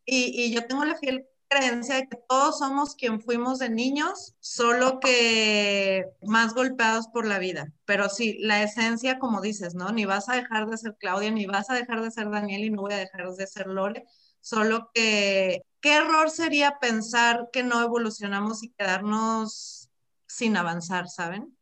y, 0.05 0.45
y 0.45 0.53
yo 0.53 0.67
tengo 0.67 0.85
la 0.85 0.97
fiel 0.97 1.27
creencia 1.51 1.97
de 1.97 2.09
que 2.09 2.17
todos 2.29 2.61
somos 2.61 2.95
quien 2.95 3.21
fuimos 3.21 3.59
de 3.59 3.69
niños, 3.69 4.37
solo 4.39 5.01
que 5.01 6.07
más 6.23 6.55
golpeados 6.55 7.09
por 7.09 7.27
la 7.27 7.41
vida. 7.41 7.73
Pero 7.85 8.09
sí, 8.09 8.39
la 8.41 8.63
esencia, 8.63 9.19
como 9.19 9.41
dices, 9.41 9.75
¿no? 9.75 9.91
Ni 9.91 10.05
vas 10.05 10.29
a 10.29 10.37
dejar 10.37 10.69
de 10.69 10.79
ser 10.79 10.97
Claudia, 10.99 11.31
ni 11.33 11.47
vas 11.47 11.69
a 11.69 11.75
dejar 11.75 12.03
de 12.03 12.11
ser 12.13 12.31
Daniel 12.31 12.65
y 12.65 12.71
no 12.71 12.83
voy 12.83 12.93
a 12.95 12.99
dejar 12.99 13.29
de 13.33 13.47
ser 13.49 13.67
Lore, 13.67 14.07
solo 14.41 14.91
que 14.95 15.63
qué 15.81 15.97
error 15.97 16.31
sería 16.31 16.79
pensar 16.81 17.49
que 17.53 17.65
no 17.65 17.83
evolucionamos 17.83 18.63
y 18.63 18.71
quedarnos 18.71 19.91
sin 20.27 20.57
avanzar, 20.57 21.09
¿saben? 21.09 21.57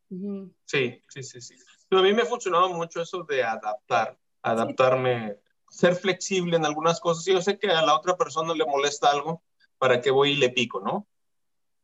Sí, 0.65 1.03
sí, 1.07 1.23
sí, 1.23 1.41
sí. 1.41 1.55
a 1.91 2.01
mí 2.01 2.13
me 2.13 2.21
ha 2.21 2.25
funcionado 2.25 2.69
mucho 2.69 3.01
eso 3.01 3.23
de 3.23 3.43
adaptar, 3.43 4.19
adaptarme, 4.43 5.37
ser 5.69 5.95
flexible 5.95 6.57
en 6.57 6.65
algunas 6.65 6.99
cosas. 6.99 7.25
Yo 7.25 7.41
sé 7.41 7.57
que 7.57 7.69
a 7.69 7.81
la 7.81 7.95
otra 7.95 8.15
persona 8.15 8.53
le 8.53 8.65
molesta 8.65 9.09
algo, 9.09 9.43
para 9.79 10.01
qué 10.01 10.11
voy 10.11 10.31
y 10.31 10.35
le 10.35 10.49
pico, 10.49 10.79
¿no? 10.79 11.07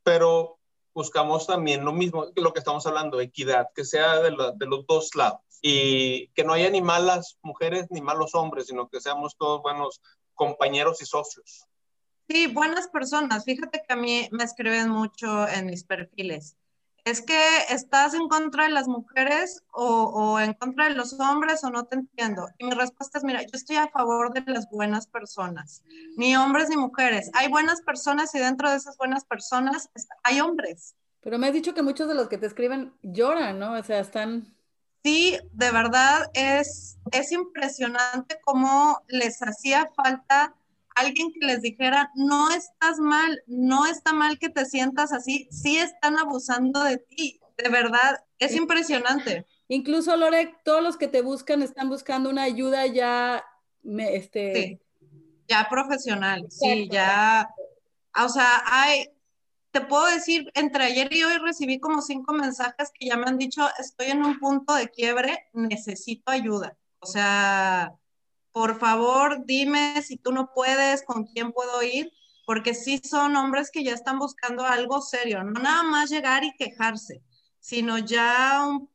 Pero 0.04 0.60
buscamos 0.94 1.48
también 1.48 1.84
lo 1.84 1.92
mismo 1.92 2.28
lo 2.36 2.54
que 2.54 2.60
estamos 2.60 2.86
hablando, 2.86 3.20
equidad, 3.20 3.70
que 3.74 3.84
sea 3.84 4.20
de, 4.20 4.32
de, 4.56 4.66
los 4.66 4.86
dos 4.86 5.16
lados 5.16 5.42
y 5.62 6.28
que 6.30 6.44
no 6.44 6.54
haya 6.54 6.70
ni 6.70 6.82
malas 6.82 7.38
mujeres 7.42 7.88
ni 7.90 8.02
malos 8.02 8.36
hombres, 8.36 8.68
sino 8.68 8.88
que 8.88 9.02
seamos 9.02 9.36
todos 9.36 9.62
buenos 9.64 10.02
compañeros 10.36 11.02
y 11.02 11.06
socios. 11.06 11.66
Sí, 12.30 12.48
buenas 12.48 12.88
personas. 12.88 13.46
Fíjate 13.46 13.84
que 13.86 13.94
a 13.94 13.98
mí 13.98 14.28
me 14.32 14.44
escriben 14.44 14.90
mucho 14.90 15.48
en 15.48 15.66
mis 15.66 15.84
perfiles 15.84 16.58
es 17.06 17.22
que 17.22 17.40
estás 17.70 18.16
en 18.16 18.28
contra 18.28 18.64
de 18.64 18.72
las 18.72 18.88
mujeres 18.88 19.64
o, 19.72 20.40
en 20.40 20.54
contra 20.54 20.90
de 20.90 20.96
los 20.96 21.14
hombres 21.20 21.64
o 21.64 21.70
no 21.70 21.86
te 21.86 21.96
entiendo. 21.96 22.50
Y 22.58 22.66
mi 22.66 22.72
respuesta 22.72 23.20
es, 23.20 23.24
mira, 23.24 23.44
yo 23.44 23.52
estoy 23.54 23.76
a 23.76 23.88
favor 23.90 24.34
de 24.34 24.44
las 24.52 24.68
buenas 24.72 25.06
personas, 25.06 25.84
ni 26.18 26.36
hombres 26.36 26.68
ni 26.68 26.78
mujeres. 26.78 27.30
Hay 27.36 27.48
buenas 27.48 27.82
personas 27.82 28.34
y 28.34 28.40
dentro 28.40 28.72
de 28.72 28.78
esas 28.78 28.98
buenas 28.98 29.24
personas 29.24 29.90
hay 30.24 30.42
hombres. 30.42 30.96
Pero 31.22 31.38
me 31.38 31.48
has 31.48 31.54
dicho 31.54 31.76
que 31.76 31.84
muchos 31.84 32.08
de 32.08 32.16
los 32.16 32.28
que 32.28 32.40
te 32.40 32.48
escriben 32.48 32.92
lloran, 33.04 33.60
¿no? 33.60 33.74
O 33.74 33.84
sea, 33.84 34.00
están... 34.00 34.56
Sí, 35.04 35.38
de 35.52 35.72
verdad 35.72 36.32
es, 36.34 36.98
es 37.12 37.32
impresionante 37.32 38.40
cómo 38.44 39.04
les 39.08 39.44
hacía 39.44 39.92
falta 39.96 40.56
alguien 40.96 41.32
que 41.32 41.46
les 41.46 41.62
dijera, 41.62 42.12
no 42.16 42.50
estás 42.52 43.00
mal, 43.00 43.44
no 43.48 43.86
está 43.86 44.14
mal 44.14 44.40
que 44.40 44.50
te 44.50 44.66
sientas 44.66 45.12
así, 45.12 45.48
sí 45.52 45.78
están 45.78 46.18
abusando 46.18 46.84
de 46.84 46.98
ti, 46.98 47.40
de 47.58 47.70
verdad, 47.70 48.24
es 48.40 48.56
impresionante. 48.56 49.46
Incluso, 49.68 50.16
Lore, 50.16 50.56
todos 50.64 50.82
los 50.82 50.98
que 50.98 51.08
te 51.08 51.22
buscan 51.22 51.62
están 51.62 51.90
buscando 51.90 52.30
una 52.30 52.44
ayuda 52.44 52.86
ya, 52.88 53.44
este... 53.84 54.82
ya 55.48 55.68
profesional, 55.70 56.48
sí, 56.50 56.88
ya, 56.90 57.50
o 58.24 58.30
sea, 58.30 58.64
hay, 58.66 59.10
te 59.72 59.82
puedo 59.82 60.06
decir, 60.06 60.50
entre 60.54 60.86
ayer 60.86 61.14
y 61.14 61.24
hoy 61.24 61.38
recibí 61.38 61.80
como 61.80 62.02
cinco 62.02 62.34
mensajes 62.34 62.92
que 62.94 63.08
ya 63.08 63.18
me 63.18 63.26
han 63.26 63.38
dicho, 63.38 63.68
estoy 63.80 64.08
en 64.08 64.24
un 64.24 64.40
punto 64.40 64.74
de 64.74 64.90
quiebre, 64.90 65.48
necesito 65.54 66.32
ayuda. 66.32 66.78
O 67.00 67.06
sea, 67.08 67.94
por 68.56 68.80
favor, 68.80 69.46
dime 69.46 70.02
si 70.02 70.16
tú 70.16 70.32
no 70.32 70.54
puedes, 70.54 71.04
con 71.04 71.26
quién 71.26 71.52
puedo 71.52 71.84
ir, 71.84 72.14
porque 72.46 72.74
sí 72.74 73.02
son 73.04 73.36
hombres 73.36 73.70
que 73.70 73.84
ya 73.84 73.92
están 73.92 74.18
buscando 74.18 74.66
algo 74.66 75.02
serio, 75.02 75.44
no 75.44 75.60
nada 75.60 75.84
más 75.84 76.10
llegar 76.10 76.46
y 76.46 76.56
quejarse, 76.56 77.22
sino 77.60 77.98
ya 77.98 78.66
un, 78.66 78.90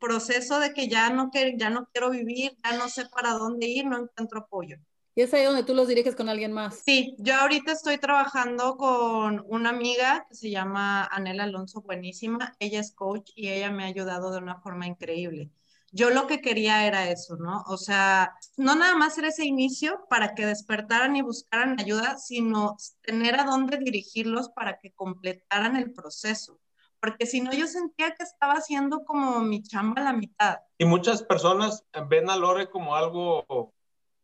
proceso 0.00 0.58
de 0.58 0.72
que 0.72 0.88
ya 0.88 1.10
no, 1.10 1.30
que, 1.30 1.54
ya 1.58 1.68
no 1.68 1.86
quiero 1.92 2.08
vivir, 2.08 2.56
ya 2.64 2.78
no 2.78 2.88
sé 2.88 3.04
para 3.14 3.32
dónde 3.32 3.66
ir, 3.66 3.84
no 3.84 3.98
encuentro 3.98 4.40
apoyo. 4.40 4.78
¿Y 5.14 5.20
es 5.20 5.34
ahí 5.34 5.44
donde 5.44 5.64
tú 5.64 5.74
los 5.74 5.86
diriges 5.86 6.16
con 6.16 6.30
alguien 6.30 6.52
más? 6.52 6.78
Sí, 6.78 7.14
yo 7.18 7.34
ahorita 7.34 7.72
estoy 7.72 7.98
trabajando 7.98 8.78
con 8.78 9.44
una 9.48 9.68
amiga 9.68 10.24
que 10.30 10.34
se 10.34 10.48
llama 10.48 11.04
Anela 11.04 11.44
Alonso, 11.44 11.82
buenísima. 11.82 12.56
Ella 12.58 12.80
es 12.80 12.92
coach 12.92 13.32
y 13.34 13.50
ella 13.50 13.70
me 13.70 13.84
ha 13.84 13.88
ayudado 13.88 14.30
de 14.32 14.38
una 14.38 14.60
forma 14.60 14.86
increíble 14.86 15.50
yo 15.90 16.10
lo 16.10 16.26
que 16.26 16.40
quería 16.40 16.86
era 16.86 17.10
eso, 17.10 17.36
¿no? 17.36 17.62
O 17.66 17.76
sea, 17.76 18.34
no 18.56 18.74
nada 18.74 18.94
más 18.96 19.16
era 19.18 19.28
ese 19.28 19.44
inicio 19.44 20.04
para 20.10 20.34
que 20.34 20.46
despertaran 20.46 21.16
y 21.16 21.22
buscaran 21.22 21.80
ayuda, 21.80 22.18
sino 22.18 22.76
tener 23.02 23.40
a 23.40 23.44
dónde 23.44 23.78
dirigirlos 23.78 24.50
para 24.50 24.78
que 24.78 24.92
completaran 24.92 25.76
el 25.76 25.92
proceso. 25.92 26.60
Porque 27.00 27.26
si 27.26 27.40
no, 27.40 27.52
yo 27.52 27.66
sentía 27.66 28.14
que 28.14 28.24
estaba 28.24 28.54
haciendo 28.54 29.04
como 29.04 29.40
mi 29.40 29.62
chamba 29.62 30.02
a 30.02 30.04
la 30.06 30.12
mitad. 30.12 30.58
Y 30.78 30.84
muchas 30.84 31.22
personas 31.22 31.84
ven 32.08 32.28
a 32.28 32.36
Lore 32.36 32.70
como 32.70 32.96
algo 32.96 33.72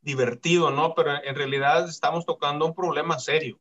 divertido, 0.01 0.71
¿no? 0.71 0.95
Pero 0.95 1.23
en 1.23 1.35
realidad 1.35 1.89
estamos 1.89 2.27
tocando 2.27 2.67
un 2.67 2.75
problema 2.75 3.19
serio, 3.19 3.59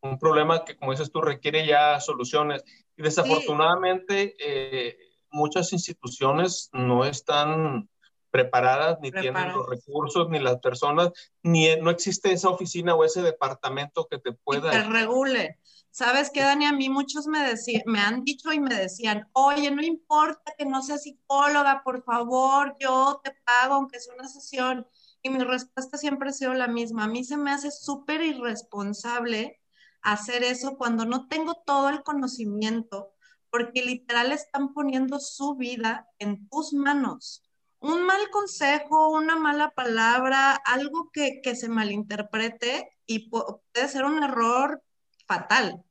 un 0.00 0.18
problema 0.18 0.64
que, 0.64 0.76
como 0.76 0.92
dices 0.92 1.12
tú, 1.12 1.20
requiere 1.20 1.66
ya 1.66 2.00
soluciones. 2.00 2.64
Y 2.96 3.02
desafortunadamente, 3.02 4.34
eh, 4.38 4.96
muchas 5.34 5.72
instituciones 5.72 6.70
no 6.72 7.04
están 7.04 7.90
preparadas, 8.30 8.98
ni 9.00 9.12
tienen 9.12 9.52
los 9.52 9.68
recursos, 9.68 10.28
ni 10.28 10.40
las 10.40 10.58
personas, 10.58 11.10
ni 11.42 11.68
no 11.76 11.90
existe 11.90 12.32
esa 12.32 12.48
oficina 12.48 12.94
o 12.94 13.04
ese 13.04 13.22
departamento 13.22 14.08
que 14.10 14.18
te 14.18 14.32
pueda... 14.32 14.70
que 14.70 14.82
regule. 14.82 15.60
¿Sabes 15.90 16.30
qué, 16.30 16.40
Dani? 16.40 16.64
A 16.66 16.72
mí 16.72 16.88
muchos 16.88 17.28
me, 17.28 17.38
decían, 17.46 17.82
me 17.86 18.00
han 18.00 18.24
dicho 18.24 18.52
y 18.52 18.58
me 18.58 18.74
decían, 18.74 19.28
oye, 19.32 19.70
no 19.70 19.82
importa 19.82 20.52
que 20.58 20.64
no 20.64 20.82
sea 20.82 20.98
psicóloga, 20.98 21.82
por 21.84 22.02
favor, 22.02 22.74
yo 22.80 23.20
te 23.22 23.30
pago 23.44 23.74
aunque 23.74 24.00
sea 24.00 24.14
una 24.14 24.26
sesión. 24.26 24.84
Y 25.22 25.30
mi 25.30 25.38
respuesta 25.44 25.96
siempre 25.96 26.30
ha 26.30 26.32
sido 26.32 26.52
la 26.54 26.66
misma. 26.66 27.04
A 27.04 27.08
mí 27.08 27.22
se 27.22 27.36
me 27.36 27.52
hace 27.52 27.70
súper 27.70 28.22
irresponsable 28.22 29.60
hacer 30.02 30.42
eso 30.42 30.76
cuando 30.76 31.04
no 31.06 31.28
tengo 31.28 31.54
todo 31.64 31.88
el 31.88 32.02
conocimiento 32.02 33.13
porque 33.54 33.82
literal 33.82 34.32
están 34.32 34.74
poniendo 34.74 35.20
su 35.20 35.54
vida 35.54 36.08
en 36.18 36.48
tus 36.48 36.72
manos. 36.72 37.44
un 37.78 38.04
mal 38.04 38.28
consejo, 38.32 39.10
una 39.10 39.36
mala 39.36 39.70
palabra, 39.70 40.54
algo 40.54 41.10
que, 41.12 41.40
que 41.40 41.54
se 41.54 41.68
malinterprete 41.68 42.96
y 43.06 43.28
puede 43.28 43.88
ser 43.88 44.06
un 44.06 44.24
error 44.24 44.82
fatal. 45.28 45.84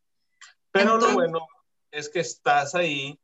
Pero 0.71 0.97
lo 0.97 1.13
bueno 1.13 1.47
es 1.89 2.09
que 2.09 2.19
estás 2.19 2.75
ahí 2.75 3.17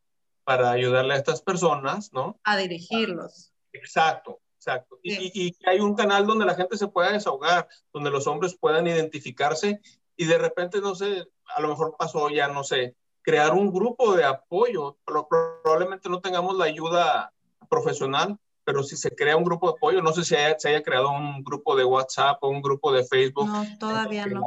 para 0.45 0.71
ayudarle 0.71 1.15
a 1.15 1.17
estas 1.17 1.41
personas, 1.41 2.13
¿no? 2.13 2.39
A 2.45 2.55
dirigirlos. 2.55 3.51
Exacto, 3.73 4.39
exacto. 4.55 4.99
Y, 5.03 5.47
y, 5.47 5.57
hay 5.65 5.81
un 5.81 5.95
canal 5.95 6.25
donde 6.25 6.45
la 6.45 6.55
gente 6.55 6.77
se 6.77 6.87
pueda 6.87 7.11
desahogar, 7.11 7.67
donde 7.91 8.09
los 8.09 8.25
hombres 8.25 8.55
puedan 8.57 8.87
identificarse 8.87 9.81
y 10.15 10.25
de 10.27 10.37
repente, 10.37 10.79
no 10.79 10.95
sé, 10.95 11.27
a 11.43 11.59
lo 11.59 11.67
mejor 11.67 11.97
pasó 11.99 12.29
ya, 12.29 12.47
no 12.47 12.63
sé, 12.63 12.95
crear 13.22 13.53
un 13.53 13.72
grupo 13.72 14.15
de 14.15 14.24
apoyo. 14.24 14.97
Probablemente 15.05 16.09
no 16.09 16.22
tengamos 16.22 16.57
la 16.57 16.65
ayuda 16.65 17.32
profesional, 17.70 18.38
pero 18.63 18.84
si 18.84 18.95
se 18.97 19.15
crea 19.15 19.38
un 19.38 19.43
grupo 19.43 19.67
de 19.67 19.78
apoyo, 19.78 20.01
no 20.01 20.13
sé 20.13 20.24
si 20.24 20.36
se 20.36 20.70
haya 20.70 20.84
creado 20.84 21.09
un 21.09 21.43
grupo 21.43 21.76
de 21.76 21.86
WhatsApp 21.86 22.38
o 22.41 22.49
un 22.49 22.61
grupo 22.61 22.91
de 22.91 23.03
Facebook. 23.03 23.47
No, 23.47 23.65
todavía 23.80 24.26
no. 24.26 24.43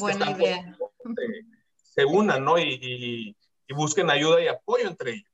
Buena 0.00 0.30
idea. 0.30 0.76
Se, 1.82 2.04
unan, 2.04 2.44
¿no? 2.44 2.58
Y, 2.58 3.34
y, 3.68 3.74
busquen 3.74 4.10
ayuda 4.10 4.42
y 4.42 4.48
apoyo 4.48 4.86
entre 4.86 5.12
ellos. 5.12 5.30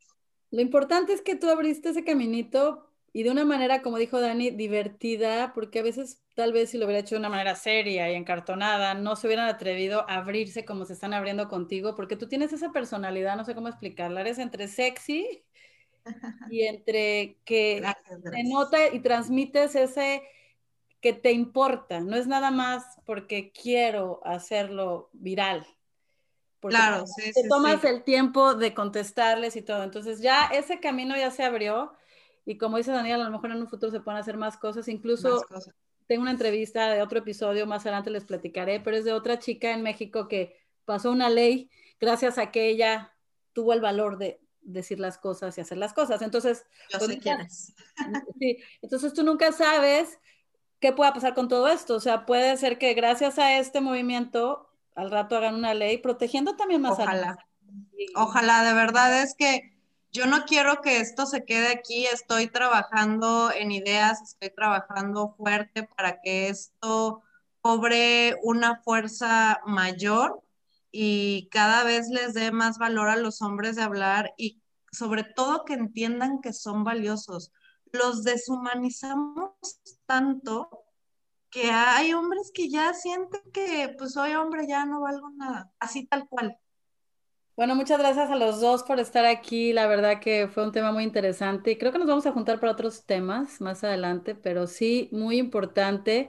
Lo 0.51 0.61
importante 0.61 1.13
es 1.13 1.23
que 1.23 1.35
tú 1.35 1.51
abriste 1.51 1.89
ese 1.89 2.05
caminito 2.05 2.92
y 3.15 3.25
de 3.25 3.31
una 3.31 3.45
manera, 3.45 3.83
como 3.83 3.99
dijo 3.99 4.21
Dani, 4.21 4.51
divertida, 4.51 5.53
porque 5.55 5.81
a 5.81 5.83
veces 5.83 6.23
tal 6.35 6.53
vez 6.53 6.71
si 6.71 6.79
lo 6.79 6.87
hubiera 6.87 7.01
hecho 7.01 7.15
de 7.15 7.19
una 7.19 7.29
manera 7.29 7.55
seria 7.55 8.11
y 8.11 8.15
encartonada, 8.15 8.95
no 8.95 9.17
se 9.17 9.27
hubieran 9.27 9.49
atrevido 9.49 10.09
a 10.09 10.17
abrirse 10.17 10.65
como 10.65 10.87
se 10.87 10.95
están 10.95 11.13
abriendo 11.13 11.49
contigo, 11.49 11.95
porque 11.95 12.17
tú 12.17 12.27
tienes 12.27 12.55
esa 12.55 12.73
personalidad, 12.73 13.37
no 13.37 13.45
sé 13.45 13.55
cómo 13.55 13.69
explicarla, 13.69 14.23
eres 14.23 14.39
entre 14.39 14.67
sexy 14.67 15.45
y 16.51 16.63
entre 16.63 17.37
que 17.45 17.83
te 18.31 18.45
nota 18.45 18.89
y 18.89 19.01
transmites 19.01 19.75
ese 19.75 20.23
que 21.03 21.13
te 21.13 21.33
importa, 21.33 22.01
no 22.01 22.17
es 22.17 22.27
nada 22.27 22.51
más 22.51 22.85
porque 23.05 23.53
quiero 23.53 24.21
hacerlo 24.25 25.11
viral. 25.13 25.67
Porque 26.61 26.77
claro, 26.77 27.05
te 27.17 27.49
tomas 27.49 27.83
el 27.83 28.05
tiempo 28.05 28.55
de 28.55 28.73
contestarles 28.73 29.57
y 29.57 29.63
todo. 29.63 29.83
Entonces 29.83 30.21
ya 30.21 30.47
ese 30.47 30.79
camino 30.79 31.17
ya 31.17 31.33
se 31.33 31.43
abrió 31.43 31.93
y 32.45 32.59
como 32.59 32.77
dice 32.77 32.91
Daniel, 32.91 33.21
a 33.21 33.25
lo 33.25 33.31
mejor 33.31 33.53
en 33.53 33.61
un 33.61 33.69
futuro 33.69 33.93
se 33.93 34.01
pueden 34.01 34.21
hacer 34.21 34.37
más 34.37 34.57
cosas. 34.57 34.89
Incluso 34.89 35.45
tengo 36.07 36.23
una 36.23 36.33
entrevista 36.33 36.91
de 36.91 37.03
otro 37.03 37.21
episodio, 37.21 37.67
más 37.67 37.83
adelante 37.83 38.11
les 38.11 38.25
platicaré, 38.25 38.81
pero 38.81 38.97
es 38.97 39.05
de 39.05 39.13
otra 39.13 39.39
chica 39.39 39.73
en 39.73 39.83
México 39.83 40.29
que 40.29 40.57
pasó 40.85 41.11
una 41.11 41.31
ley 41.31 41.71
gracias 42.01 42.39
a 42.39 42.51
que 42.51 42.69
ella 42.69 43.15
tuvo 43.53 43.73
el 43.73 43.81
valor 43.81 44.19
de 44.19 44.41
decir 44.63 44.99
las 44.99 45.19
cosas 45.19 45.57
y 45.57 45.61
hacer 45.61 45.79
las 45.79 45.93
cosas. 45.93 46.23
Entonces, 46.23 46.65
pues, 46.91 47.75
Sí, 48.39 48.59
entonces 48.81 49.13
tú 49.13 49.23
nunca 49.23 49.53
sabes 49.53 50.19
qué 50.81 50.93
pueda 50.93 51.13
pasar 51.13 51.35
con 51.35 51.49
todo 51.49 51.69
esto. 51.69 51.95
O 51.95 52.01
sea, 52.01 52.27
puede 52.27 52.57
ser 52.57 52.79
que 52.79 52.95
gracias 52.95 53.39
a 53.39 53.59
este 53.59 53.81
movimiento 53.81 54.69
al 54.95 55.11
rato 55.11 55.37
hagan 55.37 55.55
una 55.55 55.75
ley 55.75 55.99
protegiendo 55.99 56.57
también 56.57 56.83
más 56.83 56.93
Ojalá. 56.93 57.39
Ojalá, 58.17 58.65
de 58.65 58.75
verdad 58.75 59.23
es 59.23 59.35
que 59.37 59.72
yo 60.13 60.27
no 60.27 60.45
quiero 60.45 60.83
que 60.83 61.01
esto 61.01 61.27
se 61.27 61.45
quede 61.45 61.69
aquí. 61.69 62.07
Estoy 62.07 62.49
trabajando 62.49 63.51
en 63.51 63.73
ideas, 63.73 64.21
estoy 64.23 64.51
trabajando 64.51 65.35
fuerte 65.37 65.85
para 65.97 66.21
que 66.21 66.49
esto 66.49 67.23
cobre 67.63 68.37
una 68.43 68.83
fuerza 68.83 69.61
mayor 69.67 70.43
y 70.91 71.49
cada 71.51 71.85
vez 71.85 72.09
les 72.09 72.35
dé 72.35 72.53
más 72.53 72.79
valor 72.79 73.09
a 73.09 73.17
los 73.17 73.41
hombres 73.41 73.77
de 73.77 73.83
hablar 73.83 74.35
y 74.37 74.61
sobre 74.91 75.25
todo 75.25 75.65
que 75.65 75.75
entiendan 75.75 76.41
que 76.43 76.53
son 76.53 76.85
valiosos. 76.85 77.51
Los 77.93 78.25
deshumanizamos 78.25 79.53
tanto 80.07 80.85
que 81.51 81.71
hay 81.71 82.13
hombres 82.13 82.51
que 82.55 82.69
ya 82.69 82.93
sienten 82.95 83.43
que 83.53 83.95
pues 83.97 84.13
soy 84.13 84.35
hombre, 84.35 84.67
ya 84.67 84.85
no 84.85 85.01
valgo 85.01 85.31
nada, 85.31 85.73
así 85.79 86.07
tal 86.07 86.29
cual. 86.29 86.59
Bueno, 87.57 87.75
muchas 87.75 87.99
gracias 87.99 88.31
a 88.31 88.37
los 88.37 88.61
dos 88.61 88.83
por 88.83 88.99
estar 88.99 89.27
aquí. 89.27 89.73
La 89.73 89.87
verdad 89.87 90.21
que 90.21 90.49
fue 90.49 90.65
un 90.65 90.73
tema 90.73 90.91
muy 90.93 91.05
interesante 91.05 91.73
y 91.73 91.77
creo 91.79 91.93
que 91.93 91.99
nos 91.99 92.09
vamos 92.09 92.27
a 92.27 92.33
juntar 92.33 92.59
para 92.61 92.73
otros 92.73 93.05
temas 93.07 93.61
más 93.61 93.85
adelante, 93.85 94.35
pero 94.35 94.67
sí, 94.67 95.09
muy 95.13 95.39
importante 95.39 96.29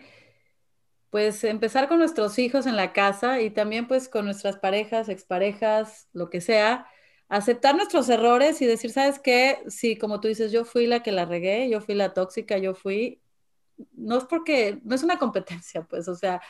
pues 1.09 1.43
empezar 1.43 1.87
con 1.87 1.99
nuestros 1.99 2.39
hijos 2.39 2.65
en 2.65 2.75
la 2.75 2.91
casa 2.93 3.41
y 3.41 3.51
también 3.51 3.87
pues 3.87 4.09
con 4.09 4.25
nuestras 4.25 4.57
parejas, 4.57 5.09
exparejas, 5.09 6.07
lo 6.13 6.29
que 6.29 6.41
sea, 6.41 6.87
aceptar 7.29 7.75
nuestros 7.75 8.09
errores 8.09 8.61
y 8.61 8.65
decir, 8.65 8.91
¿sabes 8.91 9.19
qué? 9.19 9.59
Sí, 9.67 9.95
como 9.97 10.19
tú 10.19 10.27
dices, 10.27 10.51
yo 10.51 10.65
fui 10.65 10.87
la 10.87 11.03
que 11.03 11.11
la 11.11 11.25
regué, 11.25 11.69
yo 11.69 11.81
fui 11.81 11.93
la 11.95 12.13
tóxica, 12.13 12.57
yo 12.57 12.73
fui, 12.73 13.21
no 13.93 14.17
es 14.19 14.25
porque, 14.25 14.79
no 14.83 14.95
es 14.95 15.03
una 15.03 15.19
competencia, 15.19 15.83
pues, 15.83 16.07
o 16.07 16.15
sea, 16.15 16.41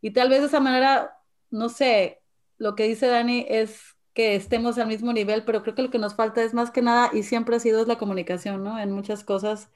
y 0.00 0.12
tal 0.12 0.28
vez 0.30 0.40
de 0.40 0.46
esa 0.48 0.60
manera, 0.60 1.16
no 1.50 1.68
sé, 1.68 2.22
lo 2.58 2.74
que 2.76 2.84
dice 2.84 3.06
Dani 3.08 3.46
es 3.48 3.96
que 4.14 4.34
estemos 4.34 4.78
al 4.78 4.88
mismo 4.88 5.12
nivel, 5.12 5.44
pero 5.44 5.62
creo 5.62 5.74
que 5.74 5.82
lo 5.82 5.90
que 5.90 5.98
nos 5.98 6.14
falta 6.14 6.42
es 6.42 6.54
más 6.54 6.70
que 6.70 6.82
nada, 6.82 7.10
y 7.12 7.22
siempre 7.22 7.56
ha 7.56 7.60
sido 7.60 7.82
es 7.82 7.88
la 7.88 7.98
comunicación, 7.98 8.64
¿no? 8.64 8.78
En 8.78 8.92
muchas 8.92 9.24
cosas. 9.24 9.70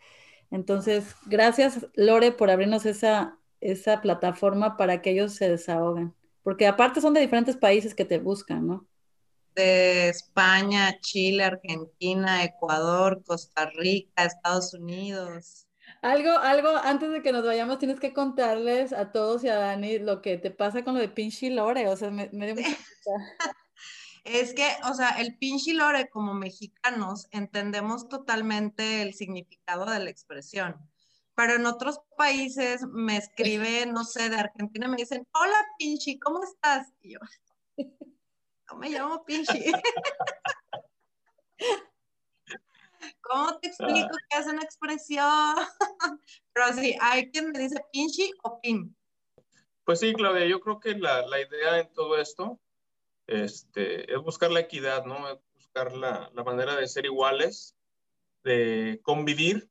Entonces, 0.51 1.15
gracias, 1.27 1.87
Lore, 1.95 2.33
por 2.33 2.51
abrirnos 2.51 2.87
esa 2.87 3.39
esa 3.65 4.03
plataforma 4.03 4.77
para 4.77 5.01
que 5.01 5.11
ellos 5.11 5.35
se 5.35 5.49
desahoguen. 5.49 6.15
Porque 6.43 6.67
aparte 6.67 7.01
son 7.01 7.15
de 7.15 7.21
diferentes 7.21 7.57
países 7.57 7.95
que 7.95 8.05
te 8.05 8.19
buscan, 8.19 8.67
¿no? 8.67 8.87
De 9.55 10.09
España, 10.11 10.99
Chile, 11.01 11.45
Argentina, 11.45 12.45
Ecuador, 12.45 13.23
Costa 13.25 13.71
Rica, 13.71 14.25
Estados 14.25 14.75
Unidos. 14.75 15.67
Algo, 16.03 16.31
algo, 16.33 16.69
antes 16.69 17.11
de 17.11 17.23
que 17.23 17.33
nos 17.33 17.47
vayamos, 17.47 17.79
tienes 17.79 17.99
que 17.99 18.13
contarles 18.13 18.93
a 18.93 19.13
todos 19.13 19.43
y 19.45 19.49
a 19.49 19.57
Dani 19.57 19.99
lo 19.99 20.21
que 20.21 20.37
te 20.37 20.51
pasa 20.51 20.85
con 20.85 20.95
lo 20.95 21.01
de 21.01 21.09
Pinchy 21.09 21.51
Lore, 21.51 21.89
o 21.89 21.97
sea, 21.97 22.11
me, 22.11 22.29
dio 22.29 22.55
mucha 22.55 22.69
Es 24.25 24.55
que, 24.55 24.67
o 24.91 24.95
sea, 24.95 25.11
el 25.21 25.37
Pinchy 25.37 25.75
Lore 25.75 26.09
como 26.09 26.35
mexicanos 26.35 27.29
entendemos 27.31 28.09
totalmente 28.09 29.03
el 29.03 29.15
significado 29.15 29.85
de 29.87 30.01
la 30.01 30.11
expresión 30.11 30.77
pero 31.35 31.55
en 31.55 31.67
otros 31.67 32.01
países 32.17 32.83
me 32.93 33.17
escriben, 33.17 33.93
no 33.93 34.05
sé, 34.05 34.31
de 34.31 34.37
Argentina, 34.37 34.87
me 34.89 34.97
dicen, 34.97 35.27
hola 35.33 35.67
Pinchi, 35.79 36.19
¿cómo 36.19 36.43
estás? 36.45 36.93
Y 37.03 37.15
yo, 37.15 37.19
no 38.71 38.77
me 38.77 38.91
llamo 38.91 39.25
Pinchi. 39.25 39.73
¿Cómo 43.21 43.59
te 43.59 43.69
explico 43.69 44.17
qué 44.31 44.39
es 44.39 44.47
una 44.47 44.63
expresión? 44.63 45.55
Pero 46.53 46.73
sí, 46.73 46.97
hay 47.01 47.31
quien 47.31 47.51
me 47.51 47.59
dice 47.59 47.85
Pinchi 47.93 48.31
o 48.43 48.61
Pin. 48.61 48.97
Pues 49.85 50.01
sí, 50.01 50.15
Claudia, 50.15 50.47
yo 50.47 50.61
creo 50.61 50.81
que 50.81 50.95
la, 50.95 51.27
la 51.27 51.41
idea 51.41 51.81
en 51.81 51.93
todo 51.93 52.17
esto 52.17 52.59
este, 53.27 54.13
es 54.13 54.21
buscar 54.21 54.51
la 54.51 54.61
equidad, 54.61 55.05
¿no? 55.05 55.29
Es 55.29 55.39
buscar 55.55 55.95
la, 55.95 56.31
la 56.35 56.45
manera 56.45 56.77
de 56.77 56.87
ser 56.87 57.07
iguales, 57.07 57.77
de 58.43 59.01
convivir 59.03 59.71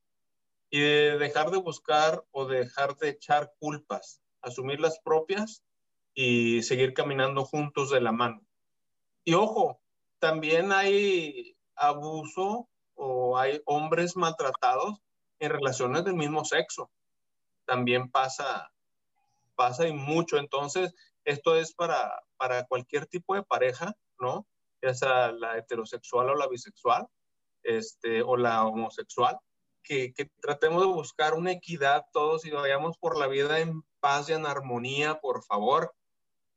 y 0.70 0.80
de 0.80 1.18
dejar 1.18 1.51
de 1.51 1.58
buscar 1.58 2.24
o 2.32 2.45
dejar 2.45 2.97
de 2.97 3.10
echar 3.10 3.54
culpas, 3.60 4.22
asumir 4.41 4.80
las 4.80 4.99
propias 4.99 5.64
y 6.14 6.64
seguir 6.64 6.93
caminando 6.93 7.45
juntos 7.45 7.91
de 7.91 8.01
la 8.01 8.12
mano. 8.12 8.41
Y 9.24 9.36
ojo, 9.36 9.80
también 10.20 10.72
hay 10.72 11.56
abuso 11.76 12.68
o 12.95 13.38
hay 13.38 13.62
hombres 13.66 14.16
maltratados 14.16 15.01
en 15.39 15.51
relaciones 15.51 16.04
del 16.06 16.16
mismo 16.16 16.45
sexo. 16.45 16.89
También 17.66 18.10
pasa, 18.10 18.72
pasa 19.56 19.88
y 19.88 19.93
mucho. 19.93 20.38
Entonces, 20.38 20.93
esto 21.26 21.55
es 21.55 21.74
para, 21.74 22.21
para 22.38 22.65
cualquier 22.65 23.05
tipo 23.05 23.36
de 23.36 23.43
pareja, 23.43 23.93
¿no? 24.19 24.47
Ya 24.82 24.93
sea 24.93 25.32
la 25.32 25.57
heterosexual 25.57 26.30
o 26.30 26.36
la 26.36 26.47
bisexual, 26.47 27.07
este, 27.63 28.21
o 28.21 28.36
la 28.38 28.65
homosexual 28.65 29.39
que, 29.84 30.13
tratemos 30.41 30.82
de 30.82 30.88
buscar 30.88 31.34
una 31.34 31.51
equidad 31.51 32.05
todos 32.11 32.45
y 32.45 32.51
vayamos 32.51 32.97
por 32.97 33.17
la 33.17 33.28
vida 33.28 33.59
en 33.59 33.84
paz 33.99 34.30
y 34.30 34.34
en 34.34 34.45
armonía, 34.45 35.19
por 35.19 35.43
favor. 35.43 35.93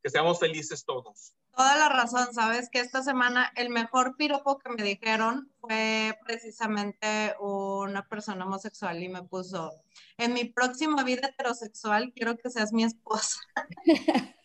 Que 0.03 0.11
seamos 0.11 0.39
felices 0.39 0.85
todos. 0.85 1.35
Toda 1.51 1.77
la 1.77 1.89
razón, 1.89 2.33
sabes 2.33 2.69
que 2.71 2.79
esta 2.79 3.03
semana 3.03 3.51
el 3.57 3.71
mejor 3.71 4.15
piropo 4.17 4.59
que 4.59 4.71
me 4.71 4.83
dijeron 4.85 5.51
fue 5.61 6.17
precisamente 6.25 7.35
una 7.41 8.07
persona 8.07 8.45
homosexual 8.45 9.03
y 9.03 9.09
me 9.09 9.23
puso, 9.23 9.73
en 10.19 10.35
mi 10.35 10.45
próxima 10.45 11.03
vida 11.03 11.29
heterosexual 11.29 12.13
quiero 12.13 12.37
que 12.37 12.51
seas 12.51 12.73
mi 12.73 12.85
esposa. 12.85 13.41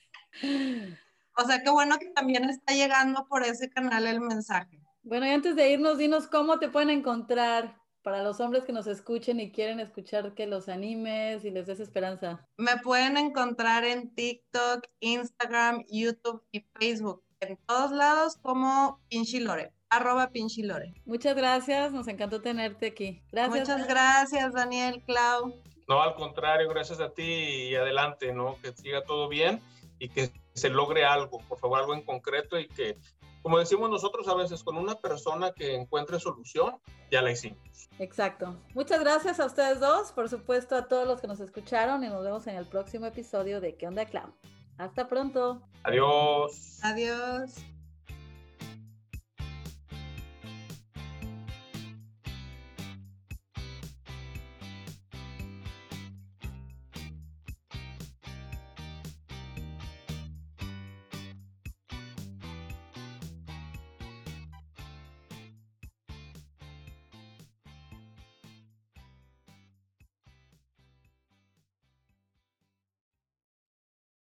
o 1.37 1.45
sea, 1.45 1.63
qué 1.63 1.69
bueno 1.69 1.97
que 1.99 2.09
también 2.09 2.49
está 2.49 2.73
llegando 2.73 3.25
por 3.27 3.43
ese 3.43 3.69
canal 3.69 4.07
el 4.07 4.21
mensaje. 4.21 4.81
Bueno, 5.03 5.25
y 5.25 5.29
antes 5.29 5.55
de 5.55 5.71
irnos, 5.71 5.97
dinos 5.97 6.27
cómo 6.27 6.59
te 6.59 6.69
pueden 6.69 6.89
encontrar 6.89 7.81
para 8.03 8.23
los 8.23 8.39
hombres 8.39 8.63
que 8.63 8.73
nos 8.73 8.87
escuchen 8.87 9.39
y 9.39 9.51
quieren 9.51 9.79
escuchar 9.79 10.33
que 10.33 10.47
los 10.47 10.69
animes 10.69 11.45
y 11.45 11.51
les 11.51 11.67
des 11.67 11.79
esperanza? 11.79 12.47
Me 12.57 12.77
pueden 12.77 13.17
encontrar 13.17 13.83
en 13.83 14.13
TikTok, 14.13 14.85
Instagram, 14.99 15.83
YouTube 15.87 16.43
y 16.51 16.61
Facebook. 16.79 17.23
En 17.39 17.57
todos 17.65 17.91
lados 17.91 18.37
como 18.37 18.99
Pinchi 19.09 19.39
Lore. 19.39 19.73
arroba 19.89 20.29
pinchilore. 20.29 20.93
Muchas 21.05 21.35
gracias, 21.35 21.91
nos 21.91 22.07
encantó 22.07 22.41
tenerte 22.41 22.87
aquí. 22.87 23.21
Gracias. 23.31 23.67
Muchas 23.67 23.87
gracias, 23.87 24.53
Daniel, 24.53 25.01
Clau. 25.05 25.53
No, 25.87 26.01
al 26.01 26.15
contrario, 26.15 26.69
gracias 26.69 27.01
a 27.01 27.09
ti 27.09 27.23
y 27.23 27.75
adelante, 27.75 28.31
¿no? 28.31 28.57
Que 28.61 28.71
siga 28.71 29.03
todo 29.03 29.27
bien 29.27 29.59
y 30.01 30.09
que 30.09 30.31
se 30.53 30.69
logre 30.69 31.05
algo, 31.05 31.37
por 31.47 31.59
favor, 31.59 31.79
algo 31.79 31.93
en 31.93 32.01
concreto 32.01 32.59
y 32.59 32.67
que, 32.67 32.97
como 33.43 33.59
decimos 33.59 33.87
nosotros 33.87 34.27
a 34.27 34.33
veces, 34.33 34.63
con 34.63 34.75
una 34.75 34.95
persona 34.95 35.51
que 35.51 35.75
encuentre 35.75 36.19
solución, 36.19 36.79
ya 37.11 37.21
la 37.21 37.31
hicimos. 37.31 37.59
Exacto. 37.99 38.57
Muchas 38.73 38.99
gracias 38.99 39.39
a 39.39 39.45
ustedes 39.45 39.79
dos, 39.79 40.11
por 40.11 40.27
supuesto 40.27 40.75
a 40.75 40.87
todos 40.87 41.07
los 41.07 41.21
que 41.21 41.27
nos 41.27 41.39
escucharon 41.39 42.03
y 42.03 42.07
nos 42.07 42.23
vemos 42.23 42.47
en 42.47 42.55
el 42.55 42.65
próximo 42.65 43.05
episodio 43.05 43.61
de 43.61 43.75
¿Qué 43.75 43.87
onda, 43.87 44.05
Clown? 44.05 44.33
Hasta 44.79 45.07
pronto. 45.07 45.61
Adiós. 45.83 46.79
Adiós. 46.81 47.63